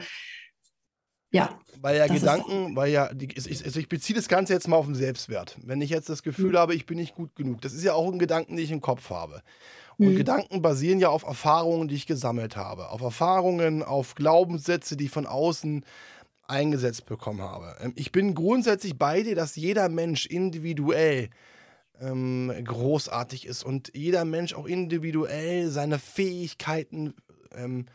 ja. 1.35 1.59
Weil 1.81 1.97
ja 1.97 2.07
Gedanken, 2.07 2.75
weil 2.75 2.91
ja, 2.91 3.13
die, 3.13 3.27
ich, 3.35 3.63
also 3.63 3.79
ich 3.79 3.89
beziehe 3.89 4.15
das 4.15 4.27
Ganze 4.27 4.53
jetzt 4.53 4.67
mal 4.67 4.77
auf 4.77 4.85
den 4.85 4.95
Selbstwert. 4.95 5.57
Wenn 5.63 5.81
ich 5.81 5.89
jetzt 5.89 6.09
das 6.09 6.23
Gefühl 6.23 6.53
mhm. 6.53 6.57
habe, 6.57 6.75
ich 6.75 6.85
bin 6.85 6.97
nicht 6.97 7.13
gut 7.13 7.35
genug, 7.35 7.61
das 7.61 7.73
ist 7.73 7.83
ja 7.83 7.93
auch 7.93 8.11
ein 8.11 8.17
Gedanken, 8.17 8.55
den 8.55 8.65
ich 8.65 8.71
im 8.71 8.81
Kopf 8.81 9.09
habe. 9.09 9.41
Und 9.97 10.13
mhm. 10.13 10.17
Gedanken 10.17 10.61
basieren 10.61 10.99
ja 10.99 11.09
auf 11.09 11.23
Erfahrungen, 11.23 11.87
die 11.87 11.95
ich 11.95 12.07
gesammelt 12.07 12.55
habe. 12.55 12.89
Auf 12.89 13.01
Erfahrungen, 13.01 13.83
auf 13.83 14.15
Glaubenssätze, 14.15 14.97
die 14.97 15.05
ich 15.05 15.11
von 15.11 15.25
außen 15.27 15.85
eingesetzt 16.47 17.05
bekommen 17.05 17.41
habe. 17.41 17.75
Ähm, 17.81 17.93
ich 17.95 18.11
bin 18.11 18.35
grundsätzlich 18.35 18.97
bei 18.97 19.23
dir, 19.23 19.35
dass 19.35 19.55
jeder 19.55 19.89
Mensch 19.89 20.25
individuell 20.25 21.29
ähm, 21.99 22.51
großartig 22.63 23.45
ist 23.45 23.63
und 23.63 23.91
jeder 23.93 24.25
Mensch 24.25 24.53
auch 24.53 24.65
individuell 24.65 25.69
seine 25.69 25.99
Fähigkeiten 25.99 27.13
ähm, 27.55 27.85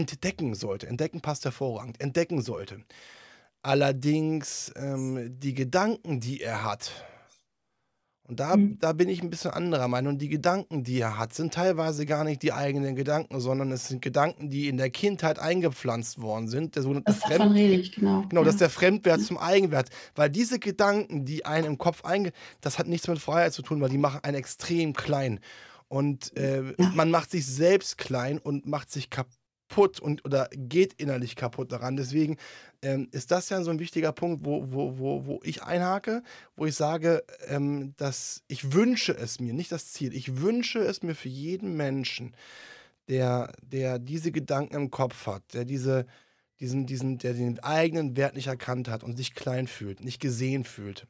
entdecken 0.00 0.54
sollte. 0.54 0.86
Entdecken 0.86 1.20
passt 1.20 1.44
hervorragend. 1.44 2.00
Entdecken 2.00 2.42
sollte. 2.42 2.84
Allerdings 3.62 4.72
ähm, 4.76 5.38
die 5.38 5.54
Gedanken, 5.54 6.20
die 6.20 6.40
er 6.40 6.64
hat, 6.64 6.92
und 8.30 8.38
da, 8.38 8.56
mhm. 8.56 8.78
da 8.78 8.92
bin 8.92 9.08
ich 9.08 9.24
ein 9.24 9.28
bisschen 9.28 9.50
anderer 9.50 9.88
Meinung. 9.88 10.16
Die 10.16 10.28
Gedanken, 10.28 10.84
die 10.84 11.00
er 11.00 11.18
hat, 11.18 11.34
sind 11.34 11.52
teilweise 11.52 12.06
gar 12.06 12.22
nicht 12.22 12.44
die 12.44 12.52
eigenen 12.52 12.94
Gedanken, 12.94 13.40
sondern 13.40 13.72
es 13.72 13.88
sind 13.88 14.02
Gedanken, 14.02 14.50
die 14.50 14.68
in 14.68 14.76
der 14.76 14.88
Kindheit 14.88 15.40
eingepflanzt 15.40 16.22
worden 16.22 16.46
sind. 16.46 16.76
Der 16.76 16.84
sogenannte 16.84 17.10
das 17.10 17.24
Fremd 17.24 17.56
rede 17.56 17.74
ich, 17.74 17.92
genau. 17.92 18.24
Genau, 18.28 18.42
ja. 18.42 18.44
das 18.44 18.54
ist 18.54 18.60
der 18.60 18.70
Fremdwert 18.70 19.18
ja. 19.18 19.26
zum 19.26 19.36
Eigenwert. 19.36 19.88
Weil 20.14 20.30
diese 20.30 20.60
Gedanken, 20.60 21.24
die 21.24 21.44
einen 21.44 21.66
im 21.66 21.76
Kopf 21.78 22.04
einge... 22.04 22.30
Das 22.60 22.78
hat 22.78 22.86
nichts 22.86 23.08
mit 23.08 23.18
Freiheit 23.18 23.52
zu 23.52 23.62
tun, 23.62 23.80
weil 23.80 23.88
die 23.88 23.98
machen 23.98 24.20
einen 24.22 24.36
extrem 24.36 24.92
klein. 24.92 25.40
Und 25.88 26.36
äh, 26.36 26.62
ja. 26.78 26.92
man 26.94 27.10
macht 27.10 27.32
sich 27.32 27.44
selbst 27.44 27.98
klein 27.98 28.38
und 28.38 28.64
macht 28.64 28.92
sich 28.92 29.10
kaputt 29.10 29.39
kaputt 29.70 30.00
und 30.00 30.24
oder 30.24 30.48
geht 30.52 30.94
innerlich 30.94 31.36
kaputt 31.36 31.72
daran. 31.72 31.96
Deswegen 31.96 32.36
ähm, 32.82 33.08
ist 33.12 33.30
das 33.30 33.48
ja 33.48 33.62
so 33.62 33.70
ein 33.70 33.78
wichtiger 33.78 34.12
Punkt, 34.12 34.44
wo, 34.44 34.72
wo, 34.72 34.98
wo, 34.98 35.26
wo 35.26 35.40
ich 35.44 35.62
einhake, 35.62 36.22
wo 36.56 36.66
ich 36.66 36.74
sage, 36.74 37.24
ähm, 37.46 37.94
dass 37.96 38.42
ich 38.48 38.72
wünsche 38.72 39.12
es 39.12 39.38
mir, 39.40 39.54
nicht 39.54 39.72
das 39.72 39.92
Ziel, 39.92 40.14
ich 40.14 40.40
wünsche 40.40 40.80
es 40.80 41.02
mir 41.02 41.14
für 41.14 41.28
jeden 41.28 41.76
Menschen, 41.76 42.34
der, 43.08 43.52
der 43.62 43.98
diese 43.98 44.32
Gedanken 44.32 44.74
im 44.74 44.90
Kopf 44.90 45.26
hat, 45.26 45.42
der 45.54 45.64
diese, 45.64 46.06
diesen, 46.58 46.86
diesen, 46.86 47.18
der 47.18 47.34
den 47.34 47.60
eigenen 47.60 48.16
Wert 48.16 48.34
nicht 48.34 48.48
erkannt 48.48 48.88
hat 48.88 49.04
und 49.04 49.16
sich 49.16 49.34
klein 49.34 49.66
fühlt, 49.66 50.02
nicht 50.02 50.20
gesehen 50.20 50.64
fühlt, 50.64 51.06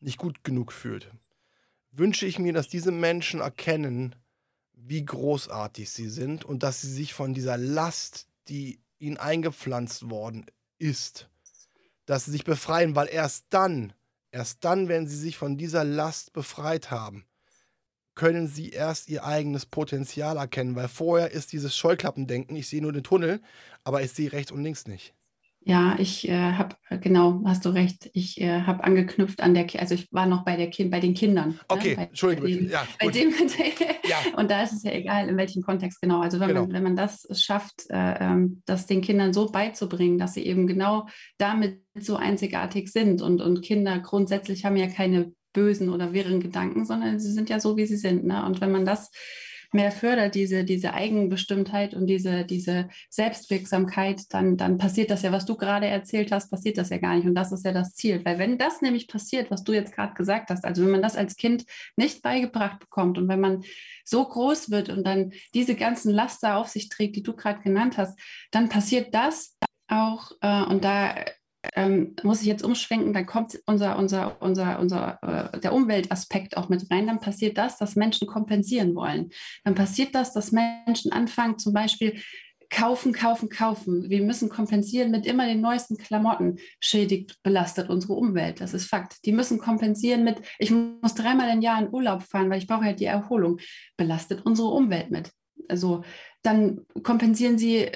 nicht 0.00 0.18
gut 0.18 0.42
genug 0.42 0.72
fühlt, 0.72 1.10
wünsche 1.92 2.26
ich 2.26 2.38
mir, 2.38 2.52
dass 2.52 2.68
diese 2.68 2.90
Menschen 2.90 3.40
erkennen, 3.40 4.16
wie 4.84 5.04
großartig 5.04 5.90
sie 5.90 6.08
sind 6.08 6.44
und 6.44 6.62
dass 6.62 6.80
sie 6.80 6.92
sich 6.92 7.14
von 7.14 7.34
dieser 7.34 7.56
Last, 7.56 8.26
die 8.48 8.80
ihnen 8.98 9.16
eingepflanzt 9.16 10.10
worden 10.10 10.46
ist, 10.78 11.28
dass 12.06 12.24
sie 12.24 12.32
sich 12.32 12.44
befreien, 12.44 12.96
weil 12.96 13.08
erst 13.08 13.46
dann, 13.50 13.92
erst 14.30 14.64
dann, 14.64 14.88
wenn 14.88 15.06
sie 15.06 15.16
sich 15.16 15.36
von 15.36 15.56
dieser 15.56 15.84
Last 15.84 16.32
befreit 16.32 16.90
haben, 16.90 17.24
können 18.14 18.48
sie 18.48 18.70
erst 18.70 19.08
ihr 19.08 19.24
eigenes 19.24 19.66
Potenzial 19.66 20.36
erkennen, 20.36 20.76
weil 20.76 20.88
vorher 20.88 21.30
ist 21.30 21.52
dieses 21.52 21.76
Scheuklappendenken, 21.76 22.56
ich 22.56 22.68
sehe 22.68 22.82
nur 22.82 22.92
den 22.92 23.04
Tunnel, 23.04 23.40
aber 23.84 24.02
ich 24.02 24.12
sehe 24.12 24.32
rechts 24.32 24.52
und 24.52 24.62
links 24.62 24.86
nicht. 24.86 25.14
Ja, 25.64 25.96
ich 25.98 26.28
äh, 26.28 26.32
habe, 26.32 26.74
äh, 26.90 26.98
genau, 26.98 27.42
hast 27.44 27.64
du 27.64 27.68
recht, 27.68 28.10
ich 28.14 28.40
äh, 28.40 28.62
habe 28.62 28.82
angeknüpft 28.82 29.40
an 29.40 29.54
der, 29.54 29.66
also 29.78 29.94
ich 29.94 30.12
war 30.12 30.26
noch 30.26 30.44
bei, 30.44 30.56
der 30.56 30.68
kind, 30.70 30.90
bei 30.90 30.98
den 30.98 31.14
Kindern. 31.14 31.50
Ne, 31.50 31.58
okay, 31.68 31.90
ne? 31.90 31.96
bei, 31.96 32.02
Entschuldigung. 32.04 32.50
Bei 32.50 32.56
dem, 32.56 32.70
ja, 32.70 32.86
bei 32.98 33.08
dem, 33.08 33.32
ja. 34.04 34.16
Und 34.36 34.50
da 34.50 34.62
ist 34.62 34.72
es 34.72 34.82
ja 34.82 34.90
egal, 34.90 35.28
in 35.28 35.36
welchem 35.36 35.62
Kontext 35.62 36.00
genau. 36.00 36.20
Also 36.20 36.40
wenn, 36.40 36.48
genau. 36.48 36.62
Man, 36.62 36.72
wenn 36.72 36.82
man 36.82 36.96
das 36.96 37.28
schafft, 37.32 37.88
äh, 37.90 38.14
ähm, 38.18 38.62
das 38.66 38.86
den 38.86 39.02
Kindern 39.02 39.32
so 39.32 39.50
beizubringen, 39.50 40.18
dass 40.18 40.34
sie 40.34 40.44
eben 40.44 40.66
genau 40.66 41.06
damit 41.38 41.80
so 41.94 42.16
einzigartig 42.16 42.90
sind 42.90 43.22
und, 43.22 43.40
und 43.40 43.62
Kinder 43.62 44.00
grundsätzlich 44.00 44.64
haben 44.64 44.76
ja 44.76 44.88
keine 44.88 45.32
bösen 45.52 45.90
oder 45.90 46.12
wirren 46.12 46.40
Gedanken, 46.40 46.84
sondern 46.84 47.20
sie 47.20 47.32
sind 47.32 47.50
ja 47.50 47.60
so, 47.60 47.76
wie 47.76 47.86
sie 47.86 47.96
sind. 47.96 48.24
Ne? 48.24 48.44
Und 48.44 48.60
wenn 48.60 48.72
man 48.72 48.84
das 48.84 49.10
mehr 49.74 49.90
fördert, 49.90 50.34
diese, 50.34 50.64
diese 50.64 50.94
Eigenbestimmtheit 50.94 51.94
und 51.94 52.06
diese, 52.06 52.44
diese 52.44 52.88
Selbstwirksamkeit, 53.10 54.22
dann, 54.30 54.56
dann 54.56 54.78
passiert 54.78 55.10
das 55.10 55.22
ja, 55.22 55.32
was 55.32 55.46
du 55.46 55.56
gerade 55.56 55.86
erzählt 55.86 56.32
hast, 56.32 56.50
passiert 56.50 56.78
das 56.78 56.90
ja 56.90 56.98
gar 56.98 57.16
nicht. 57.16 57.26
Und 57.26 57.34
das 57.34 57.52
ist 57.52 57.64
ja 57.64 57.72
das 57.72 57.94
Ziel. 57.94 58.24
Weil 58.24 58.38
wenn 58.38 58.58
das 58.58 58.82
nämlich 58.82 59.08
passiert, 59.08 59.50
was 59.50 59.64
du 59.64 59.72
jetzt 59.72 59.94
gerade 59.94 60.14
gesagt 60.14 60.50
hast, 60.50 60.64
also 60.64 60.84
wenn 60.84 60.90
man 60.90 61.02
das 61.02 61.16
als 61.16 61.36
Kind 61.36 61.64
nicht 61.96 62.22
beigebracht 62.22 62.80
bekommt 62.80 63.18
und 63.18 63.28
wenn 63.28 63.40
man 63.40 63.64
so 64.04 64.24
groß 64.24 64.70
wird 64.70 64.88
und 64.88 65.04
dann 65.04 65.32
diese 65.54 65.74
ganzen 65.74 66.12
Laster 66.12 66.56
auf 66.56 66.68
sich 66.68 66.88
trägt, 66.88 67.16
die 67.16 67.22
du 67.22 67.34
gerade 67.34 67.60
genannt 67.62 67.98
hast, 67.98 68.18
dann 68.50 68.68
passiert 68.68 69.14
das 69.14 69.56
auch, 69.88 70.32
äh, 70.40 70.62
und 70.64 70.84
da 70.84 71.14
ähm, 71.74 72.16
muss 72.22 72.40
ich 72.40 72.46
jetzt 72.46 72.64
umschwenken, 72.64 73.12
dann 73.12 73.26
kommt 73.26 73.58
unser, 73.66 73.98
unser, 73.98 74.40
unser, 74.42 74.80
unser, 74.80 75.18
äh, 75.22 75.60
der 75.60 75.72
Umweltaspekt 75.72 76.56
auch 76.56 76.68
mit 76.68 76.90
rein. 76.90 77.06
Dann 77.06 77.20
passiert 77.20 77.56
das, 77.56 77.78
dass 77.78 77.96
Menschen 77.96 78.26
kompensieren 78.26 78.94
wollen. 78.94 79.30
Dann 79.64 79.74
passiert 79.74 80.14
das, 80.14 80.32
dass 80.32 80.52
Menschen 80.52 81.12
anfangen, 81.12 81.58
zum 81.58 81.72
Beispiel 81.72 82.20
kaufen, 82.72 83.12
kaufen, 83.12 83.48
kaufen. 83.50 84.08
Wir 84.08 84.22
müssen 84.22 84.48
kompensieren 84.48 85.10
mit 85.10 85.26
immer 85.26 85.46
den 85.46 85.60
neuesten 85.60 85.98
Klamotten. 85.98 86.56
Schädigt, 86.80 87.36
belastet 87.42 87.90
unsere 87.90 88.14
Umwelt. 88.14 88.60
Das 88.60 88.72
ist 88.72 88.86
Fakt. 88.86 89.24
Die 89.26 89.32
müssen 89.32 89.58
kompensieren 89.58 90.24
mit, 90.24 90.40
ich 90.58 90.70
muss 90.70 91.14
dreimal 91.14 91.50
im 91.50 91.60
Jahr 91.60 91.80
in 91.80 91.92
Urlaub 91.92 92.22
fahren, 92.22 92.50
weil 92.50 92.58
ich 92.58 92.66
brauche 92.66 92.84
halt 92.84 93.00
die 93.00 93.04
Erholung. 93.04 93.58
Belastet 93.96 94.44
unsere 94.46 94.68
Umwelt 94.68 95.10
mit. 95.10 95.30
Also 95.68 96.02
dann 96.42 96.86
kompensieren 97.02 97.58
sie 97.58 97.90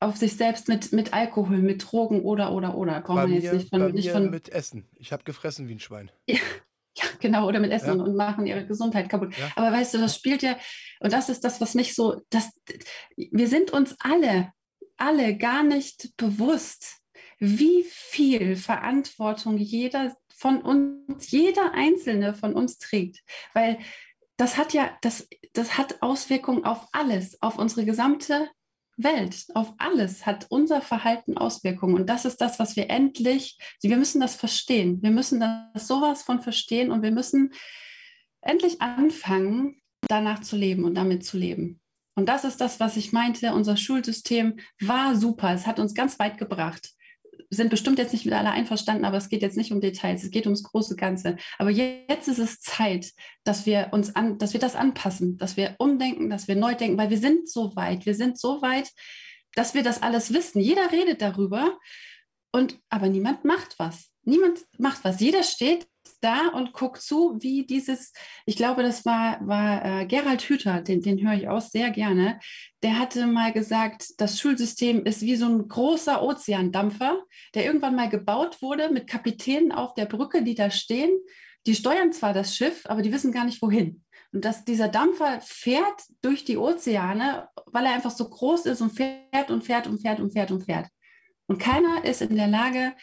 auf 0.00 0.16
sich 0.16 0.36
selbst 0.36 0.68
mit, 0.68 0.92
mit 0.92 1.12
Alkohol, 1.12 1.58
mit 1.58 1.90
Drogen 1.90 2.22
oder, 2.22 2.52
oder, 2.52 2.76
oder. 2.76 3.00
Braucht 3.00 3.16
man 3.16 3.32
jetzt 3.32 3.52
nicht 3.52 3.70
von, 3.70 3.92
nicht 3.92 4.10
von. 4.10 4.30
Mit 4.30 4.48
Essen. 4.50 4.86
Ich 4.96 5.12
habe 5.12 5.24
gefressen 5.24 5.68
wie 5.68 5.74
ein 5.74 5.80
Schwein. 5.80 6.10
Ja, 6.28 7.04
ja 7.04 7.04
genau, 7.20 7.46
oder 7.46 7.60
mit 7.60 7.70
Essen 7.70 7.98
ja. 7.98 8.04
und 8.04 8.16
machen 8.16 8.46
ihre 8.46 8.66
Gesundheit 8.66 9.08
kaputt. 9.08 9.36
Ja. 9.38 9.52
Aber 9.54 9.70
weißt 9.70 9.94
du, 9.94 9.98
das 9.98 10.16
spielt 10.16 10.42
ja, 10.42 10.58
und 10.98 11.12
das 11.12 11.28
ist 11.28 11.44
das, 11.44 11.60
was 11.60 11.74
mich 11.74 11.94
so, 11.94 12.20
das, 12.30 12.50
wir 13.16 13.46
sind 13.46 13.70
uns 13.70 13.94
alle, 14.00 14.52
alle 14.96 15.36
gar 15.36 15.62
nicht 15.62 16.16
bewusst, 16.16 16.98
wie 17.38 17.84
viel 17.88 18.56
Verantwortung 18.56 19.58
jeder 19.58 20.16
von 20.34 20.60
uns, 20.60 21.30
jeder 21.30 21.72
Einzelne 21.72 22.34
von 22.34 22.54
uns 22.54 22.78
trägt. 22.78 23.20
Weil 23.54 23.78
das 24.36 24.56
hat 24.56 24.72
ja, 24.72 24.96
das, 25.02 25.28
das 25.52 25.78
hat 25.78 26.02
Auswirkungen 26.02 26.64
auf 26.64 26.88
alles, 26.92 27.40
auf 27.42 27.58
unsere 27.58 27.84
gesamte 27.84 28.48
Welt, 28.98 29.46
auf 29.54 29.72
alles 29.78 30.26
hat 30.26 30.46
unser 30.50 30.82
Verhalten 30.82 31.38
Auswirkungen. 31.38 31.94
Und 31.94 32.10
das 32.10 32.24
ist 32.24 32.40
das, 32.40 32.58
was 32.58 32.76
wir 32.76 32.90
endlich, 32.90 33.58
wir 33.80 33.96
müssen 33.96 34.20
das 34.20 34.34
verstehen. 34.34 35.00
Wir 35.02 35.10
müssen 35.10 35.40
das 35.40 35.86
sowas 35.86 36.22
von 36.22 36.40
verstehen 36.40 36.90
und 36.90 37.02
wir 37.02 37.12
müssen 37.12 37.52
endlich 38.42 38.82
anfangen, 38.82 39.80
danach 40.08 40.40
zu 40.40 40.56
leben 40.56 40.84
und 40.84 40.94
damit 40.94 41.24
zu 41.24 41.38
leben. 41.38 41.80
Und 42.16 42.28
das 42.28 42.44
ist 42.44 42.60
das, 42.60 42.80
was 42.80 42.96
ich 42.96 43.12
meinte. 43.12 43.52
Unser 43.52 43.76
Schulsystem 43.76 44.58
war 44.80 45.14
super. 45.14 45.54
Es 45.54 45.66
hat 45.66 45.78
uns 45.78 45.94
ganz 45.94 46.18
weit 46.18 46.36
gebracht 46.36 46.90
sind 47.50 47.70
bestimmt 47.70 47.98
jetzt 47.98 48.12
nicht 48.12 48.24
mit 48.24 48.34
alle 48.34 48.50
einverstanden, 48.50 49.04
aber 49.04 49.16
es 49.16 49.28
geht 49.28 49.42
jetzt 49.42 49.56
nicht 49.56 49.72
um 49.72 49.80
Details, 49.80 50.22
es 50.22 50.30
geht 50.30 50.46
ums 50.46 50.62
große 50.62 50.96
Ganze. 50.96 51.36
Aber 51.58 51.70
jetzt 51.70 52.28
ist 52.28 52.38
es 52.38 52.60
Zeit, 52.60 53.12
dass 53.44 53.66
wir 53.66 53.88
uns 53.92 54.14
an, 54.16 54.38
dass 54.38 54.52
wir 54.52 54.60
das 54.60 54.76
anpassen, 54.76 55.36
dass 55.36 55.56
wir 55.56 55.74
umdenken, 55.78 56.30
dass 56.30 56.48
wir 56.48 56.56
neu 56.56 56.74
denken, 56.74 56.98
weil 56.98 57.10
wir 57.10 57.18
sind 57.18 57.48
so 57.48 57.74
weit, 57.76 58.06
wir 58.06 58.14
sind 58.14 58.38
so 58.38 58.62
weit, 58.62 58.90
dass 59.54 59.74
wir 59.74 59.82
das 59.82 60.02
alles 60.02 60.32
wissen. 60.32 60.60
Jeder 60.60 60.92
redet 60.92 61.22
darüber 61.22 61.78
und 62.52 62.78
aber 62.88 63.08
niemand 63.08 63.44
macht 63.44 63.78
was. 63.78 64.10
Niemand 64.22 64.64
macht 64.78 65.04
was. 65.04 65.20
Jeder 65.20 65.42
steht 65.42 65.86
da 66.20 66.48
und 66.48 66.72
guckt 66.72 67.00
zu, 67.00 67.38
wie 67.40 67.66
dieses, 67.66 68.12
ich 68.46 68.56
glaube, 68.56 68.82
das 68.82 69.04
war, 69.04 69.38
war 69.46 69.84
äh, 69.84 70.06
Gerald 70.06 70.42
Hüther, 70.42 70.80
den, 70.80 71.00
den 71.00 71.20
höre 71.22 71.36
ich 71.36 71.48
auch 71.48 71.60
sehr 71.60 71.90
gerne, 71.90 72.40
der 72.82 72.98
hatte 72.98 73.26
mal 73.26 73.52
gesagt, 73.52 74.08
das 74.18 74.40
Schulsystem 74.40 75.04
ist 75.04 75.22
wie 75.22 75.36
so 75.36 75.46
ein 75.46 75.68
großer 75.68 76.22
Ozeandampfer, 76.22 77.22
der 77.54 77.64
irgendwann 77.64 77.96
mal 77.96 78.08
gebaut 78.08 78.62
wurde 78.62 78.90
mit 78.90 79.06
Kapitänen 79.06 79.72
auf 79.72 79.94
der 79.94 80.06
Brücke, 80.06 80.42
die 80.42 80.54
da 80.54 80.70
stehen. 80.70 81.10
Die 81.66 81.74
steuern 81.74 82.12
zwar 82.12 82.32
das 82.32 82.54
Schiff, 82.54 82.86
aber 82.86 83.02
die 83.02 83.12
wissen 83.12 83.32
gar 83.32 83.44
nicht 83.44 83.60
wohin. 83.60 84.04
Und 84.32 84.44
dass 84.44 84.64
dieser 84.64 84.88
Dampfer 84.88 85.40
fährt 85.40 86.02
durch 86.22 86.44
die 86.44 86.56
Ozeane, 86.56 87.48
weil 87.66 87.86
er 87.86 87.94
einfach 87.94 88.10
so 88.10 88.28
groß 88.28 88.66
ist 88.66 88.80
und 88.80 88.90
fährt 88.90 89.50
und 89.50 89.64
fährt 89.64 89.86
und 89.86 90.00
fährt 90.00 90.20
und 90.20 90.32
fährt 90.32 90.50
und 90.50 90.64
fährt. 90.64 90.86
Und 91.46 91.58
keiner 91.58 92.04
ist 92.04 92.22
in 92.22 92.36
der 92.36 92.48
Lage, 92.48 92.94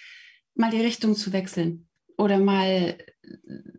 mal 0.54 0.72
die 0.72 0.82
Richtung 0.82 1.16
zu 1.16 1.34
wechseln 1.34 1.88
oder 2.18 2.40
mal 2.40 2.98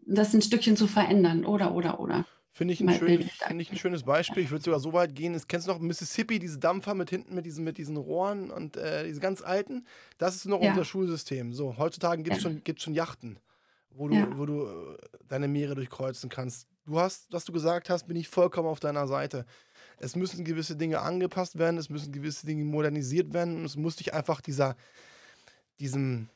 das 0.07 0.35
ein 0.35 0.43
Stückchen 0.43 0.77
zu 0.77 0.87
verändern 0.87 1.45
oder, 1.45 1.75
oder, 1.75 2.01
oder. 2.01 2.27
Finde 2.57 2.73
ich, 2.73 2.81
ein 2.81 2.91
schön, 2.91 3.23
find 3.23 3.61
ich 3.61 3.71
ein 3.71 3.77
schönes 3.77 4.05
Beispiel. 4.05 4.43
Ich 4.43 4.51
würde 4.51 4.65
sogar 4.65 4.81
so 4.81 4.95
weit 4.95 5.15
gehen. 5.15 5.35
Das, 5.35 5.47
kennst 5.47 5.67
du 5.67 5.73
noch 5.73 5.79
Mississippi, 5.79 6.39
diese 6.39 6.59
Dampfer 6.59 6.95
mit 6.95 7.11
hinten 7.11 7.35
mit 7.35 7.45
diesen, 7.45 7.65
mit 7.65 7.77
diesen 7.77 7.99
Rohren 7.99 8.51
und 8.51 8.79
äh, 8.79 9.05
diese 9.05 9.21
ganz 9.21 9.43
alten? 9.43 9.87
Das 10.17 10.37
ist 10.37 10.47
noch 10.47 10.63
ja. 10.63 10.71
unser 10.71 10.87
Schulsystem. 10.87 11.53
So, 11.53 11.77
heutzutage 11.77 12.23
gibt 12.23 12.39
es 12.39 12.43
ja. 12.43 12.49
schon, 12.49 12.65
gibt's 12.65 12.83
schon 12.83 12.95
Yachten, 12.95 13.39
wo 13.91 14.09
du, 14.09 14.15
ja. 14.15 14.39
wo 14.39 14.47
du 14.47 14.65
äh, 14.65 14.97
deine 15.29 15.49
Meere 15.49 15.75
durchkreuzen 15.75 16.31
kannst. 16.31 16.67
Du 16.87 16.99
hast, 16.99 17.27
was 17.31 17.45
du 17.45 17.53
gesagt 17.53 17.91
hast, 17.91 18.07
bin 18.07 18.17
ich 18.17 18.29
vollkommen 18.29 18.69
auf 18.69 18.81
deiner 18.81 19.07
Seite. 19.07 19.45
Es 19.99 20.17
müssen 20.17 20.43
gewisse 20.43 20.77
Dinge 20.77 21.01
angepasst 21.01 21.59
werden, 21.59 21.77
es 21.77 21.91
müssen 21.91 22.11
gewisse 22.11 22.47
Dinge 22.47 22.65
modernisiert 22.65 23.35
werden 23.35 23.59
und 23.59 23.67
es 23.67 23.77
muss 23.77 23.97
dich 23.97 24.15
einfach 24.15 24.41
dieser, 24.41 24.77
diesem, 25.79 26.31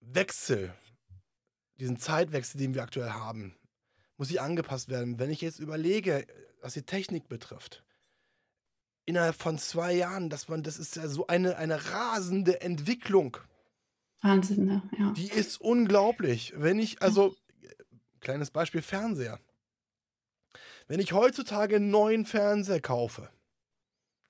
Wechsel, 0.00 0.74
diesen 1.78 1.98
Zeitwechsel, 1.98 2.58
den 2.58 2.74
wir 2.74 2.82
aktuell 2.82 3.10
haben, 3.10 3.56
muss 4.16 4.28
sie 4.28 4.40
angepasst 4.40 4.88
werden. 4.88 5.18
Wenn 5.18 5.30
ich 5.30 5.40
jetzt 5.40 5.60
überlege, 5.60 6.26
was 6.60 6.74
die 6.74 6.82
Technik 6.82 7.28
betrifft, 7.28 7.82
innerhalb 9.06 9.34
von 9.34 9.58
zwei 9.58 9.92
Jahren, 9.92 10.30
dass 10.30 10.48
man, 10.48 10.62
das 10.62 10.78
ist 10.78 10.96
ja 10.96 11.08
so 11.08 11.26
eine, 11.26 11.56
eine 11.56 11.92
rasende 11.92 12.60
Entwicklung. 12.60 13.36
Wahnsinn, 14.22 14.66
ne? 14.66 14.82
ja. 14.98 15.12
Die 15.12 15.30
ist 15.30 15.60
unglaublich. 15.60 16.52
Wenn 16.56 16.78
ich, 16.78 17.00
also, 17.02 17.34
kleines 18.20 18.50
Beispiel 18.50 18.82
Fernseher. 18.82 19.40
Wenn 20.86 21.00
ich 21.00 21.12
heutzutage 21.12 21.76
einen 21.76 21.90
neuen 21.90 22.26
Fernseher 22.26 22.80
kaufe, 22.80 23.30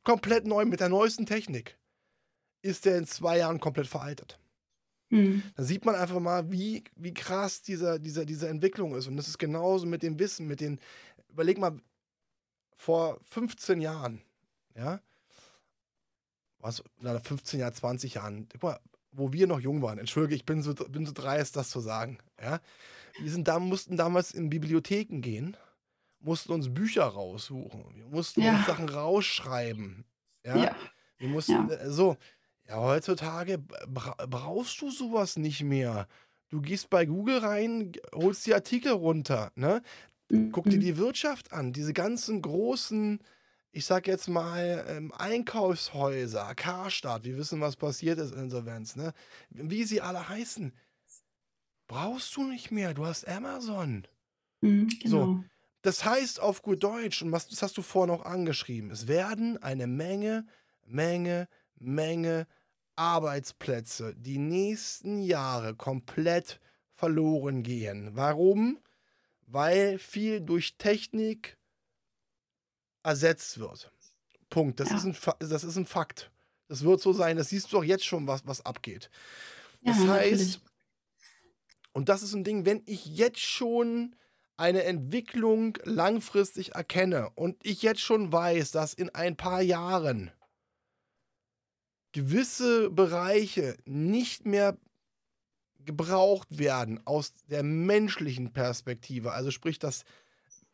komplett 0.04 0.46
neu 0.46 0.64
mit 0.64 0.80
der 0.80 0.88
neuesten 0.88 1.26
Technik, 1.26 1.78
ist 2.62 2.84
der 2.84 2.98
in 2.98 3.06
zwei 3.06 3.38
Jahren 3.38 3.60
komplett 3.60 3.86
veraltet. 3.86 4.38
Mhm. 5.10 5.42
Da 5.56 5.62
sieht 5.62 5.84
man 5.84 5.94
einfach 5.96 6.20
mal, 6.20 6.50
wie, 6.50 6.84
wie 6.96 7.12
krass 7.12 7.62
dieser, 7.62 7.98
dieser, 7.98 8.24
diese 8.24 8.48
Entwicklung 8.48 8.94
ist. 8.94 9.06
Und 9.06 9.16
das 9.16 9.28
ist 9.28 9.38
genauso 9.38 9.86
mit 9.86 10.02
dem 10.02 10.18
Wissen, 10.18 10.46
mit 10.46 10.60
den, 10.60 10.80
überleg 11.28 11.58
mal, 11.58 11.76
vor 12.76 13.20
15 13.24 13.80
Jahren, 13.80 14.22
ja, 14.74 15.00
was, 16.60 16.82
na, 16.98 17.18
15 17.18 17.60
Jahren, 17.60 17.74
20 17.74 18.14
Jahren, 18.14 18.48
guck 18.50 18.62
mal, 18.62 18.80
wo 19.12 19.32
wir 19.32 19.46
noch 19.46 19.60
jung 19.60 19.82
waren, 19.82 19.98
entschuldige, 19.98 20.36
ich 20.36 20.46
bin 20.46 20.62
so, 20.62 20.74
bin 20.74 21.04
so 21.04 21.12
dreist, 21.12 21.56
das 21.56 21.70
zu 21.70 21.80
sagen, 21.80 22.18
ja, 22.40 22.60
wir 23.20 23.30
sind 23.30 23.48
da, 23.48 23.58
mussten 23.58 23.96
damals 23.96 24.32
in 24.32 24.48
Bibliotheken 24.48 25.20
gehen, 25.20 25.56
mussten 26.20 26.52
uns 26.52 26.72
Bücher 26.72 27.04
raussuchen, 27.04 27.84
wir 27.96 28.06
mussten 28.06 28.42
ja. 28.42 28.56
uns 28.56 28.66
Sachen 28.66 28.88
rausschreiben, 28.88 30.04
ja, 30.44 30.56
ja. 30.56 30.76
wir 31.18 31.28
mussten, 31.28 31.68
ja. 31.68 31.74
Äh, 31.74 31.90
so, 31.90 32.16
ja, 32.70 32.76
heutzutage 32.76 33.58
bra 33.58 34.14
brauchst 34.28 34.80
du 34.80 34.90
sowas 34.90 35.36
nicht 35.36 35.64
mehr. 35.64 36.06
Du 36.50 36.60
gehst 36.60 36.88
bei 36.88 37.04
Google 37.04 37.38
rein, 37.38 37.92
holst 38.14 38.46
die 38.46 38.54
Artikel 38.54 38.92
runter, 38.92 39.50
ne? 39.56 39.82
Guck 40.52 40.66
dir 40.66 40.76
mhm. 40.76 40.80
die 40.80 40.96
Wirtschaft 40.96 41.52
an, 41.52 41.72
diese 41.72 41.92
ganzen 41.92 42.40
großen, 42.40 43.18
ich 43.72 43.84
sag 43.84 44.06
jetzt 44.06 44.28
mal, 44.28 44.84
ähm, 44.88 45.12
Einkaufshäuser, 45.18 46.54
Karstadt, 46.54 47.24
wir 47.24 47.36
wissen, 47.36 47.60
was 47.60 47.74
passiert 47.74 48.20
ist 48.20 48.32
in 48.32 48.44
Insolvenz, 48.44 48.94
ne? 48.94 49.12
Wie 49.50 49.82
sie 49.82 50.00
alle 50.00 50.28
heißen. 50.28 50.72
Brauchst 51.88 52.36
du 52.36 52.44
nicht 52.44 52.70
mehr, 52.70 52.94
du 52.94 53.04
hast 53.04 53.26
Amazon. 53.26 54.06
Mhm, 54.60 54.88
genau. 55.02 55.24
So. 55.26 55.44
Das 55.82 56.04
heißt 56.04 56.38
auf 56.38 56.62
gut 56.62 56.84
Deutsch, 56.84 57.22
und 57.22 57.32
was, 57.32 57.48
das 57.48 57.62
hast 57.62 57.76
du 57.76 57.82
vorhin 57.82 58.14
auch 58.14 58.24
angeschrieben, 58.24 58.92
es 58.92 59.08
werden 59.08 59.60
eine 59.60 59.88
Menge, 59.88 60.46
Menge, 60.86 61.48
Menge 61.80 62.46
Arbeitsplätze 62.96 64.14
die 64.16 64.38
nächsten 64.38 65.20
Jahre 65.20 65.74
komplett 65.74 66.60
verloren 66.94 67.62
gehen. 67.62 68.10
Warum? 68.12 68.78
Weil 69.46 69.98
viel 69.98 70.40
durch 70.40 70.76
Technik 70.76 71.56
ersetzt 73.02 73.58
wird. 73.58 73.90
Punkt. 74.50 74.80
Das, 74.80 74.90
ja. 74.90 74.96
ist, 74.96 75.04
ein, 75.04 75.16
das 75.38 75.64
ist 75.64 75.76
ein 75.76 75.86
Fakt. 75.86 76.30
Das 76.68 76.84
wird 76.84 77.00
so 77.00 77.12
sein. 77.12 77.36
Das 77.36 77.48
siehst 77.48 77.72
du 77.72 77.76
doch 77.76 77.84
jetzt 77.84 78.04
schon, 78.04 78.26
was, 78.26 78.46
was 78.46 78.64
abgeht. 78.64 79.10
Das 79.82 79.98
ja, 79.98 80.08
heißt, 80.08 80.32
natürlich. 80.32 80.60
und 81.92 82.08
das 82.08 82.22
ist 82.22 82.34
ein 82.34 82.44
Ding, 82.44 82.66
wenn 82.66 82.82
ich 82.86 83.06
jetzt 83.06 83.40
schon 83.40 84.14
eine 84.56 84.84
Entwicklung 84.84 85.78
langfristig 85.84 86.74
erkenne 86.74 87.30
und 87.30 87.56
ich 87.64 87.82
jetzt 87.82 88.02
schon 88.02 88.30
weiß, 88.30 88.72
dass 88.72 88.92
in 88.92 89.08
ein 89.14 89.36
paar 89.36 89.62
Jahren 89.62 90.30
gewisse 92.12 92.90
Bereiche 92.90 93.76
nicht 93.84 94.46
mehr 94.46 94.76
gebraucht 95.84 96.58
werden 96.58 97.00
aus 97.06 97.34
der 97.48 97.62
menschlichen 97.62 98.52
Perspektive, 98.52 99.32
also 99.32 99.50
sprich, 99.50 99.78
dass 99.78 100.04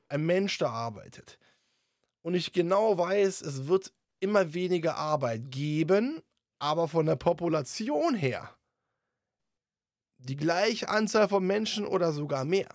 ein 0.09 0.25
Mensch 0.27 0.59
da 0.59 0.71
arbeitet. 0.71 1.39
Und 2.23 2.35
ich 2.35 2.53
genau 2.53 2.99
weiß, 2.99 3.43
es 3.43 3.67
wird 3.67 3.93
immer 4.21 4.55
weniger 4.55 4.97
Arbeit 4.97 5.51
geben, 5.51 6.23
aber 6.59 6.89
von 6.89 7.07
der 7.07 7.17
Population 7.17 8.15
her 8.15 8.57
die 10.19 10.37
gleiche 10.37 10.89
Anzahl 10.89 11.29
von 11.29 11.47
Menschen 11.47 11.87
oder 11.87 12.13
sogar 12.13 12.45
mehr. 12.45 12.75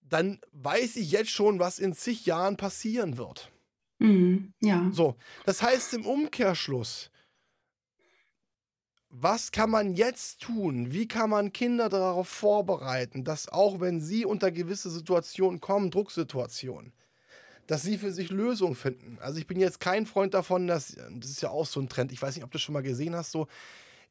Dann 0.00 0.40
weiß 0.52 0.96
ich 0.96 1.12
jetzt 1.12 1.30
schon, 1.30 1.58
was 1.58 1.78
in 1.78 1.94
zig 1.94 2.26
Jahren 2.26 2.56
passieren 2.56 3.16
wird. 3.16 3.51
Mhm, 4.02 4.52
ja. 4.60 4.90
So, 4.92 5.16
das 5.44 5.62
heißt 5.62 5.94
im 5.94 6.06
Umkehrschluss, 6.06 7.10
was 9.10 9.52
kann 9.52 9.70
man 9.70 9.94
jetzt 9.94 10.40
tun? 10.40 10.90
Wie 10.90 11.06
kann 11.06 11.30
man 11.30 11.52
Kinder 11.52 11.88
darauf 11.88 12.28
vorbereiten, 12.28 13.24
dass 13.24 13.48
auch 13.48 13.78
wenn 13.80 14.00
sie 14.00 14.24
unter 14.24 14.50
gewisse 14.50 14.90
Situationen 14.90 15.60
kommen, 15.60 15.90
Drucksituationen, 15.90 16.92
dass 17.66 17.82
sie 17.82 17.98
für 17.98 18.12
sich 18.12 18.30
Lösungen 18.30 18.74
finden. 18.74 19.18
Also 19.20 19.38
ich 19.38 19.46
bin 19.46 19.60
jetzt 19.60 19.80
kein 19.80 20.06
Freund 20.06 20.34
davon, 20.34 20.66
dass, 20.66 20.96
das 21.10 21.30
ist 21.30 21.42
ja 21.42 21.50
auch 21.50 21.66
so 21.66 21.80
ein 21.80 21.88
Trend, 21.88 22.12
ich 22.12 22.22
weiß 22.22 22.34
nicht, 22.34 22.44
ob 22.44 22.50
du 22.50 22.56
das 22.56 22.62
schon 22.62 22.72
mal 22.72 22.82
gesehen 22.82 23.14
hast, 23.14 23.32
so 23.32 23.46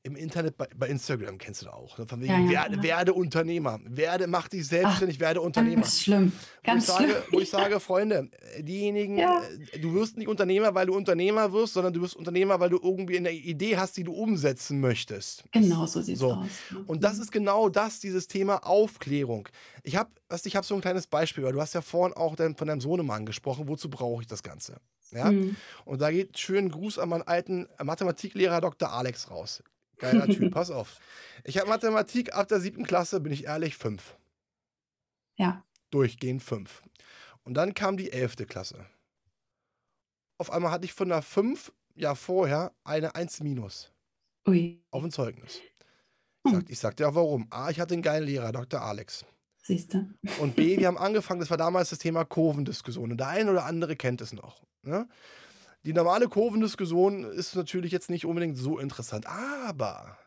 im 0.03 0.15
Internet, 0.15 0.57
bei, 0.57 0.67
bei 0.75 0.87
Instagram 0.87 1.37
kennst 1.37 1.61
du 1.61 1.67
da 1.67 1.73
auch. 1.73 1.97
Ne? 1.97 2.07
Von 2.07 2.21
wegen, 2.21 2.31
ja, 2.31 2.39
ja, 2.39 2.49
werde, 2.49 2.75
ja. 2.77 2.83
werde, 2.83 3.13
Unternehmer, 3.13 3.79
werde, 3.85 4.27
mach 4.27 4.47
dich 4.47 4.67
selbstständig, 4.67 5.17
Ach, 5.17 5.21
werde 5.21 5.41
Unternehmer. 5.41 5.81
Ganz 5.81 6.01
schlimm. 6.01 6.31
Ganz 6.63 6.87
wo 6.87 6.91
ich, 6.91 6.97
schlimm. 6.97 7.11
Sage, 7.11 7.23
wo 7.31 7.39
ich 7.39 7.49
sage, 7.49 7.79
Freunde, 7.79 8.31
diejenigen, 8.59 9.19
äh, 9.19 9.79
du 9.79 9.93
wirst 9.93 10.17
nicht 10.17 10.27
Unternehmer, 10.27 10.73
weil 10.73 10.87
du 10.87 10.95
Unternehmer 10.95 11.51
wirst, 11.53 11.73
sondern 11.73 11.93
du 11.93 12.01
wirst 12.01 12.15
Unternehmer, 12.15 12.59
weil 12.59 12.69
du 12.69 12.79
irgendwie 12.81 13.17
eine 13.17 13.31
Idee 13.31 13.77
hast, 13.77 13.95
die 13.95 14.03
du 14.03 14.13
umsetzen 14.13 14.79
möchtest. 14.79 15.43
Genau, 15.51 15.85
so 15.85 16.01
sieht 16.01 16.15
es 16.15 16.19
so. 16.19 16.33
aus. 16.33 16.47
Und 16.87 17.03
das 17.03 17.19
ist 17.19 17.31
genau 17.31 17.69
das, 17.69 17.99
dieses 17.99 18.27
Thema 18.27 18.65
Aufklärung. 18.65 19.49
Ich 19.83 19.95
habe 19.95 20.09
ich 20.43 20.55
hab 20.55 20.65
so 20.65 20.73
ein 20.73 20.81
kleines 20.81 21.07
Beispiel, 21.07 21.43
weil 21.43 21.53
du 21.53 21.61
hast 21.61 21.73
ja 21.73 21.81
vorhin 21.81 22.15
auch 22.15 22.37
von 22.37 22.67
deinem 22.67 22.81
Sohnemann 22.81 23.25
gesprochen, 23.25 23.67
wozu 23.67 23.89
brauche 23.89 24.21
ich 24.21 24.27
das 24.27 24.41
Ganze? 24.41 24.77
Ja? 25.11 25.31
Mhm. 25.31 25.55
Und 25.85 26.01
da 26.01 26.09
geht 26.09 26.39
schönen 26.39 26.69
Gruß 26.69 26.97
an 26.97 27.09
meinen 27.09 27.23
alten 27.23 27.67
Mathematiklehrer 27.83 28.61
Dr. 28.61 28.91
Alex 28.91 29.29
raus. 29.29 29.61
Geiler 30.01 30.27
Typ, 30.27 30.51
pass 30.53 30.71
auf. 30.71 30.99
Ich 31.43 31.57
habe 31.57 31.69
Mathematik 31.69 32.33
ab 32.33 32.47
der 32.47 32.59
siebten 32.59 32.85
Klasse, 32.85 33.21
bin 33.21 33.31
ich 33.31 33.45
ehrlich, 33.45 33.77
fünf. 33.77 34.17
Ja. 35.37 35.63
Durchgehend 35.91 36.43
fünf. 36.43 36.83
Und 37.43 37.53
dann 37.55 37.73
kam 37.73 37.97
die 37.97 38.11
elfte 38.11 38.45
Klasse. 38.45 38.85
Auf 40.37 40.51
einmal 40.51 40.71
hatte 40.71 40.85
ich 40.85 40.93
von 40.93 41.09
der 41.09 41.21
fünf 41.21 41.71
Jahr 41.95 42.15
vorher 42.15 42.71
eine 42.83 43.15
1 43.15 43.41
minus. 43.41 43.91
Ui. 44.47 44.83
Auf 44.89 45.03
ein 45.03 45.11
Zeugnis. 45.11 45.59
Ich, 46.43 46.51
sag, 46.51 46.69
ich 46.69 46.79
sagte 46.79 47.03
ja, 47.03 47.13
warum. 47.13 47.47
A, 47.51 47.69
ich 47.69 47.79
hatte 47.79 47.93
einen 47.93 48.01
geilen 48.01 48.25
Lehrer, 48.25 48.51
Dr. 48.51 48.81
Alex. 48.81 49.25
Siehst 49.63 49.93
du. 49.93 50.09
Und 50.39 50.55
B, 50.55 50.79
wir 50.79 50.87
haben 50.87 50.97
angefangen, 50.97 51.39
das 51.39 51.51
war 51.51 51.57
damals 51.57 51.91
das 51.91 51.99
Thema 51.99 52.25
Kurvendiskussion. 52.25 53.11
Und 53.11 53.17
der 53.19 53.27
eine 53.27 53.51
oder 53.51 53.65
andere 53.65 53.95
kennt 53.95 54.21
es 54.21 54.33
noch. 54.33 54.63
Ne? 54.81 55.07
Die 55.83 55.93
normale 55.93 56.27
Kurvendiskussion 56.27 57.23
ist 57.23 57.55
natürlich 57.55 57.91
jetzt 57.91 58.09
nicht 58.09 58.25
unbedingt 58.25 58.57
so 58.57 58.77
interessant, 58.77 59.25
aber 59.25 60.17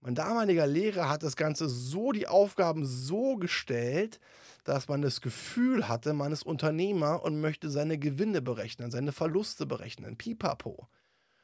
mein 0.00 0.14
damaliger 0.14 0.66
Lehrer 0.66 1.08
hat 1.08 1.22
das 1.22 1.36
Ganze 1.36 1.68
so, 1.68 2.12
die 2.12 2.26
Aufgaben 2.26 2.86
so 2.86 3.36
gestellt, 3.36 4.18
dass 4.64 4.88
man 4.88 5.02
das 5.02 5.20
Gefühl 5.20 5.88
hatte, 5.88 6.12
man 6.14 6.32
ist 6.32 6.44
Unternehmer 6.44 7.22
und 7.22 7.40
möchte 7.40 7.70
seine 7.70 7.98
Gewinne 7.98 8.40
berechnen, 8.40 8.90
seine 8.90 9.12
Verluste 9.12 9.66
berechnen. 9.66 10.16
Pipapo. 10.16 10.88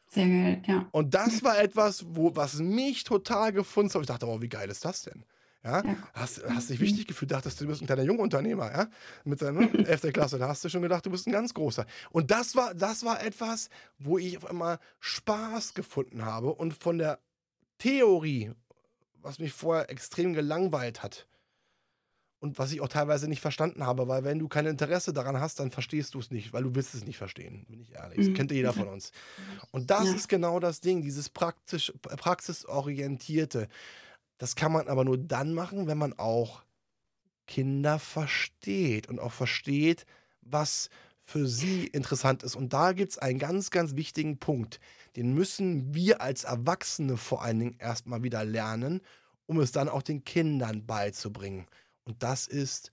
Sehr 0.09 0.27
geil, 0.27 0.63
ja. 0.67 0.89
Und 0.93 1.15
das 1.15 1.45
war 1.45 1.61
etwas, 1.61 2.05
wo, 2.09 2.35
was 2.35 2.61
mich 2.61 3.05
total 3.05 3.53
gefunden 3.53 3.93
hat. 3.93 4.01
Ich 4.01 4.07
dachte, 4.07 4.27
oh, 4.27 4.41
wie 4.41 4.49
geil 4.49 4.71
ist 4.71 4.85
das 4.85 5.03
denn? 5.03 5.25
Ja? 5.65 5.85
ja. 5.85 5.97
Hast, 6.15 6.43
hast 6.49 6.71
dich 6.71 6.81
wichtig 6.81 7.07
gefühlt, 7.07 7.31
dachtest 7.31 7.61
du, 7.61 7.67
bist 7.67 7.83
ein 7.83 7.87
kleiner 7.87 8.03
Jungunternehmer, 8.03 8.71
ja? 8.71 8.89
Mit 9.25 9.43
deiner 9.43 9.61
ne? 9.61 9.71
11. 9.87 10.13
Klasse, 10.13 10.39
da 10.39 10.49
hast 10.49 10.65
du 10.65 10.69
schon 10.69 10.83
gedacht, 10.83 11.05
du 11.07 11.11
bist 11.11 11.27
ein 11.27 11.33
ganz 11.33 11.55
großer. 11.55 11.87
Und 12.11 12.31
das 12.31 12.55
war, 12.55 12.75
das 12.75 13.05
war 13.05 13.23
etwas, 13.23 13.69
wo 13.99 14.19
ich 14.19 14.37
auf 14.37 14.47
einmal 14.47 14.79
Spaß 15.01 15.75
gefunden 15.75 16.25
habe 16.25 16.55
und 16.55 16.75
von 16.75 16.99
der 16.99 17.19
Theorie, 17.79 18.53
was 19.21 19.39
mich 19.39 19.53
vorher 19.53 19.91
extrem 19.91 20.33
gelangweilt 20.33 21.03
hat 21.03 21.27
und 22.41 22.59
was 22.59 22.73
ich 22.73 22.81
auch 22.81 22.89
teilweise 22.89 23.29
nicht 23.29 23.41
verstanden 23.41 23.85
habe, 23.85 24.07
weil 24.07 24.25
wenn 24.25 24.39
du 24.39 24.49
kein 24.49 24.67
Interesse 24.67 25.13
daran 25.13 25.41
hast, 25.41 25.59
dann 25.59 25.71
verstehst 25.71 26.15
du 26.15 26.21
es 26.21 26.31
nicht, 26.31 26.53
weil 26.53 26.63
du 26.63 26.75
willst 26.75 26.95
es 26.95 27.05
nicht 27.05 27.19
verstehen, 27.19 27.67
bin 27.69 27.81
ich 27.81 27.95
ehrlich. 27.95 28.19
Das 28.19 28.29
mhm. 28.29 28.35
kennt 28.35 28.53
jeder 28.53 28.73
von 28.73 28.89
uns. 28.89 29.13
Und 29.73 29.91
das 29.91 30.05
ja. 30.05 30.15
ist 30.15 30.29
genau 30.29 30.61
das 30.61 30.81
Ding, 30.81 31.03
dieses 31.03 31.29
praktisch, 31.29 31.93
praxisorientierte. 32.01 33.69
Das 34.39 34.57
kann 34.57 34.73
man 34.73 34.89
aber 34.89 35.05
nur 35.05 35.19
dann 35.19 35.53
machen, 35.53 35.87
wenn 35.87 35.99
man 35.99 36.19
auch 36.19 36.63
Kinder 37.47 37.99
versteht 37.99 39.09
und 39.09 39.19
auch 39.19 39.33
versteht, 39.33 40.07
was 40.43 40.91
für 41.25 41.47
sie 41.47 41.87
interessant 41.87 42.43
ist. 42.43 42.57
Und 42.57 42.73
da 42.73 42.93
gibt 42.93 43.13
es 43.13 43.19
einen 43.19 43.39
ganz, 43.39 43.71
ganz 43.71 43.97
wichtigen 43.97 44.39
Punkt. 44.39 44.81
Den 45.17 45.35
müssen 45.35 45.95
wir 45.95 46.23
als 46.23 46.45
Erwachsene 46.45 47.17
vor 47.17 47.43
allen 47.43 47.59
Dingen 47.59 47.77
erstmal 47.79 48.23
wieder 48.23 48.45
lernen, 48.45 49.01
um 49.47 49.61
es 49.61 49.73
dann 49.73 49.89
auch 49.89 50.03
den 50.03 50.25
Kindern 50.25 50.87
beizubringen. 50.87 51.67
Und 52.05 52.23
das 52.23 52.47
ist 52.47 52.93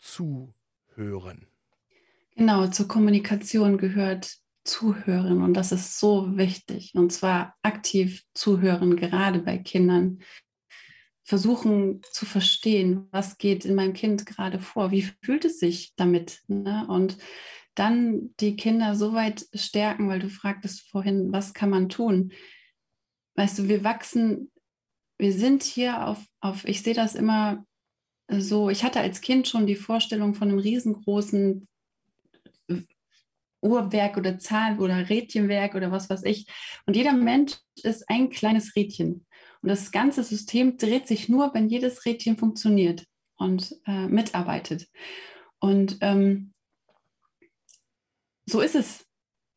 zuhören. 0.00 1.46
Genau, 2.34 2.66
zur 2.68 2.88
Kommunikation 2.88 3.78
gehört 3.78 4.38
zuhören 4.64 5.42
und 5.42 5.54
das 5.54 5.72
ist 5.72 5.98
so 5.98 6.36
wichtig. 6.36 6.92
Und 6.94 7.12
zwar 7.12 7.54
aktiv 7.62 8.24
zuhören, 8.34 8.96
gerade 8.96 9.38
bei 9.38 9.58
Kindern 9.58 10.20
versuchen 11.26 12.02
zu 12.12 12.24
verstehen, 12.24 13.08
was 13.10 13.36
geht 13.36 13.64
in 13.64 13.74
meinem 13.74 13.94
Kind 13.94 14.26
gerade 14.26 14.60
vor, 14.60 14.92
wie 14.92 15.10
fühlt 15.22 15.44
es 15.44 15.58
sich 15.58 15.92
damit. 15.96 16.40
Ne? 16.46 16.86
Und 16.88 17.18
dann 17.74 18.30
die 18.38 18.54
Kinder 18.54 18.94
so 18.94 19.12
weit 19.12 19.46
stärken, 19.52 20.08
weil 20.08 20.20
du 20.20 20.30
fragtest 20.30 20.88
vorhin, 20.88 21.32
was 21.32 21.52
kann 21.52 21.68
man 21.68 21.88
tun? 21.88 22.32
Weißt 23.34 23.58
du, 23.58 23.68
wir 23.68 23.82
wachsen, 23.82 24.52
wir 25.18 25.32
sind 25.32 25.64
hier 25.64 26.06
auf, 26.06 26.24
auf 26.40 26.64
ich 26.64 26.82
sehe 26.82 26.94
das 26.94 27.16
immer 27.16 27.66
so, 28.30 28.70
ich 28.70 28.84
hatte 28.84 29.00
als 29.00 29.20
Kind 29.20 29.48
schon 29.48 29.66
die 29.66 29.76
Vorstellung 29.76 30.34
von 30.34 30.48
einem 30.48 30.58
riesengroßen 30.58 31.66
Uhrwerk 33.62 34.16
oder 34.16 34.38
Zahl 34.38 34.78
oder 34.78 35.08
Rädchenwerk 35.08 35.74
oder 35.74 35.90
was 35.90 36.08
weiß 36.08 36.22
ich. 36.22 36.46
Und 36.86 36.94
jeder 36.94 37.14
Mensch 37.14 37.54
ist 37.82 38.08
ein 38.08 38.30
kleines 38.30 38.76
Rädchen. 38.76 39.25
Und 39.66 39.70
das 39.70 39.90
ganze 39.90 40.22
System 40.22 40.76
dreht 40.76 41.08
sich 41.08 41.28
nur, 41.28 41.52
wenn 41.52 41.68
jedes 41.68 42.04
Rädchen 42.04 42.36
funktioniert 42.36 43.04
und 43.34 43.74
äh, 43.84 44.06
mitarbeitet. 44.06 44.86
Und 45.58 45.98
ähm, 46.02 46.52
so 48.48 48.60
ist 48.60 48.76
es 48.76 49.04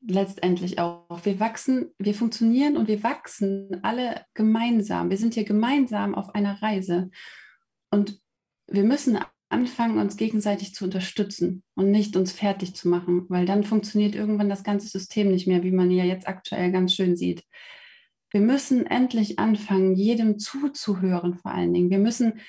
letztendlich 0.01 0.79
auch. 0.79 1.05
Wir 1.25 1.39
wachsen, 1.39 1.91
wir 1.99 2.15
funktionieren 2.15 2.75
und 2.75 2.87
wir 2.87 3.03
wachsen 3.03 3.83
alle 3.83 4.25
gemeinsam. 4.33 5.11
Wir 5.11 5.17
sind 5.17 5.35
hier 5.35 5.43
gemeinsam 5.43 6.15
auf 6.15 6.33
einer 6.33 6.59
Reise. 6.59 7.11
Und 7.91 8.19
wir 8.65 8.85
müssen 8.85 9.19
anfangen, 9.49 9.99
uns 9.99 10.17
gegenseitig 10.17 10.73
zu 10.73 10.85
unterstützen 10.85 11.61
und 11.75 11.91
nicht 11.91 12.15
uns 12.15 12.31
fertig 12.31 12.73
zu 12.73 12.87
machen, 12.87 13.27
weil 13.29 13.45
dann 13.45 13.63
funktioniert 13.63 14.15
irgendwann 14.15 14.49
das 14.49 14.63
ganze 14.63 14.87
System 14.87 15.29
nicht 15.29 15.45
mehr, 15.45 15.61
wie 15.61 15.71
man 15.71 15.91
ja 15.91 16.03
jetzt 16.03 16.27
aktuell 16.27 16.71
ganz 16.71 16.95
schön 16.95 17.15
sieht. 17.15 17.43
Wir 18.31 18.41
müssen 18.41 18.85
endlich 18.85 19.39
anfangen, 19.39 19.95
jedem 19.95 20.39
zuzuhören 20.39 21.35
vor 21.35 21.51
allen 21.51 21.73
Dingen. 21.73 21.89
Wir 21.89 21.99
müssen 21.99 22.39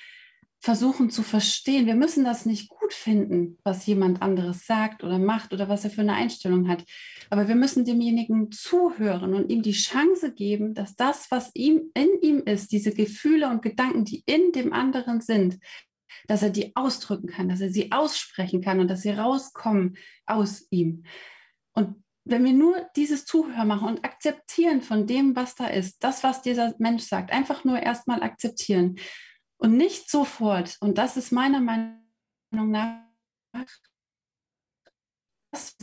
versuchen 0.61 1.09
zu 1.09 1.23
verstehen. 1.23 1.87
Wir 1.87 1.95
müssen 1.95 2.23
das 2.23 2.45
nicht 2.45 2.69
gut 2.69 2.93
finden, 2.93 3.57
was 3.63 3.87
jemand 3.87 4.21
anderes 4.21 4.67
sagt 4.67 5.03
oder 5.03 5.17
macht 5.17 5.53
oder 5.53 5.69
was 5.69 5.83
er 5.83 5.89
für 5.89 6.01
eine 6.01 6.13
Einstellung 6.13 6.69
hat. 6.69 6.85
Aber 7.31 7.47
wir 7.47 7.55
müssen 7.55 7.83
demjenigen 7.83 8.51
zuhören 8.51 9.33
und 9.33 9.51
ihm 9.51 9.63
die 9.63 9.71
Chance 9.71 10.33
geben, 10.33 10.75
dass 10.75 10.95
das, 10.95 11.31
was 11.31 11.49
ihm 11.55 11.89
in 11.95 12.09
ihm 12.21 12.43
ist, 12.45 12.71
diese 12.71 12.93
Gefühle 12.93 13.49
und 13.49 13.63
Gedanken, 13.63 14.05
die 14.05 14.21
in 14.27 14.51
dem 14.51 14.71
anderen 14.71 15.19
sind, 15.19 15.57
dass 16.27 16.43
er 16.43 16.51
die 16.51 16.75
ausdrücken 16.75 17.27
kann, 17.27 17.49
dass 17.49 17.61
er 17.61 17.71
sie 17.71 17.91
aussprechen 17.91 18.61
kann 18.61 18.79
und 18.79 18.87
dass 18.87 19.01
sie 19.01 19.11
rauskommen 19.11 19.97
aus 20.27 20.67
ihm. 20.69 21.05
Und 21.73 22.03
wenn 22.31 22.43
wir 22.43 22.53
nur 22.53 22.89
dieses 22.95 23.25
Zuhören 23.25 23.67
machen 23.67 23.87
und 23.87 24.05
akzeptieren 24.05 24.81
von 24.81 25.05
dem, 25.05 25.35
was 25.35 25.55
da 25.55 25.67
ist, 25.67 26.03
das, 26.03 26.23
was 26.23 26.41
dieser 26.41 26.73
Mensch 26.79 27.03
sagt, 27.03 27.31
einfach 27.31 27.63
nur 27.63 27.79
erstmal 27.79 28.23
akzeptieren 28.23 28.97
und 29.57 29.77
nicht 29.77 30.09
sofort, 30.09 30.77
und 30.79 30.97
das 30.97 31.17
ist 31.17 31.31
meiner 31.31 31.59
Meinung 31.59 32.01
nach 32.71 33.01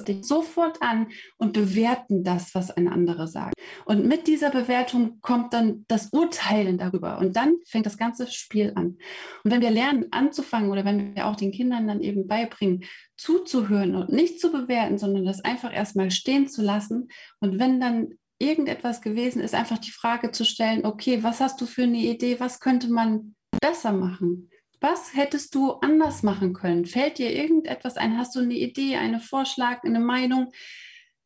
dich 0.06 0.24
sofort 0.24 0.80
an 0.80 1.08
und 1.36 1.52
bewerten 1.52 2.24
das, 2.24 2.54
was 2.54 2.70
ein 2.70 2.88
anderer 2.88 3.26
sagt. 3.26 3.54
Und 3.84 4.06
mit 4.06 4.26
dieser 4.26 4.50
Bewertung 4.50 5.20
kommt 5.20 5.52
dann 5.52 5.84
das 5.88 6.10
Urteilen 6.12 6.78
darüber 6.78 7.18
und 7.18 7.36
dann 7.36 7.56
fängt 7.66 7.86
das 7.86 7.98
ganze 7.98 8.26
Spiel 8.30 8.72
an. 8.74 8.98
Und 9.44 9.50
wenn 9.50 9.60
wir 9.60 9.70
lernen 9.70 10.06
anzufangen 10.10 10.70
oder 10.70 10.84
wenn 10.84 11.14
wir 11.14 11.26
auch 11.26 11.36
den 11.36 11.52
Kindern 11.52 11.86
dann 11.86 12.00
eben 12.00 12.26
beibringen, 12.26 12.84
zuzuhören 13.16 13.94
und 13.94 14.10
nicht 14.10 14.40
zu 14.40 14.50
bewerten, 14.50 14.98
sondern 14.98 15.24
das 15.24 15.44
einfach 15.44 15.74
erstmal 15.74 16.10
stehen 16.10 16.48
zu 16.48 16.62
lassen 16.62 17.08
und 17.40 17.58
wenn 17.58 17.80
dann 17.80 18.14
irgendetwas 18.38 19.02
gewesen 19.02 19.42
ist, 19.42 19.54
einfach 19.54 19.78
die 19.78 19.90
Frage 19.90 20.30
zu 20.30 20.44
stellen, 20.44 20.86
okay, 20.86 21.22
was 21.22 21.40
hast 21.40 21.60
du 21.60 21.66
für 21.66 21.82
eine 21.82 21.98
Idee, 21.98 22.38
was 22.38 22.60
könnte 22.60 22.88
man 22.88 23.34
besser 23.60 23.92
machen? 23.92 24.50
Was 24.80 25.14
hättest 25.14 25.54
du 25.54 25.72
anders 25.72 26.22
machen 26.22 26.52
können? 26.52 26.86
Fällt 26.86 27.18
dir 27.18 27.32
irgendetwas 27.32 27.96
ein? 27.96 28.16
Hast 28.16 28.34
du 28.34 28.40
eine 28.40 28.54
Idee, 28.54 28.96
einen 28.96 29.20
Vorschlag, 29.20 29.82
eine 29.84 30.00
Meinung? 30.00 30.52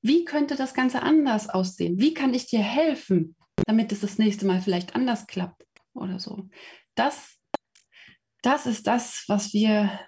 Wie 0.01 0.25
könnte 0.25 0.57
das 0.57 0.75
Ganze 0.75 1.03
anders 1.03 1.49
aussehen? 1.49 2.01
Wie 2.01 2.15
kann 2.15 2.35
ich 2.35 2.47
dir 2.47 2.61
helfen, 2.61 3.37
damit 3.67 3.93
es 3.93 4.01
das 4.01 4.19
nächste 4.19 4.47
Mal 4.47 4.61
vielleicht 4.61 4.97
anders 4.97 5.27
klappt 5.27 5.65
oder 5.95 6.19
so? 6.19 6.49
Das, 6.95 7.39
das 8.43 8.67
ist 8.67 8.87
das, 8.87 9.25
was 9.29 9.53
wir 9.53 10.01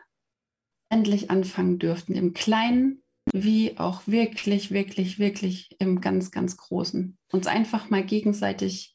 endlich 0.89 1.31
anfangen 1.31 1.79
dürften, 1.79 2.15
im 2.15 2.33
Kleinen 2.33 3.05
wie 3.33 3.79
auch 3.79 4.07
wirklich, 4.07 4.71
wirklich, 4.71 5.19
wirklich 5.19 5.71
im 5.79 6.01
ganz, 6.01 6.31
ganz 6.31 6.57
Großen. 6.57 7.17
Uns 7.33 7.47
einfach 7.47 7.91
mal 7.91 8.05
gegenseitig 8.05 8.94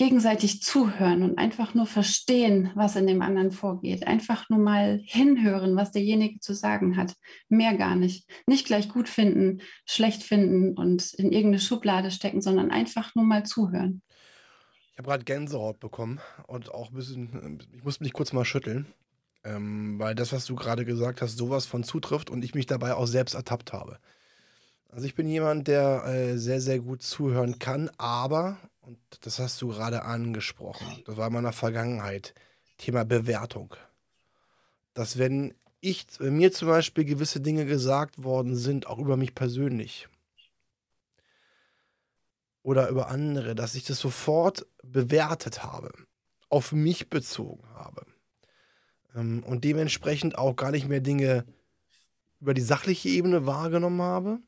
gegenseitig 0.00 0.62
zuhören 0.62 1.22
und 1.22 1.36
einfach 1.36 1.74
nur 1.74 1.84
verstehen, 1.84 2.70
was 2.74 2.96
in 2.96 3.06
dem 3.06 3.20
anderen 3.20 3.50
vorgeht. 3.50 4.06
Einfach 4.06 4.48
nur 4.48 4.58
mal 4.58 4.98
hinhören, 5.04 5.76
was 5.76 5.92
derjenige 5.92 6.40
zu 6.40 6.54
sagen 6.54 6.96
hat. 6.96 7.12
Mehr 7.50 7.76
gar 7.76 7.96
nicht. 7.96 8.26
Nicht 8.46 8.64
gleich 8.64 8.88
gut 8.88 9.10
finden, 9.10 9.60
schlecht 9.84 10.22
finden 10.22 10.74
und 10.74 11.12
in 11.12 11.32
irgendeine 11.32 11.60
Schublade 11.60 12.10
stecken, 12.10 12.40
sondern 12.40 12.70
einfach 12.70 13.14
nur 13.14 13.26
mal 13.26 13.44
zuhören. 13.44 14.00
Ich 14.92 14.98
habe 14.98 15.08
gerade 15.08 15.24
Gänsehaut 15.24 15.80
bekommen 15.80 16.18
und 16.46 16.72
auch 16.72 16.88
ein 16.88 16.94
bisschen, 16.94 17.58
ich 17.76 17.84
muss 17.84 18.00
mich 18.00 18.14
kurz 18.14 18.32
mal 18.32 18.46
schütteln, 18.46 18.86
ähm, 19.44 19.98
weil 19.98 20.14
das, 20.14 20.32
was 20.32 20.46
du 20.46 20.56
gerade 20.56 20.86
gesagt 20.86 21.20
hast, 21.20 21.36
sowas 21.36 21.66
von 21.66 21.84
zutrifft 21.84 22.30
und 22.30 22.42
ich 22.42 22.54
mich 22.54 22.64
dabei 22.64 22.94
auch 22.94 23.06
selbst 23.06 23.34
ertappt 23.34 23.74
habe. 23.74 23.98
Also 24.88 25.04
ich 25.04 25.14
bin 25.14 25.28
jemand, 25.28 25.68
der 25.68 26.06
äh, 26.06 26.38
sehr, 26.38 26.62
sehr 26.62 26.80
gut 26.80 27.02
zuhören 27.02 27.58
kann, 27.58 27.90
aber, 27.98 28.56
und 28.90 28.98
das 29.20 29.38
hast 29.38 29.62
du 29.62 29.68
gerade 29.68 30.02
angesprochen, 30.02 31.04
das 31.06 31.16
war 31.16 31.28
in 31.28 31.32
meiner 31.32 31.52
Vergangenheit, 31.52 32.34
Thema 32.76 33.04
Bewertung. 33.04 33.76
Dass 34.94 35.16
wenn 35.16 35.54
ich, 35.80 36.06
wenn 36.18 36.36
mir 36.36 36.50
zum 36.50 36.66
Beispiel 36.66 37.04
gewisse 37.04 37.40
Dinge 37.40 37.66
gesagt 37.66 38.24
worden 38.24 38.56
sind, 38.56 38.88
auch 38.88 38.98
über 38.98 39.16
mich 39.16 39.36
persönlich 39.36 40.08
oder 42.64 42.88
über 42.88 43.08
andere, 43.08 43.54
dass 43.54 43.76
ich 43.76 43.84
das 43.84 44.00
sofort 44.00 44.66
bewertet 44.82 45.62
habe, 45.62 45.92
auf 46.48 46.72
mich 46.72 47.08
bezogen 47.08 47.68
habe 47.74 48.04
ähm, 49.14 49.44
und 49.44 49.62
dementsprechend 49.62 50.36
auch 50.36 50.56
gar 50.56 50.72
nicht 50.72 50.88
mehr 50.88 51.00
Dinge 51.00 51.44
über 52.40 52.54
die 52.54 52.60
sachliche 52.60 53.08
Ebene 53.08 53.46
wahrgenommen 53.46 54.02
habe, 54.02 54.40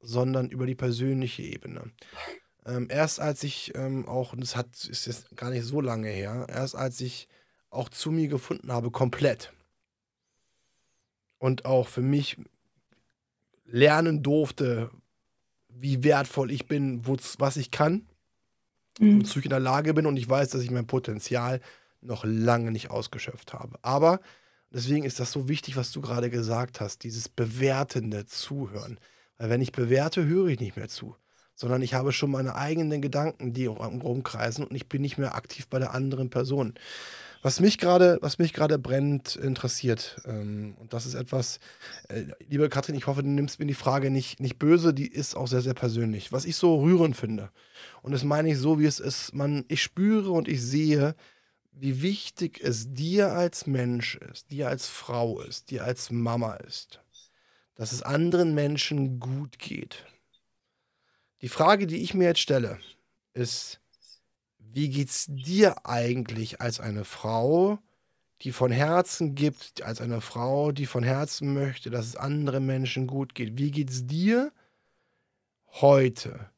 sondern 0.00 0.50
über 0.50 0.66
die 0.66 0.74
persönliche 0.74 1.42
Ebene. 1.42 1.92
Ähm, 2.66 2.88
erst 2.90 3.20
als 3.20 3.44
ich 3.44 3.72
ähm, 3.76 4.06
auch, 4.08 4.32
und 4.32 4.40
das 4.40 4.56
hat, 4.56 4.84
ist 4.84 5.06
jetzt 5.06 5.36
gar 5.36 5.50
nicht 5.50 5.64
so 5.64 5.80
lange 5.80 6.08
her, 6.08 6.46
erst 6.48 6.74
als 6.74 7.00
ich 7.00 7.28
auch 7.70 7.88
zu 7.88 8.10
mir 8.10 8.28
gefunden 8.28 8.72
habe, 8.72 8.90
komplett. 8.90 9.52
Und 11.38 11.64
auch 11.64 11.86
für 11.86 12.02
mich 12.02 12.38
lernen 13.64 14.22
durfte, 14.22 14.90
wie 15.68 16.02
wertvoll 16.02 16.50
ich 16.50 16.66
bin, 16.66 17.06
was 17.06 17.56
ich 17.56 17.70
kann, 17.70 18.06
mhm. 18.98 19.20
wozu 19.20 19.38
ich 19.38 19.44
in 19.44 19.50
der 19.50 19.60
Lage 19.60 19.94
bin 19.94 20.06
und 20.06 20.16
ich 20.16 20.28
weiß, 20.28 20.48
dass 20.50 20.62
ich 20.62 20.70
mein 20.70 20.86
Potenzial 20.86 21.60
noch 22.00 22.24
lange 22.24 22.72
nicht 22.72 22.90
ausgeschöpft 22.90 23.52
habe. 23.52 23.78
Aber 23.82 24.20
deswegen 24.70 25.04
ist 25.04 25.20
das 25.20 25.30
so 25.30 25.48
wichtig, 25.48 25.76
was 25.76 25.92
du 25.92 26.00
gerade 26.00 26.30
gesagt 26.30 26.80
hast, 26.80 27.04
dieses 27.04 27.28
bewertende 27.28 28.26
Zuhören. 28.26 28.98
Weil 29.36 29.50
wenn 29.50 29.60
ich 29.60 29.72
bewerte, 29.72 30.24
höre 30.24 30.48
ich 30.48 30.60
nicht 30.60 30.76
mehr 30.76 30.88
zu, 30.88 31.16
sondern 31.56 31.82
ich 31.82 31.94
habe 31.94 32.12
schon 32.12 32.30
meine 32.30 32.54
eigenen 32.54 33.02
Gedanken, 33.02 33.52
die 33.52 33.66
rumkreisen 33.66 34.64
und 34.64 34.76
ich 34.76 34.88
bin 34.88 35.02
nicht 35.02 35.18
mehr 35.18 35.34
aktiv 35.34 35.66
bei 35.66 35.80
der 35.80 35.92
anderen 35.92 36.30
Person. 36.30 36.74
Was 37.42 37.60
mich 37.60 37.78
gerade, 37.78 38.18
was 38.22 38.38
mich 38.38 38.52
gerade 38.52 38.78
brennend 38.78 39.36
interessiert, 39.36 40.20
ähm, 40.24 40.74
und 40.78 40.92
das 40.92 41.06
ist 41.06 41.14
etwas, 41.14 41.58
äh, 42.08 42.24
liebe 42.48 42.68
Katrin, 42.68 42.94
ich 42.94 43.06
hoffe, 43.06 43.22
du 43.22 43.28
nimmst 43.28 43.58
mir 43.58 43.66
die 43.66 43.74
Frage 43.74 44.10
nicht, 44.10 44.40
nicht 44.40 44.58
böse, 44.58 44.94
die 44.94 45.06
ist 45.06 45.36
auch 45.36 45.46
sehr, 45.46 45.60
sehr 45.60 45.74
persönlich. 45.74 46.32
Was 46.32 46.44
ich 46.44 46.56
so 46.56 46.80
rührend 46.80 47.16
finde, 47.16 47.50
und 48.02 48.12
das 48.12 48.24
meine 48.24 48.50
ich 48.50 48.58
so, 48.58 48.78
wie 48.78 48.86
es 48.86 49.00
ist, 49.00 49.34
man, 49.34 49.64
ich 49.68 49.82
spüre 49.82 50.30
und 50.30 50.48
ich 50.48 50.62
sehe, 50.62 51.14
wie 51.72 52.02
wichtig 52.02 52.60
es 52.62 52.94
dir 52.94 53.32
als 53.32 53.66
Mensch 53.66 54.16
ist, 54.16 54.50
dir 54.50 54.68
als 54.68 54.88
Frau 54.88 55.40
ist, 55.40 55.70
dir 55.70 55.84
als 55.84 56.10
Mama 56.10 56.54
ist 56.54 57.00
dass 57.76 57.92
es 57.92 58.02
anderen 58.02 58.54
Menschen 58.54 59.20
gut 59.20 59.58
geht. 59.58 60.04
Die 61.42 61.48
Frage, 61.48 61.86
die 61.86 61.98
ich 61.98 62.14
mir 62.14 62.24
jetzt 62.24 62.40
stelle, 62.40 62.78
ist, 63.34 63.80
wie 64.58 64.88
geht 64.88 65.10
es 65.10 65.26
dir 65.28 65.86
eigentlich 65.86 66.60
als 66.60 66.80
eine 66.80 67.04
Frau, 67.04 67.78
die 68.42 68.52
von 68.52 68.70
Herzen 68.70 69.34
gibt, 69.34 69.82
als 69.82 70.00
eine 70.00 70.20
Frau, 70.20 70.72
die 70.72 70.86
von 70.86 71.02
Herzen 71.02 71.54
möchte, 71.54 71.90
dass 71.90 72.06
es 72.06 72.16
anderen 72.16 72.66
Menschen 72.66 73.06
gut 73.06 73.34
geht? 73.34 73.58
Wie 73.58 73.70
geht 73.70 73.90
es 73.90 74.06
dir 74.06 74.52
heute, 75.80 76.50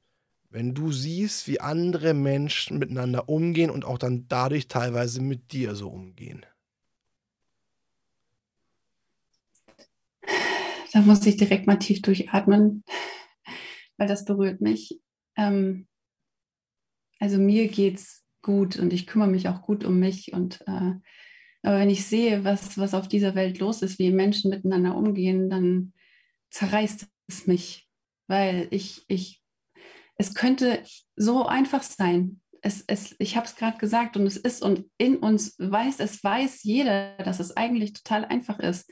wenn 0.50 0.74
du 0.74 0.92
siehst, 0.92 1.46
wie 1.48 1.60
andere 1.60 2.14
Menschen 2.14 2.78
miteinander 2.78 3.28
umgehen 3.28 3.70
und 3.70 3.84
auch 3.84 3.98
dann 3.98 4.26
dadurch 4.28 4.68
teilweise 4.68 5.20
mit 5.20 5.52
dir 5.52 5.74
so 5.74 5.88
umgehen? 5.88 6.46
Da 10.92 11.00
muss 11.02 11.24
ich 11.26 11.36
direkt 11.36 11.66
mal 11.66 11.78
tief 11.78 12.00
durchatmen, 12.02 12.82
weil 13.98 14.08
das 14.08 14.24
berührt 14.24 14.60
mich. 14.60 14.98
Ähm, 15.36 15.86
also 17.20 17.38
mir 17.38 17.68
geht's 17.68 18.24
gut 18.42 18.78
und 18.78 18.92
ich 18.92 19.06
kümmere 19.06 19.28
mich 19.28 19.48
auch 19.48 19.62
gut 19.62 19.84
um 19.84 19.98
mich. 19.98 20.32
Und 20.32 20.62
äh, 20.66 20.94
aber 21.62 21.80
wenn 21.80 21.90
ich 21.90 22.06
sehe, 22.06 22.44
was, 22.44 22.78
was 22.78 22.94
auf 22.94 23.08
dieser 23.08 23.34
Welt 23.34 23.58
los 23.58 23.82
ist, 23.82 23.98
wie 23.98 24.10
Menschen 24.10 24.50
miteinander 24.50 24.96
umgehen, 24.96 25.50
dann 25.50 25.92
zerreißt 26.50 27.06
es 27.26 27.46
mich, 27.46 27.88
weil 28.26 28.68
ich, 28.70 29.04
ich, 29.08 29.42
es 30.16 30.34
könnte 30.34 30.82
so 31.16 31.46
einfach 31.46 31.82
sein. 31.82 32.40
Es, 32.62 32.82
es, 32.86 33.14
ich 33.18 33.36
habe 33.36 33.46
es 33.46 33.56
gerade 33.56 33.78
gesagt 33.78 34.16
und 34.16 34.26
es 34.26 34.36
ist 34.36 34.62
und 34.62 34.88
in 34.98 35.16
uns 35.16 35.56
weiß, 35.58 36.00
es 36.00 36.22
weiß 36.24 36.62
jeder, 36.64 37.16
dass 37.18 37.38
es 37.38 37.56
eigentlich 37.56 37.92
total 37.92 38.24
einfach 38.24 38.58
ist. 38.58 38.90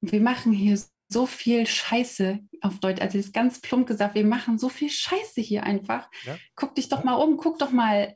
wir 0.00 0.20
machen 0.20 0.52
hier 0.52 0.78
so 1.08 1.26
viel 1.26 1.66
Scheiße 1.66 2.40
auf 2.60 2.80
Deutsch, 2.80 3.00
also 3.00 3.18
ist 3.18 3.32
ganz 3.32 3.60
plump 3.60 3.86
gesagt, 3.86 4.14
wir 4.14 4.26
machen 4.26 4.58
so 4.58 4.68
viel 4.68 4.90
Scheiße 4.90 5.40
hier 5.40 5.64
einfach. 5.64 6.10
Ja. 6.24 6.36
Guck 6.54 6.74
dich 6.74 6.88
doch 6.88 7.04
mal 7.04 7.14
um, 7.14 7.36
guck 7.36 7.58
doch 7.58 7.70
mal 7.70 8.14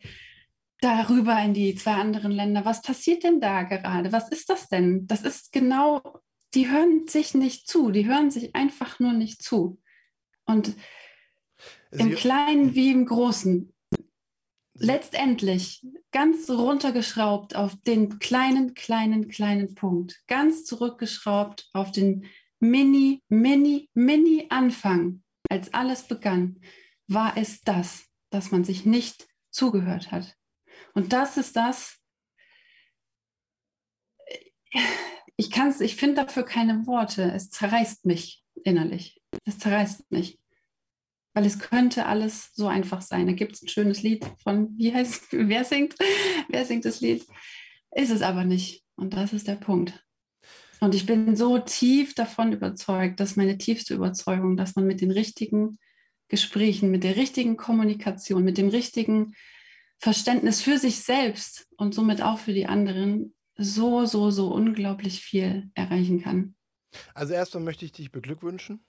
darüber 0.80 1.40
in 1.40 1.54
die 1.54 1.74
zwei 1.74 1.94
anderen 1.94 2.32
Länder. 2.32 2.64
Was 2.64 2.82
passiert 2.82 3.24
denn 3.24 3.40
da 3.40 3.62
gerade? 3.62 4.12
Was 4.12 4.28
ist 4.28 4.50
das 4.50 4.68
denn? 4.68 5.06
Das 5.06 5.22
ist 5.22 5.52
genau, 5.52 6.02
die 6.54 6.68
hören 6.68 7.06
sich 7.08 7.34
nicht 7.34 7.68
zu, 7.68 7.90
die 7.90 8.06
hören 8.06 8.30
sich 8.30 8.54
einfach 8.54 8.98
nur 9.00 9.12
nicht 9.12 9.42
zu. 9.42 9.80
Und 10.44 10.74
Sie 11.92 12.00
im 12.00 12.14
Kleinen 12.14 12.74
wie 12.74 12.90
im 12.90 13.06
Großen. 13.06 13.72
Letztendlich 14.74 15.86
ganz 16.10 16.48
runtergeschraubt 16.48 17.54
auf 17.54 17.76
den 17.82 18.18
kleinen, 18.18 18.74
kleinen, 18.74 19.28
kleinen 19.28 19.74
Punkt. 19.74 20.22
Ganz 20.26 20.64
zurückgeschraubt 20.64 21.68
auf 21.72 21.92
den 21.92 22.24
Mini, 22.62 23.20
Mini, 23.28 23.90
Mini 23.92 24.46
Anfang, 24.48 25.24
als 25.50 25.74
alles 25.74 26.04
begann, 26.04 26.60
war 27.08 27.36
es 27.36 27.62
das, 27.62 28.04
dass 28.30 28.52
man 28.52 28.62
sich 28.62 28.86
nicht 28.86 29.26
zugehört 29.50 30.12
hat. 30.12 30.36
Und 30.94 31.12
das 31.12 31.36
ist 31.36 31.56
das, 31.56 31.98
ich 35.36 35.50
ich 35.80 35.96
finde 35.96 36.24
dafür 36.24 36.44
keine 36.44 36.86
Worte. 36.86 37.32
Es 37.34 37.50
zerreißt 37.50 38.06
mich 38.06 38.44
innerlich. 38.62 39.20
Es 39.44 39.58
zerreißt 39.58 40.12
mich. 40.12 40.38
Weil 41.34 41.46
es 41.46 41.58
könnte 41.58 42.06
alles 42.06 42.54
so 42.54 42.68
einfach 42.68 43.02
sein. 43.02 43.26
Da 43.26 43.32
gibt 43.32 43.56
es 43.56 43.62
ein 43.62 43.68
schönes 43.68 44.04
Lied 44.04 44.24
von, 44.40 44.78
wie 44.78 44.94
heißt, 44.94 45.28
wer 45.32 45.64
singt? 45.64 45.96
Wer 46.48 46.64
singt 46.64 46.84
das 46.84 47.00
Lied? 47.00 47.26
Ist 47.90 48.10
es 48.10 48.22
aber 48.22 48.44
nicht. 48.44 48.84
Und 48.94 49.14
das 49.14 49.32
ist 49.32 49.48
der 49.48 49.56
Punkt. 49.56 50.06
Und 50.82 50.96
ich 50.96 51.06
bin 51.06 51.36
so 51.36 51.60
tief 51.60 52.12
davon 52.12 52.52
überzeugt, 52.52 53.20
dass 53.20 53.36
meine 53.36 53.56
tiefste 53.56 53.94
Überzeugung, 53.94 54.56
dass 54.56 54.74
man 54.74 54.84
mit 54.84 55.00
den 55.00 55.12
richtigen 55.12 55.78
Gesprächen, 56.26 56.90
mit 56.90 57.04
der 57.04 57.14
richtigen 57.14 57.56
Kommunikation, 57.56 58.42
mit 58.42 58.58
dem 58.58 58.68
richtigen 58.68 59.36
Verständnis 60.00 60.60
für 60.60 60.78
sich 60.78 60.98
selbst 60.98 61.68
und 61.76 61.94
somit 61.94 62.20
auch 62.20 62.40
für 62.40 62.52
die 62.52 62.66
anderen 62.66 63.32
so, 63.56 64.06
so, 64.06 64.32
so 64.32 64.52
unglaublich 64.52 65.20
viel 65.20 65.70
erreichen 65.74 66.20
kann. 66.20 66.56
Also 67.14 67.32
erstmal 67.32 67.62
möchte 67.62 67.84
ich 67.84 67.92
dich 67.92 68.10
beglückwünschen. 68.10 68.84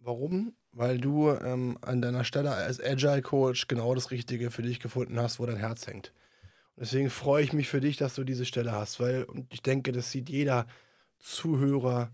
Warum? 0.00 0.54
Weil 0.72 0.98
du 0.98 1.30
ähm, 1.30 1.78
an 1.80 2.02
deiner 2.02 2.24
Stelle 2.24 2.50
als 2.50 2.78
Agile 2.78 3.22
Coach 3.22 3.68
genau 3.68 3.94
das 3.94 4.10
Richtige 4.10 4.50
für 4.50 4.60
dich 4.60 4.80
gefunden 4.80 5.18
hast, 5.18 5.40
wo 5.40 5.46
dein 5.46 5.56
Herz 5.56 5.86
hängt. 5.86 6.12
Deswegen 6.76 7.10
freue 7.10 7.44
ich 7.44 7.52
mich 7.52 7.68
für 7.68 7.80
dich, 7.80 7.96
dass 7.96 8.14
du 8.14 8.24
diese 8.24 8.44
Stelle 8.44 8.72
hast, 8.72 8.98
weil 8.98 9.26
ich 9.50 9.62
denke, 9.62 9.92
das 9.92 10.10
sieht 10.10 10.28
jeder 10.28 10.66
Zuhörer, 11.20 12.12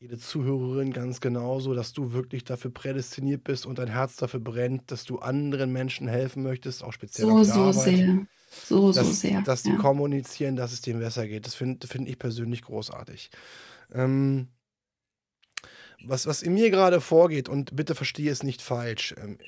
jede 0.00 0.18
Zuhörerin 0.18 0.92
ganz 0.92 1.20
genauso, 1.20 1.74
dass 1.74 1.92
du 1.92 2.12
wirklich 2.12 2.42
dafür 2.42 2.72
prädestiniert 2.72 3.44
bist 3.44 3.66
und 3.66 3.78
dein 3.78 3.88
Herz 3.88 4.16
dafür 4.16 4.40
brennt, 4.40 4.90
dass 4.90 5.04
du 5.04 5.20
anderen 5.20 5.72
Menschen 5.72 6.08
helfen 6.08 6.42
möchtest, 6.42 6.82
auch 6.82 6.92
speziell 6.92 7.28
so, 7.28 7.34
auf 7.34 7.46
der 7.46 7.54
so 7.54 7.60
Arbeit. 7.60 7.84
Sehr. 7.84 8.26
So, 8.64 8.92
dass, 8.92 9.06
so 9.06 9.12
sehr. 9.12 9.42
Dass 9.42 9.62
die 9.62 9.70
ja. 9.70 9.76
kommunizieren, 9.76 10.56
dass 10.56 10.72
es 10.72 10.82
dem 10.82 10.98
besser 10.98 11.26
geht. 11.28 11.46
Das 11.46 11.54
finde 11.54 11.86
find 11.86 12.08
ich 12.08 12.18
persönlich 12.18 12.62
großartig. 12.62 13.30
Ähm, 13.92 14.48
was, 16.04 16.26
was 16.26 16.42
in 16.42 16.54
mir 16.54 16.70
gerade 16.70 17.00
vorgeht, 17.00 17.48
und 17.48 17.76
bitte 17.76 17.94
verstehe 17.94 18.30
es 18.30 18.42
nicht 18.42 18.60
falsch, 18.60 19.14
ähm, 19.18 19.38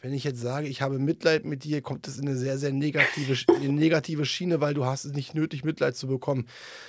wenn 0.00 0.12
ich 0.12 0.24
jetzt 0.24 0.40
sage, 0.40 0.68
ich 0.68 0.82
habe 0.82 0.98
Mitleid 0.98 1.44
mit 1.44 1.64
dir, 1.64 1.82
kommt 1.82 2.06
es 2.08 2.18
in 2.18 2.28
eine 2.28 2.36
sehr, 2.36 2.58
sehr 2.58 2.72
negative, 2.72 3.36
eine 3.54 3.72
negative 3.72 4.24
Schiene, 4.24 4.60
weil 4.60 4.74
du 4.74 4.84
hast 4.84 5.04
es 5.04 5.12
nicht 5.12 5.34
nötig, 5.34 5.64
Mitleid 5.64 5.96
zu 5.96 6.06
bekommen. 6.06 6.46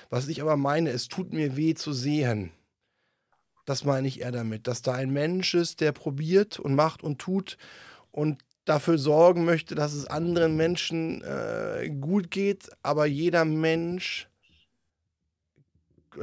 Was 0.09 0.27
ich 0.27 0.41
aber 0.41 0.57
meine, 0.57 0.89
es 0.89 1.07
tut 1.07 1.33
mir 1.33 1.55
weh 1.55 1.73
zu 1.73 1.93
sehen. 1.93 2.51
Das 3.65 3.85
meine 3.85 4.07
ich 4.07 4.21
eher 4.21 4.31
damit, 4.31 4.67
dass 4.67 4.81
da 4.81 4.93
ein 4.93 5.11
Mensch 5.11 5.53
ist, 5.53 5.79
der 5.79 5.93
probiert 5.93 6.59
und 6.59 6.75
macht 6.75 7.01
und 7.01 7.19
tut 7.19 7.57
und 8.11 8.41
dafür 8.65 8.97
sorgen 8.97 9.45
möchte, 9.45 9.75
dass 9.75 9.93
es 9.93 10.07
anderen 10.07 10.55
Menschen 10.55 11.21
äh, 11.21 11.89
gut 11.89 12.31
geht, 12.31 12.69
aber 12.81 13.05
jeder 13.05 13.45
Mensch, 13.45 14.29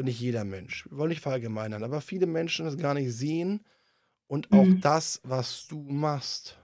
nicht 0.03 0.21
jeder 0.21 0.45
Mensch, 0.45 0.87
wir 0.91 0.99
wollen 0.99 1.11
nicht 1.11 1.23
verallgemeinern, 1.23 1.83
aber 1.83 2.01
viele 2.01 2.27
Menschen 2.27 2.65
das 2.65 2.79
gar 2.79 2.95
nicht 2.95 3.13
sehen 3.13 3.61
und 4.27 4.53
auch 4.53 4.65
mhm. 4.65 4.81
das, 4.81 5.21
was 5.25 5.67
du 5.67 5.81
machst, 5.81 6.57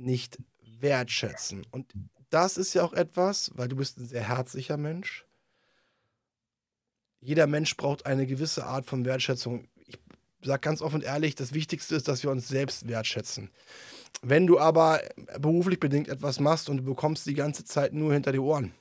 nicht 0.00 0.38
wertschätzen. 0.80 1.66
Und 1.70 1.92
das 2.30 2.56
ist 2.56 2.74
ja 2.74 2.82
auch 2.82 2.92
etwas, 2.92 3.50
weil 3.54 3.68
du 3.68 3.76
bist 3.76 3.98
ein 3.98 4.06
sehr 4.06 4.26
herzlicher 4.26 4.76
Mensch. 4.76 5.26
Jeder 7.20 7.46
Mensch 7.46 7.76
braucht 7.76 8.06
eine 8.06 8.26
gewisse 8.26 8.64
Art 8.64 8.86
von 8.86 9.04
Wertschätzung. 9.04 9.68
Ich 9.86 9.98
sage 10.42 10.60
ganz 10.60 10.80
offen 10.80 10.96
und 10.96 11.04
ehrlich, 11.04 11.34
das 11.34 11.52
Wichtigste 11.52 11.96
ist, 11.96 12.08
dass 12.08 12.22
wir 12.22 12.30
uns 12.30 12.48
selbst 12.48 12.88
wertschätzen. 12.88 13.50
Wenn 14.22 14.46
du 14.46 14.58
aber 14.58 15.02
beruflich 15.38 15.80
bedingt 15.80 16.08
etwas 16.08 16.40
machst 16.40 16.68
und 16.68 16.78
du 16.78 16.82
bekommst 16.84 17.26
die 17.26 17.34
ganze 17.34 17.64
Zeit 17.64 17.92
nur 17.92 18.12
hinter 18.12 18.32
die 18.32 18.38
Ohren 18.38 18.72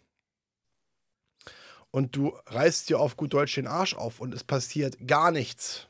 und 1.92 2.16
du 2.16 2.34
reißt 2.48 2.90
dir 2.90 3.00
auf 3.00 3.18
gut 3.18 3.34
Deutsch 3.34 3.56
den 3.56 3.68
Arsch 3.68 3.96
auf 3.96 4.20
und 4.20 4.34
es 4.34 4.44
passiert 4.44 5.08
gar 5.08 5.32
nichts. 5.32 5.89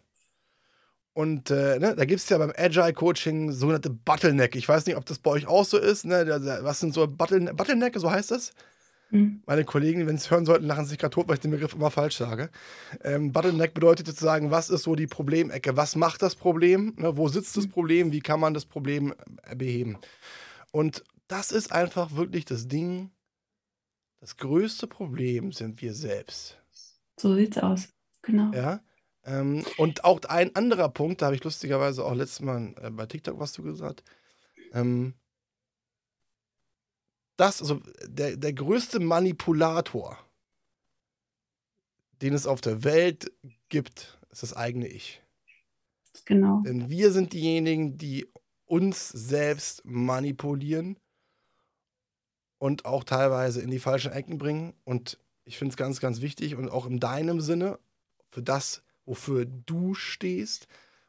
Und 1.13 1.49
äh, 1.49 1.79
ne, 1.79 1.95
da 1.95 2.05
gibt 2.05 2.21
es 2.21 2.29
ja 2.29 2.37
beim 2.37 2.53
Agile 2.55 2.93
Coaching 2.93 3.51
sogenannte 3.51 3.89
Bottleneck. 3.89 4.55
Ich 4.55 4.69
weiß 4.69 4.85
nicht, 4.85 4.95
ob 4.95 5.05
das 5.05 5.19
bei 5.19 5.31
euch 5.31 5.47
auch 5.47 5.65
so 5.65 5.77
ist. 5.77 6.05
Ne? 6.05 6.25
Was 6.61 6.79
sind 6.79 6.93
so 6.93 7.05
Bottleneck, 7.07 7.57
Bottleneck 7.57 7.97
so 7.97 8.09
heißt 8.09 8.31
das? 8.31 8.53
Mhm. 9.11 9.41
Meine 9.45 9.65
Kollegen, 9.65 10.05
wenn 10.05 10.17
sie 10.17 10.25
es 10.25 10.31
hören 10.31 10.45
sollten, 10.45 10.67
lachen 10.67 10.85
sich 10.85 10.97
gerade 10.97 11.13
tot, 11.13 11.27
weil 11.27 11.35
ich 11.35 11.41
den 11.41 11.51
Begriff 11.51 11.73
immer 11.73 11.91
falsch 11.91 12.17
sage. 12.17 12.49
Ähm, 13.03 13.31
Bottleneck 13.31 13.73
bedeutet 13.73 14.07
sozusagen, 14.07 14.51
was 14.51 14.69
ist 14.69 14.83
so 14.83 14.95
die 14.95 15.07
Problemecke? 15.07 15.75
Was 15.75 15.95
macht 15.95 16.21
das 16.21 16.35
Problem? 16.35 16.93
Ne, 16.97 17.17
wo 17.17 17.27
sitzt 17.27 17.57
das 17.57 17.65
mhm. 17.65 17.71
Problem? 17.71 18.11
Wie 18.11 18.21
kann 18.21 18.39
man 18.39 18.53
das 18.53 18.65
Problem 18.65 19.13
äh, 19.43 19.55
beheben? 19.55 19.97
Und 20.71 21.03
das 21.27 21.51
ist 21.51 21.71
einfach 21.71 22.15
wirklich 22.15 22.45
das 22.45 22.67
Ding. 22.67 23.11
Das 24.19 24.37
größte 24.37 24.85
Problem 24.85 25.51
sind 25.51 25.81
wir 25.81 25.93
selbst. 25.93 26.61
So 27.19 27.35
sieht's 27.35 27.57
aus. 27.57 27.89
Genau. 28.21 28.51
Ja. 28.53 28.81
Ähm, 29.25 29.65
und 29.77 30.03
auch 30.03 30.21
ein 30.23 30.55
anderer 30.55 30.89
Punkt, 30.89 31.21
da 31.21 31.27
habe 31.27 31.35
ich 31.35 31.43
lustigerweise 31.43 32.05
auch 32.05 32.13
letztes 32.13 32.41
Mal 32.41 32.73
äh, 32.81 32.89
bei 32.89 33.05
TikTok 33.05 33.39
was 33.39 33.53
du 33.53 33.63
gesagt. 33.63 34.03
Ähm, 34.73 35.13
das, 37.37 37.61
also 37.61 37.81
der, 38.05 38.37
der 38.37 38.53
größte 38.53 38.99
Manipulator, 38.99 40.17
den 42.21 42.33
es 42.33 42.45
auf 42.45 42.61
der 42.61 42.83
Welt 42.83 43.31
gibt, 43.69 44.19
ist 44.29 44.43
das 44.43 44.53
eigene 44.53 44.87
Ich. 44.87 45.21
Genau. 46.25 46.61
Denn 46.65 46.89
wir 46.89 47.11
sind 47.11 47.33
diejenigen, 47.33 47.97
die 47.97 48.27
uns 48.65 49.09
selbst 49.09 49.83
manipulieren 49.85 50.97
und 52.57 52.85
auch 52.85 53.03
teilweise 53.03 53.61
in 53.61 53.71
die 53.71 53.79
falschen 53.79 54.11
Ecken 54.11 54.37
bringen. 54.37 54.73
Und 54.83 55.17
ich 55.45 55.57
finde 55.57 55.71
es 55.71 55.77
ganz, 55.77 55.99
ganz 55.99 56.21
wichtig 56.21 56.55
und 56.55 56.69
auch 56.69 56.85
in 56.85 56.99
deinem 56.99 57.41
Sinne, 57.41 57.79
für 58.31 58.43
das, 58.43 58.83
wofür 59.09 59.45
du 59.45 59.95
stehst, 59.95 60.67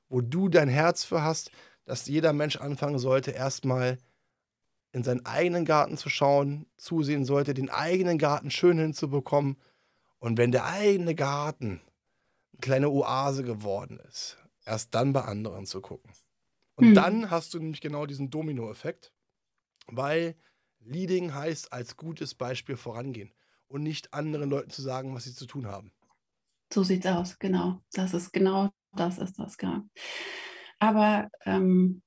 wo 0.08 0.22
du 0.22 0.48
dein 0.48 0.68
Herz 0.68 1.04
für 1.04 1.22
hast, 1.22 1.52
dass 1.84 2.06
jeder 2.06 2.32
Mensch 2.32 2.56
anfangen 2.56 2.98
sollte, 2.98 3.30
erstmal 3.30 3.98
in 4.92 5.04
seinen 5.04 5.24
eigenen 5.26 5.66
Garten 5.66 5.98
zu 5.98 6.08
schauen, 6.08 6.66
zusehen 6.78 7.26
sollte, 7.26 7.52
den 7.52 7.68
eigenen 7.68 8.16
Garten 8.16 8.50
schön 8.50 8.78
hinzubekommen. 8.78 9.56
Und 10.18 10.38
wenn 10.38 10.50
der 10.50 10.64
eigene 10.64 11.14
Garten 11.14 11.82
eine 12.52 12.60
kleine 12.60 12.90
Oase 12.90 13.44
geworden 13.44 14.00
ist, 14.08 14.38
erst 14.64 14.94
dann 14.94 15.12
bei 15.12 15.22
anderen 15.22 15.66
zu 15.66 15.80
gucken. 15.82 16.10
Und 16.76 16.86
hm. 16.86 16.94
dann 16.94 17.30
hast 17.30 17.52
du 17.52 17.58
nämlich 17.58 17.82
genau 17.82 18.06
diesen 18.06 18.30
Domino-Effekt, 18.30 19.12
weil 19.88 20.36
Leading 20.78 21.34
heißt 21.34 21.72
als 21.72 21.98
gutes 21.98 22.34
Beispiel 22.34 22.76
vorangehen 22.76 23.32
und 23.68 23.82
nicht 23.82 24.14
anderen 24.14 24.48
Leuten 24.48 24.70
zu 24.70 24.80
sagen, 24.80 25.14
was 25.14 25.24
sie 25.24 25.34
zu 25.34 25.46
tun 25.46 25.66
haben. 25.66 25.92
So 26.72 26.84
sieht's 26.84 27.06
aus, 27.06 27.38
genau. 27.38 27.82
Das 27.92 28.14
ist 28.14 28.32
genau, 28.32 28.70
das 28.92 29.18
ist 29.18 29.38
das, 29.38 29.58
genau. 29.58 29.82
Aber 30.78 31.28
ähm, 31.44 32.02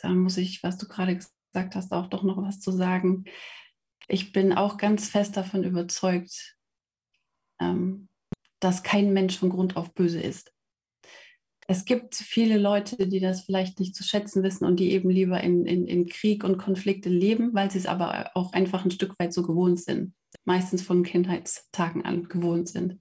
da 0.00 0.08
muss 0.10 0.36
ich, 0.36 0.62
was 0.62 0.78
du 0.78 0.86
gerade 0.86 1.16
gesagt 1.16 1.74
hast, 1.74 1.92
auch 1.92 2.06
doch 2.08 2.22
noch 2.22 2.38
was 2.38 2.60
zu 2.60 2.70
sagen. 2.70 3.24
Ich 4.08 4.32
bin 4.32 4.52
auch 4.52 4.78
ganz 4.78 5.08
fest 5.08 5.36
davon 5.36 5.64
überzeugt, 5.64 6.56
ähm, 7.60 8.08
dass 8.60 8.82
kein 8.82 9.12
Mensch 9.12 9.38
von 9.38 9.50
Grund 9.50 9.76
auf 9.76 9.94
böse 9.94 10.20
ist. 10.20 10.52
Es 11.68 11.84
gibt 11.84 12.14
viele 12.14 12.58
Leute, 12.58 13.08
die 13.08 13.20
das 13.20 13.42
vielleicht 13.42 13.78
nicht 13.78 13.94
zu 13.94 14.02
schätzen 14.02 14.42
wissen 14.42 14.64
und 14.64 14.78
die 14.78 14.92
eben 14.92 15.10
lieber 15.10 15.40
in, 15.40 15.64
in, 15.64 15.86
in 15.86 16.06
Krieg 16.06 16.44
und 16.44 16.58
Konflikte 16.58 17.08
leben, 17.08 17.54
weil 17.54 17.70
sie 17.70 17.78
es 17.78 17.86
aber 17.86 18.30
auch 18.34 18.52
einfach 18.52 18.84
ein 18.84 18.90
Stück 18.90 19.18
weit 19.18 19.32
so 19.32 19.42
gewohnt 19.42 19.80
sind. 19.80 20.14
Meistens 20.44 20.82
von 20.82 21.02
Kindheitstagen 21.02 22.04
an 22.04 22.28
gewohnt 22.28 22.68
sind 22.68 23.00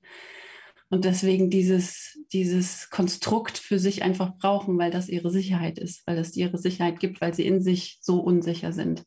und 0.91 1.05
deswegen 1.05 1.49
dieses, 1.49 2.19
dieses 2.33 2.89
Konstrukt 2.89 3.57
für 3.57 3.79
sich 3.79 4.03
einfach 4.03 4.35
brauchen, 4.37 4.77
weil 4.77 4.91
das 4.91 5.07
ihre 5.07 5.31
Sicherheit 5.31 5.79
ist, 5.79 6.05
weil 6.05 6.17
das 6.17 6.35
ihre 6.35 6.57
Sicherheit 6.57 6.99
gibt, 6.99 7.21
weil 7.21 7.33
sie 7.33 7.47
in 7.47 7.61
sich 7.61 7.97
so 8.01 8.19
unsicher 8.19 8.73
sind. 8.73 9.05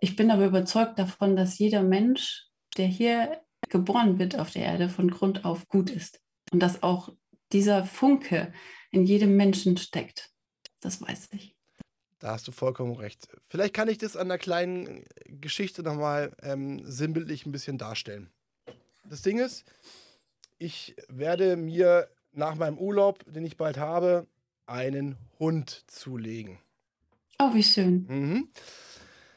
Ich 0.00 0.16
bin 0.16 0.32
aber 0.32 0.46
überzeugt 0.46 0.98
davon, 0.98 1.36
dass 1.36 1.58
jeder 1.58 1.84
Mensch, 1.84 2.46
der 2.76 2.88
hier 2.88 3.40
geboren 3.68 4.18
wird 4.18 4.40
auf 4.40 4.50
der 4.50 4.64
Erde, 4.64 4.88
von 4.88 5.08
Grund 5.08 5.44
auf 5.44 5.68
gut 5.68 5.88
ist 5.88 6.20
und 6.50 6.60
dass 6.60 6.82
auch 6.82 7.14
dieser 7.52 7.84
Funke 7.84 8.52
in 8.90 9.04
jedem 9.04 9.36
Menschen 9.36 9.76
steckt. 9.76 10.30
Das 10.80 11.00
weiß 11.00 11.28
ich. 11.32 11.57
Da 12.18 12.32
hast 12.32 12.48
du 12.48 12.52
vollkommen 12.52 12.96
recht. 12.96 13.28
Vielleicht 13.48 13.74
kann 13.74 13.88
ich 13.88 13.98
das 13.98 14.16
an 14.16 14.28
einer 14.28 14.38
kleinen 14.38 15.04
Geschichte 15.26 15.82
nochmal 15.82 16.32
ähm, 16.42 16.84
sinnbildlich 16.84 17.46
ein 17.46 17.52
bisschen 17.52 17.78
darstellen. 17.78 18.30
Das 19.04 19.22
Ding 19.22 19.38
ist, 19.38 19.64
ich 20.58 20.96
werde 21.08 21.56
mir 21.56 22.08
nach 22.32 22.56
meinem 22.56 22.78
Urlaub, 22.78 23.24
den 23.26 23.44
ich 23.44 23.56
bald 23.56 23.78
habe, 23.78 24.26
einen 24.66 25.16
Hund 25.38 25.84
zulegen. 25.86 26.58
Oh, 27.38 27.54
wie 27.54 27.62
schön. 27.62 28.06
Mhm. 28.08 28.48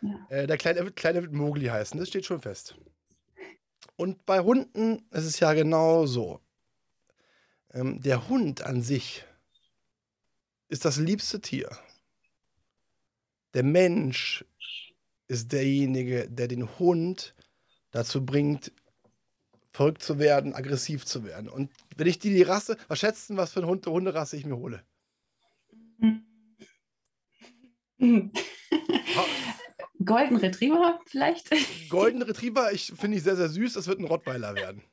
Ja. 0.01 0.27
Äh, 0.29 0.47
der 0.47 0.57
kleine, 0.57 0.91
kleine 0.91 1.21
wird 1.21 1.33
Mogli 1.33 1.67
heißen, 1.67 1.99
das 1.99 2.09
steht 2.09 2.25
schon 2.25 2.41
fest. 2.41 2.75
Und 3.95 4.25
bei 4.25 4.39
Hunden 4.39 5.05
ist 5.11 5.25
es 5.25 5.39
ja 5.39 5.53
genau 5.53 6.07
so. 6.07 6.41
Ähm, 7.71 8.01
der 8.01 8.27
Hund 8.27 8.63
an 8.63 8.81
sich 8.81 9.23
ist 10.69 10.85
das 10.85 10.97
liebste 10.97 11.39
Tier. 11.39 11.69
Der 13.53 13.63
Mensch 13.63 14.45
ist 15.27 15.51
derjenige, 15.51 16.29
der 16.29 16.47
den 16.47 16.79
Hund 16.79 17.33
dazu 17.91 18.25
bringt, 18.25 18.71
verrückt 19.71 20.03
zu 20.03 20.19
werden, 20.19 20.53
aggressiv 20.53 21.05
zu 21.05 21.23
werden. 21.23 21.49
Und 21.49 21.71
wenn 21.95 22.07
ich 22.07 22.19
die, 22.19 22.29
die 22.33 22.41
Rasse, 22.41 22.77
was 22.87 22.99
schätzen, 22.99 23.37
was 23.37 23.51
für 23.51 23.61
eine 23.61 23.67
Hund, 23.67 23.85
Hunderasse 23.87 24.37
ich 24.37 24.45
mir 24.45 24.57
hole? 24.57 24.83
Golden 30.03 30.37
Retriever 30.37 30.99
vielleicht? 31.05 31.49
Golden 31.89 32.21
Retriever, 32.21 32.71
ich 32.71 32.93
finde 32.95 33.17
ich 33.17 33.23
sehr, 33.23 33.35
sehr 33.35 33.49
süß. 33.49 33.73
Das 33.73 33.87
wird 33.87 33.99
ein 33.99 34.05
Rottweiler 34.05 34.55
werden. 34.55 34.83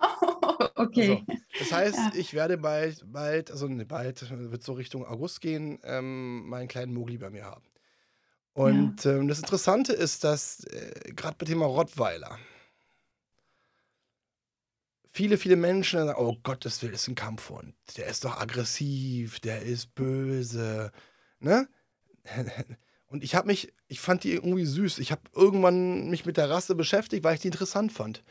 Okay. 0.74 1.24
Also, 1.26 1.40
das 1.58 1.72
heißt, 1.72 1.98
ja. 1.98 2.12
ich 2.14 2.32
werde 2.32 2.56
bald, 2.56 3.04
bald, 3.12 3.50
also 3.50 3.68
ne, 3.68 3.84
bald 3.84 4.30
wird 4.30 4.62
so 4.62 4.72
Richtung 4.72 5.06
August 5.06 5.40
gehen, 5.40 5.78
ähm, 5.84 6.48
meinen 6.48 6.68
kleinen 6.68 6.94
Mogli 6.94 7.18
bei 7.18 7.30
mir 7.30 7.44
haben. 7.44 7.64
Und 8.52 9.04
ja. 9.04 9.12
ähm, 9.12 9.28
das 9.28 9.38
Interessante 9.38 9.92
ist, 9.92 10.24
dass 10.24 10.64
äh, 10.64 11.12
gerade 11.14 11.36
bei 11.38 11.46
Thema 11.46 11.66
Rottweiler, 11.66 12.38
viele, 15.08 15.38
viele 15.38 15.56
Menschen 15.56 16.04
sagen, 16.06 16.18
oh 16.18 16.36
Gottes 16.42 16.82
Willen, 16.82 16.94
ist 16.94 17.08
ein 17.08 17.14
Kampfhund. 17.14 17.74
Der 17.96 18.06
ist 18.06 18.24
doch 18.24 18.40
aggressiv, 18.40 19.40
der 19.40 19.62
ist 19.62 19.94
böse. 19.94 20.92
Ne? 21.40 21.68
Und 23.06 23.24
ich 23.24 23.34
habe 23.34 23.48
mich, 23.48 23.72
ich 23.88 24.00
fand 24.00 24.24
die 24.24 24.34
irgendwie 24.34 24.64
süß. 24.64 24.98
Ich 24.98 25.10
habe 25.10 25.22
irgendwann 25.34 26.08
mich 26.08 26.26
mit 26.26 26.36
der 26.36 26.48
Rasse 26.48 26.74
beschäftigt, 26.74 27.24
weil 27.24 27.34
ich 27.34 27.40
die 27.40 27.48
interessant 27.48 27.92
fand. 27.92 28.22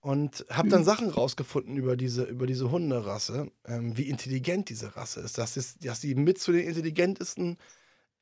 Und 0.00 0.46
habe 0.48 0.68
dann. 0.68 0.84
Sachen 0.84 1.10
rausgefunden 1.10 1.76
über 1.76 1.96
diese, 1.96 2.24
über 2.24 2.46
diese 2.46 2.70
Hunderasse, 2.70 3.50
ähm, 3.66 3.96
wie 3.96 4.08
intelligent 4.08 4.68
diese 4.68 4.96
Rasse 4.96 5.20
ist. 5.20 5.38
Dass, 5.38 5.56
es, 5.56 5.78
dass 5.78 6.00
sie 6.00 6.14
mit 6.14 6.38
zu 6.38 6.52
den 6.52 6.66
intelligentesten 6.66 7.58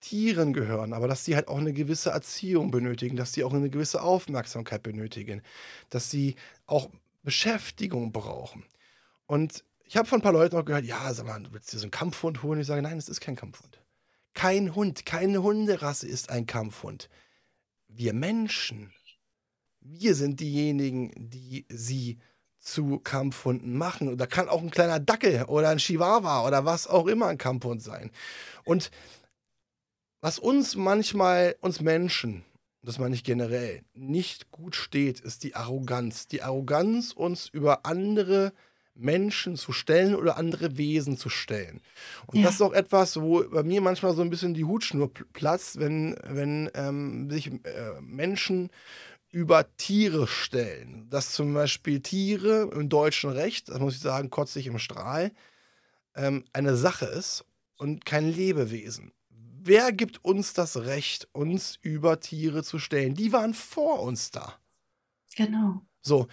Tieren 0.01 0.53
gehören, 0.53 0.93
aber 0.93 1.09
dass 1.09 1.25
sie 1.25 1.35
halt 1.35 1.49
auch 1.49 1.59
eine 1.59 1.73
gewisse 1.73 2.11
Erziehung 2.11 2.71
benötigen, 2.71 3.17
dass 3.17 3.33
sie 3.33 3.45
auch 3.45 3.53
eine 3.53 3.71
gewisse 3.71 4.03
Aufmerksamkeit 4.03 4.83
benötigen, 4.83 5.43
dass 5.91 6.11
sie 6.11 6.37
auch 6.67 6.91
Beschäftigung 7.23 8.13
brauchen. 8.13 8.65
Und 9.27 9.65
ich 9.85 9.97
habe 9.97 10.07
von 10.07 10.21
ein 10.21 10.23
paar 10.23 10.33
Leuten 10.33 10.57
auch 10.57 10.65
gehört, 10.65 10.85
ja, 10.85 11.13
sag 11.13 11.27
mal, 11.27 11.43
du 11.43 11.53
willst 11.53 11.73
dir 11.73 11.79
so 11.79 11.85
einen 11.85 11.91
Kampfhund 11.91 12.43
holen? 12.43 12.61
Ich 12.61 12.67
sage, 12.67 12.83
nein, 12.83 12.99
es 12.99 13.09
ist 13.09 13.21
kein 13.21 13.37
Kampfhund. 13.37 13.81
Kein 14.35 14.75
Hund, 14.75 15.07
keine 15.07 15.43
Hunderasse 15.43 16.07
ist 16.07 16.31
ein 16.31 16.47
Kampfhund. 16.47 17.09
Wir 17.89 18.13
Menschen, 18.13 18.93
wir 19.89 20.15
sind 20.15 20.41
diejenigen, 20.41 21.13
die 21.17 21.67
sie 21.69 22.19
zu 22.59 22.99
Kampfhunden 22.99 23.77
machen. 23.77 24.09
Und 24.09 24.19
da 24.19 24.27
kann 24.27 24.49
auch 24.49 24.61
ein 24.61 24.71
kleiner 24.71 24.99
Dackel 24.99 25.45
oder 25.45 25.69
ein 25.71 25.79
Chihuahua 25.79 26.47
oder 26.47 26.65
was 26.65 26.87
auch 26.87 27.07
immer 27.07 27.27
ein 27.29 27.39
Kampfhund 27.39 27.83
sein. 27.83 28.11
Und 28.65 28.91
Was 30.27 30.39
uns 30.41 30.75
manchmal, 30.75 31.57
uns 31.61 31.81
Menschen, 31.81 32.45
das 32.83 32.99
meine 32.99 33.15
ich 33.15 33.23
generell, 33.23 33.83
nicht 33.95 34.51
gut 34.51 34.75
steht, 34.75 35.21
ist 35.21 35.45
die 35.45 35.55
Arroganz. 35.55 36.27
Die 36.27 36.43
Arroganz, 36.43 37.13
uns 37.13 37.49
über 37.49 37.87
andere 37.87 38.53
Menschen 38.95 39.57
zu 39.57 39.73
stellen 39.73 40.15
oder 40.15 40.37
andere 40.39 40.79
Wesen 40.79 41.19
zu 41.19 41.29
stellen. 41.29 41.81
Und 42.27 42.39
ja. 42.39 42.47
das 42.47 42.55
ist 42.55 42.63
auch 42.63 42.73
etwas, 42.73 43.21
wo 43.21 43.45
bei 43.49 43.63
mir 43.63 43.81
manchmal 43.81 44.15
so 44.15 44.23
ein 44.23 44.31
bisschen 44.31 44.55
die 44.55 44.65
Hutschnur 44.65 45.13
platzt, 45.33 45.79
wenn, 45.79 46.17
wenn 46.25 46.71
ähm, 46.75 47.31
sich 47.31 47.53
äh, 47.53 48.01
Menschen 48.01 48.71
über 49.31 49.67
Tiere 49.77 50.27
stellen. 50.27 51.09
Dass 51.11 51.33
zum 51.33 51.53
Beispiel 51.55 52.01
Tiere 52.01 52.71
im 52.73 52.89
deutschen 52.89 53.31
Recht, 53.31 53.69
das 53.69 53.79
muss 53.79 53.95
ich 53.95 54.01
sagen, 54.01 54.31
kotze 54.31 54.59
ich 54.61 54.67
im 54.67 54.79
Strahl, 54.79 55.33
ähm, 56.15 56.45
eine 56.53 56.77
Sache 56.77 57.07
ist 57.07 57.45
und 57.77 58.05
kein 58.05 58.33
Lebewesen. 58.33 59.13
Wer 59.29 59.93
gibt 59.93 60.25
uns 60.25 60.55
das 60.55 60.77
Recht, 60.77 61.29
uns 61.33 61.79
über 61.83 62.21
Tiere 62.21 62.63
zu 62.63 62.79
stellen? 62.79 63.15
Die 63.15 63.33
waren 63.33 63.53
vor 63.53 64.01
uns 64.01 64.31
da. 64.31 64.55
Genau. 65.35 65.83
So, 66.01 66.29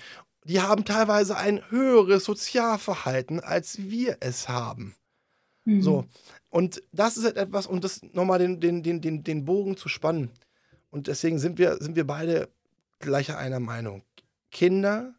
die 0.46 0.62
haben 0.62 0.86
teilweise 0.86 1.36
ein 1.36 1.70
höheres 1.72 2.26
Sozialverhalten, 2.26 3.40
als 3.40 3.80
wir 3.80 4.18
es 4.20 4.50
haben. 4.50 4.96
Mhm. 5.66 5.82
So, 5.82 6.06
und 6.50 6.84
das 6.92 7.18
ist 7.18 7.26
halt 7.26 7.38
etwas, 7.38 7.66
um 7.66 7.82
das 7.82 8.02
nochmal 8.14 8.40
den, 8.40 8.60
den, 8.60 8.84
den, 8.84 9.02
den, 9.02 9.24
den 9.24 9.46
Bogen 9.46 9.78
zu 9.78 9.90
spannen. 9.90 10.30
Und 10.92 11.08
deswegen 11.08 11.40
sind 11.40 11.58
wir, 11.58 11.78
sind 11.78 11.96
wir 11.96 12.06
beide 12.06 12.50
gleicher 13.04 13.38
einer 13.38 13.60
Meinung. 13.60 14.04
Kinder 14.52 15.14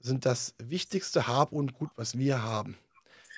sind 0.00 0.24
das 0.24 0.54
wichtigste 0.58 1.26
Hab 1.26 1.52
und 1.52 1.74
Gut, 1.74 1.90
was 1.96 2.16
wir 2.16 2.42
haben. 2.42 2.76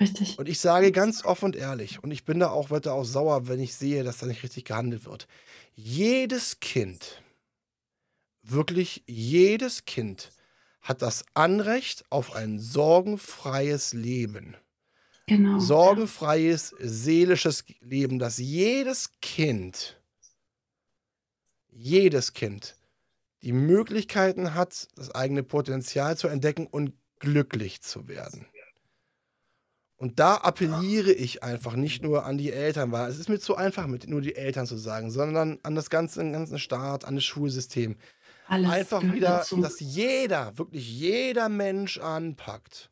Richtig. 0.00 0.38
Und 0.38 0.48
ich 0.48 0.58
sage 0.58 0.90
ganz 0.90 1.24
offen 1.24 1.46
und 1.46 1.56
ehrlich, 1.56 2.02
und 2.02 2.10
ich 2.10 2.24
bin 2.24 2.40
da 2.40 2.50
auch 2.50 2.70
weiter 2.70 2.94
auch 2.94 3.04
sauer, 3.04 3.48
wenn 3.48 3.60
ich 3.60 3.74
sehe, 3.74 4.04
dass 4.04 4.18
da 4.18 4.26
nicht 4.26 4.42
richtig 4.42 4.64
gehandelt 4.64 5.04
wird. 5.04 5.28
Jedes 5.74 6.60
Kind, 6.60 7.22
wirklich 8.42 9.02
jedes 9.06 9.84
Kind 9.84 10.30
hat 10.80 11.02
das 11.02 11.24
Anrecht 11.34 12.04
auf 12.10 12.34
ein 12.34 12.58
sorgenfreies 12.58 13.92
Leben. 13.92 14.56
Genau. 15.26 15.60
Sorgenfreies, 15.60 16.74
seelisches 16.80 17.64
Leben, 17.80 18.18
das 18.18 18.38
jedes 18.38 19.12
Kind, 19.20 20.00
jedes 21.68 22.32
Kind 22.32 22.76
die 23.42 23.52
Möglichkeiten 23.52 24.54
hat, 24.54 24.88
das 24.94 25.14
eigene 25.14 25.42
Potenzial 25.42 26.16
zu 26.16 26.28
entdecken 26.28 26.66
und 26.66 26.94
glücklich 27.18 27.82
zu 27.82 28.08
werden. 28.08 28.46
Und 30.02 30.18
da 30.18 30.34
appelliere 30.34 31.12
ich 31.12 31.44
einfach 31.44 31.76
nicht 31.76 32.02
nur 32.02 32.24
an 32.26 32.36
die 32.36 32.50
Eltern, 32.50 32.90
weil 32.90 33.08
es 33.08 33.20
ist 33.20 33.28
mir 33.28 33.38
zu 33.38 33.54
einfach, 33.54 33.86
mit 33.86 34.08
nur 34.08 34.20
die 34.20 34.34
Eltern 34.34 34.66
zu 34.66 34.76
sagen, 34.76 35.12
sondern 35.12 35.60
an 35.62 35.76
das 35.76 35.90
ganze, 35.90 36.18
den 36.18 36.32
ganzen 36.32 36.58
Staat, 36.58 37.04
an 37.04 37.14
das 37.14 37.24
Schulsystem. 37.24 37.96
Alles 38.48 38.68
einfach 38.68 39.00
wieder, 39.00 39.38
dazu. 39.38 39.60
dass 39.60 39.78
jeder, 39.78 40.58
wirklich 40.58 40.92
jeder 40.92 41.48
Mensch 41.48 41.98
anpackt, 41.98 42.90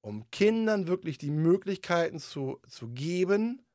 um 0.00 0.30
Kindern 0.30 0.86
wirklich 0.86 1.18
die 1.18 1.32
Möglichkeiten 1.32 2.20
zu, 2.20 2.60
zu 2.68 2.90
geben, 2.90 3.66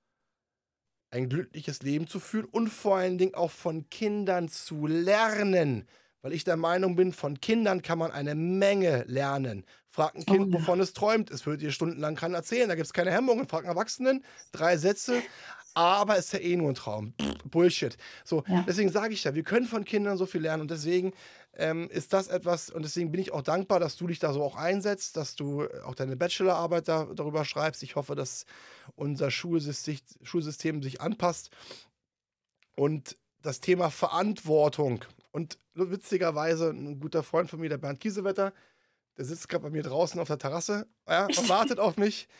ein 1.11 1.29
glückliches 1.29 1.81
Leben 1.81 2.07
zu 2.07 2.19
führen 2.19 2.45
und 2.45 2.69
vor 2.69 2.97
allen 2.97 3.17
Dingen 3.17 3.35
auch 3.35 3.51
von 3.51 3.89
Kindern 3.89 4.49
zu 4.49 4.87
lernen 4.87 5.87
weil 6.27 6.33
ich 6.33 6.43
der 6.43 6.57
Meinung 6.57 6.97
bin, 6.97 7.13
von 7.13 7.39
Kindern 7.39 7.81
kann 7.81 7.99
man 7.99 8.11
eine 8.11 8.35
Menge 8.35 9.05
lernen. 9.07 9.65
Fragt 9.89 10.17
ein 10.17 10.25
Kind, 10.25 10.47
oh, 10.47 10.57
ja. 10.57 10.59
wovon 10.59 10.81
es 10.81 10.91
träumt. 10.91 11.31
Es 11.31 11.45
wird 11.45 11.61
dir 11.61 11.71
stundenlang 11.71 12.15
keinen 12.15 12.33
erzählen. 12.33 12.67
Da 12.67 12.75
gibt 12.75 12.85
es 12.85 12.91
keine 12.91 13.11
Hemmungen. 13.11 13.47
Fragt 13.47 13.65
einen 13.65 13.77
Erwachsenen, 13.77 14.25
drei 14.51 14.75
Sätze. 14.75 15.21
Aber 15.73 16.17
es 16.17 16.25
ist 16.25 16.33
ja 16.33 16.39
eh 16.39 16.57
nur 16.57 16.69
ein 16.69 16.75
Traum. 16.75 17.13
Bullshit. 17.45 17.95
So, 18.25 18.43
ja. 18.47 18.65
deswegen 18.67 18.91
sage 18.91 19.13
ich 19.13 19.23
ja, 19.23 19.35
wir 19.35 19.43
können 19.43 19.67
von 19.67 19.85
Kindern 19.85 20.17
so 20.17 20.25
viel 20.25 20.41
lernen. 20.41 20.63
Und 20.63 20.71
deswegen 20.71 21.13
ähm, 21.57 21.89
ist 21.89 22.13
das 22.13 22.27
etwas, 22.27 22.69
und 22.69 22.83
deswegen 22.83 23.11
bin 23.11 23.19
ich 23.19 23.33
auch 23.33 23.41
dankbar, 23.41 23.79
dass 23.79 23.97
du 23.97 24.07
dich 24.07 24.19
da 24.19 24.31
so 24.31 24.43
auch 24.43 24.55
einsetzt, 24.55 25.17
dass 25.17 25.35
du 25.35 25.67
auch 25.83 25.95
deine 25.95 26.15
Bachelorarbeit 26.15 26.87
da, 26.87 27.05
darüber 27.05 27.45
schreibst. 27.45 27.81
Ich 27.83 27.95
hoffe, 27.95 28.15
dass 28.15 28.45
unser 28.95 29.31
Schulsystem, 29.31 29.97
Schulsystem 30.21 30.83
sich 30.83 31.01
anpasst. 31.01 31.49
Und 32.75 33.17
das 33.41 33.59
Thema 33.59 33.89
Verantwortung 33.89 35.03
und 35.31 35.57
witzigerweise, 35.73 36.69
ein 36.69 36.99
guter 36.99 37.23
Freund 37.23 37.49
von 37.49 37.59
mir, 37.59 37.69
der 37.69 37.77
Bernd 37.77 37.99
Kiesewetter, 37.99 38.53
der 39.17 39.25
sitzt 39.25 39.49
gerade 39.49 39.63
bei 39.63 39.69
mir 39.69 39.83
draußen 39.83 40.19
auf 40.19 40.27
der 40.27 40.37
Terrasse 40.37 40.87
ja, 41.07 41.25
und 41.25 41.49
wartet 41.49 41.79
auf 41.79 41.97
mich. 41.97 42.27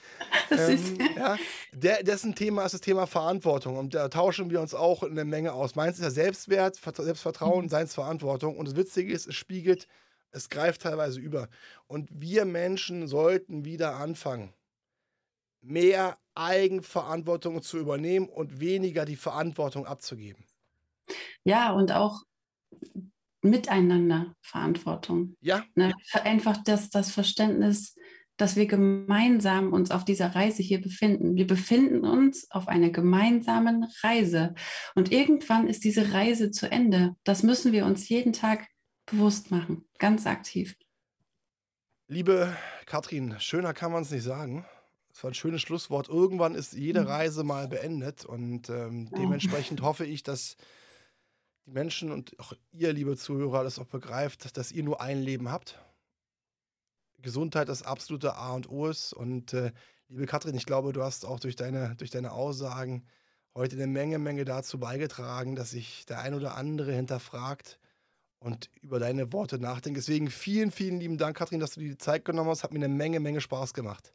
Ähm, 0.50 0.98
ja, 1.18 1.36
der, 1.74 2.04
dessen 2.04 2.34
Thema 2.34 2.64
ist 2.64 2.72
das 2.72 2.80
Thema 2.80 3.06
Verantwortung. 3.06 3.76
Und 3.76 3.94
da 3.94 4.08
tauschen 4.08 4.50
wir 4.50 4.62
uns 4.62 4.74
auch 4.74 5.04
eine 5.04 5.26
Menge 5.26 5.52
aus. 5.52 5.76
Meins 5.76 5.98
ist 5.98 6.04
ja 6.04 6.10
Selbstwert, 6.10 6.78
Selbstvertrauen, 6.78 7.66
mhm. 7.66 7.70
Seinsverantwortung. 7.70 8.58
Und 8.58 8.70
das 8.70 8.78
Witzige 8.78 9.12
ist, 9.12 9.28
es 9.28 9.36
spiegelt, 9.36 9.88
es 10.32 10.48
greift 10.50 10.84
teilweise 10.84 11.20
über. 11.20 11.50
Und 11.88 12.10
wir 12.14 12.46
Menschen 12.46 13.08
sollten 13.08 13.66
wieder 13.66 13.96
anfangen, 13.96 14.54
mehr 15.62 16.18
Eigenverantwortung 16.34 17.62
zu 17.62 17.78
übernehmen 17.78 18.30
und 18.30 18.62
weniger 18.62 19.04
die 19.04 19.18
Verantwortung 19.18 19.86
abzugeben. 19.86 20.46
Ja, 21.44 21.74
und 21.74 21.92
auch 21.92 22.24
miteinander 23.42 24.34
Verantwortung. 24.42 25.36
Ja. 25.42 25.64
Ne? 25.76 25.94
Einfach 26.24 26.58
das, 26.64 26.90
das 26.90 27.12
Verständnis, 27.12 27.96
dass 28.38 28.56
wir 28.56 28.68
gemeinsam 28.68 29.74
uns 29.74 29.92
auf 29.92 30.06
dieser 30.06 30.36
Reise 30.36 30.62
hier 30.62 30.80
befinden. 30.80 31.36
Wir 31.36 31.48
befinden 31.48 32.06
uns 32.06 32.50
auf 32.52 32.68
einer 32.68 32.92
gemeinsamen 32.92 33.86
Reise. 34.04 34.54
Und 34.96 35.12
irgendwann 35.12 35.68
ist 35.68 35.84
diese 35.84 36.14
Reise 36.14 36.52
zu 36.52 36.72
Ende. 36.72 37.16
Das 37.24 37.44
müssen 37.44 37.72
wir 37.72 37.86
uns 37.86 38.08
jeden 38.10 38.34
Tag 38.34 38.68
bewusst 39.08 39.52
machen, 39.52 39.86
ganz 39.98 40.28
aktiv. 40.28 40.76
Liebe 42.08 42.56
Katrin, 42.86 43.36
schöner 43.40 43.74
kann 43.74 43.92
man 43.92 44.04
es 44.04 44.12
nicht 44.12 44.24
sagen. 44.24 44.66
Das 45.10 45.24
war 45.24 45.32
ein 45.32 45.34
schönes 45.34 45.62
Schlusswort. 45.62 46.10
Irgendwann 46.10 46.54
ist 46.54 46.74
jede 46.74 47.02
mhm. 47.02 47.08
Reise 47.08 47.44
mal 47.44 47.68
beendet 47.68 48.24
und 48.24 48.70
ähm, 48.70 49.10
dementsprechend 49.18 49.82
hoffe 49.82 50.06
ich, 50.06 50.22
dass 50.22 50.58
die 51.68 51.72
Menschen 51.72 52.12
und 52.12 52.40
auch 52.40 52.54
ihr, 52.72 52.94
liebe 52.94 53.18
Zuhörer, 53.18 53.64
das 53.64 53.78
auch 53.78 53.86
begreift, 53.86 54.58
dass 54.58 54.72
ihr 54.72 54.84
nur 54.84 55.02
ein 55.02 55.22
Leben 55.22 55.52
habt. 55.52 55.80
Gesundheit 57.22 57.68
das 57.68 57.84
absolute 57.84 58.36
A 58.36 58.54
und 58.54 58.70
O 58.70 58.88
ist. 58.88 59.14
Und 59.14 59.54
äh, 59.54 59.72
liebe 60.08 60.26
Katrin, 60.26 60.56
ich 60.56 60.66
glaube, 60.66 60.94
du 60.94 61.04
hast 61.04 61.26
auch 61.26 61.40
durch 61.40 61.56
deine, 61.56 61.96
durch 61.98 62.10
deine 62.10 62.32
Aussagen 62.32 63.06
heute 63.54 63.76
eine 63.76 63.88
Menge, 63.88 64.18
Menge 64.18 64.46
dazu 64.46 64.80
beigetragen, 64.80 65.56
dass 65.56 65.72
sich 65.72 66.06
der 66.06 66.22
ein 66.22 66.34
oder 66.34 66.56
andere 66.56 66.94
hinterfragt 66.94 67.80
und 68.40 68.70
über 68.82 69.00
deine 69.00 69.34
Worte 69.34 69.60
nachdenkt. 69.60 69.98
Deswegen 69.98 70.30
vielen, 70.30 70.72
vielen 70.72 71.00
lieben 71.00 71.18
Dank, 71.18 71.36
Katrin, 71.36 71.60
dass 71.60 71.72
du 71.72 71.82
dir 71.82 71.90
die 71.90 71.98
Zeit 71.98 72.24
genommen 72.24 72.50
hast. 72.50 72.64
Hat 72.64 72.72
mir 72.72 72.80
eine 72.80 72.88
Menge, 72.88 73.20
Menge 73.20 73.42
Spaß 73.42 73.74
gemacht. 73.74 74.14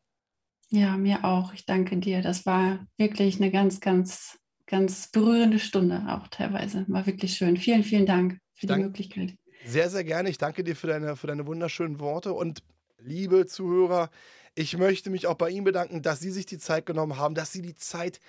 Ja, 0.71 0.97
mir 0.97 1.25
auch. 1.25 1.53
Ich 1.53 1.67
danke 1.67 1.99
dir. 1.99 2.23
Das 2.23 2.47
war 2.47 2.87
wirklich 2.97 3.37
eine 3.37 3.51
ganz, 3.51 3.81
ganz 3.81 4.39
ganz 4.67 5.09
berührende 5.09 5.59
Stunde 5.59 6.05
auch 6.09 6.29
teilweise. 6.29 6.85
War 6.89 7.07
wirklich 7.07 7.35
schön. 7.35 7.57
Vielen, 7.57 7.85
vielen 7.85 8.07
Dank 8.07 8.39
für 8.55 8.67
die 8.67 8.77
Möglichkeit. 8.77 9.35
Sehr, 9.65 9.91
sehr 9.91 10.05
gerne. 10.05 10.29
Ich 10.29 10.39
danke 10.39 10.65
dir 10.65 10.75
für 10.75 10.89
deine, 10.89 11.17
für 11.17 11.27
deine 11.27 11.47
wunderschönen 11.47 12.01
Worte. 12.01 12.33
Und 12.33 12.63
liebe 12.99 13.47
Zuhörer, 13.47 14.11
ich 14.55 14.77
möchte 14.77 15.11
mich 15.11 15.27
auch 15.27 15.37
bei 15.37 15.51
Ihnen 15.51 15.65
bedanken, 15.65 16.03
dass 16.03 16.21
Sie 16.21 16.31
sich 16.31 16.47
die 16.47 16.59
Zeit 16.59 16.87
genommen 16.87 17.17
haben, 17.17 17.35
dass 17.35 17.53
Sie 17.53 17.63
die 17.63 17.75
Zeit 17.75 18.21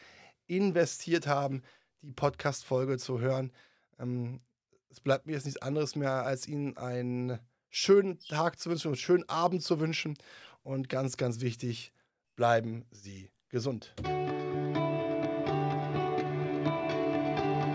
investiert 0.48 1.28
haben, 1.28 1.64
die 2.02 2.14
Podcast-Folge 2.14 2.98
zu 2.98 3.20
hören. 3.20 3.52
Ähm, 4.00 4.42
es 4.90 5.00
bleibt 5.00 5.26
mir 5.26 5.34
jetzt 5.34 5.46
nichts 5.46 5.62
anderes 5.62 5.96
mehr, 5.96 6.24
als 6.24 6.48
Ihnen 6.48 6.78
einen 6.78 7.40
schönen 7.70 8.20
Tag 8.20 8.60
zu 8.60 8.70
wünschen, 8.70 8.90
einen 8.90 8.96
schönen 8.96 9.30
Abend 9.30 9.64
zu 9.64 9.80
wünschen. 9.80 10.18
Und 10.62 10.88
ganz, 10.88 11.18
ganz 11.18 11.42
wichtig, 11.42 11.92
bleiben 12.36 12.86
Sie 12.92 13.32
gesund. 13.50 13.94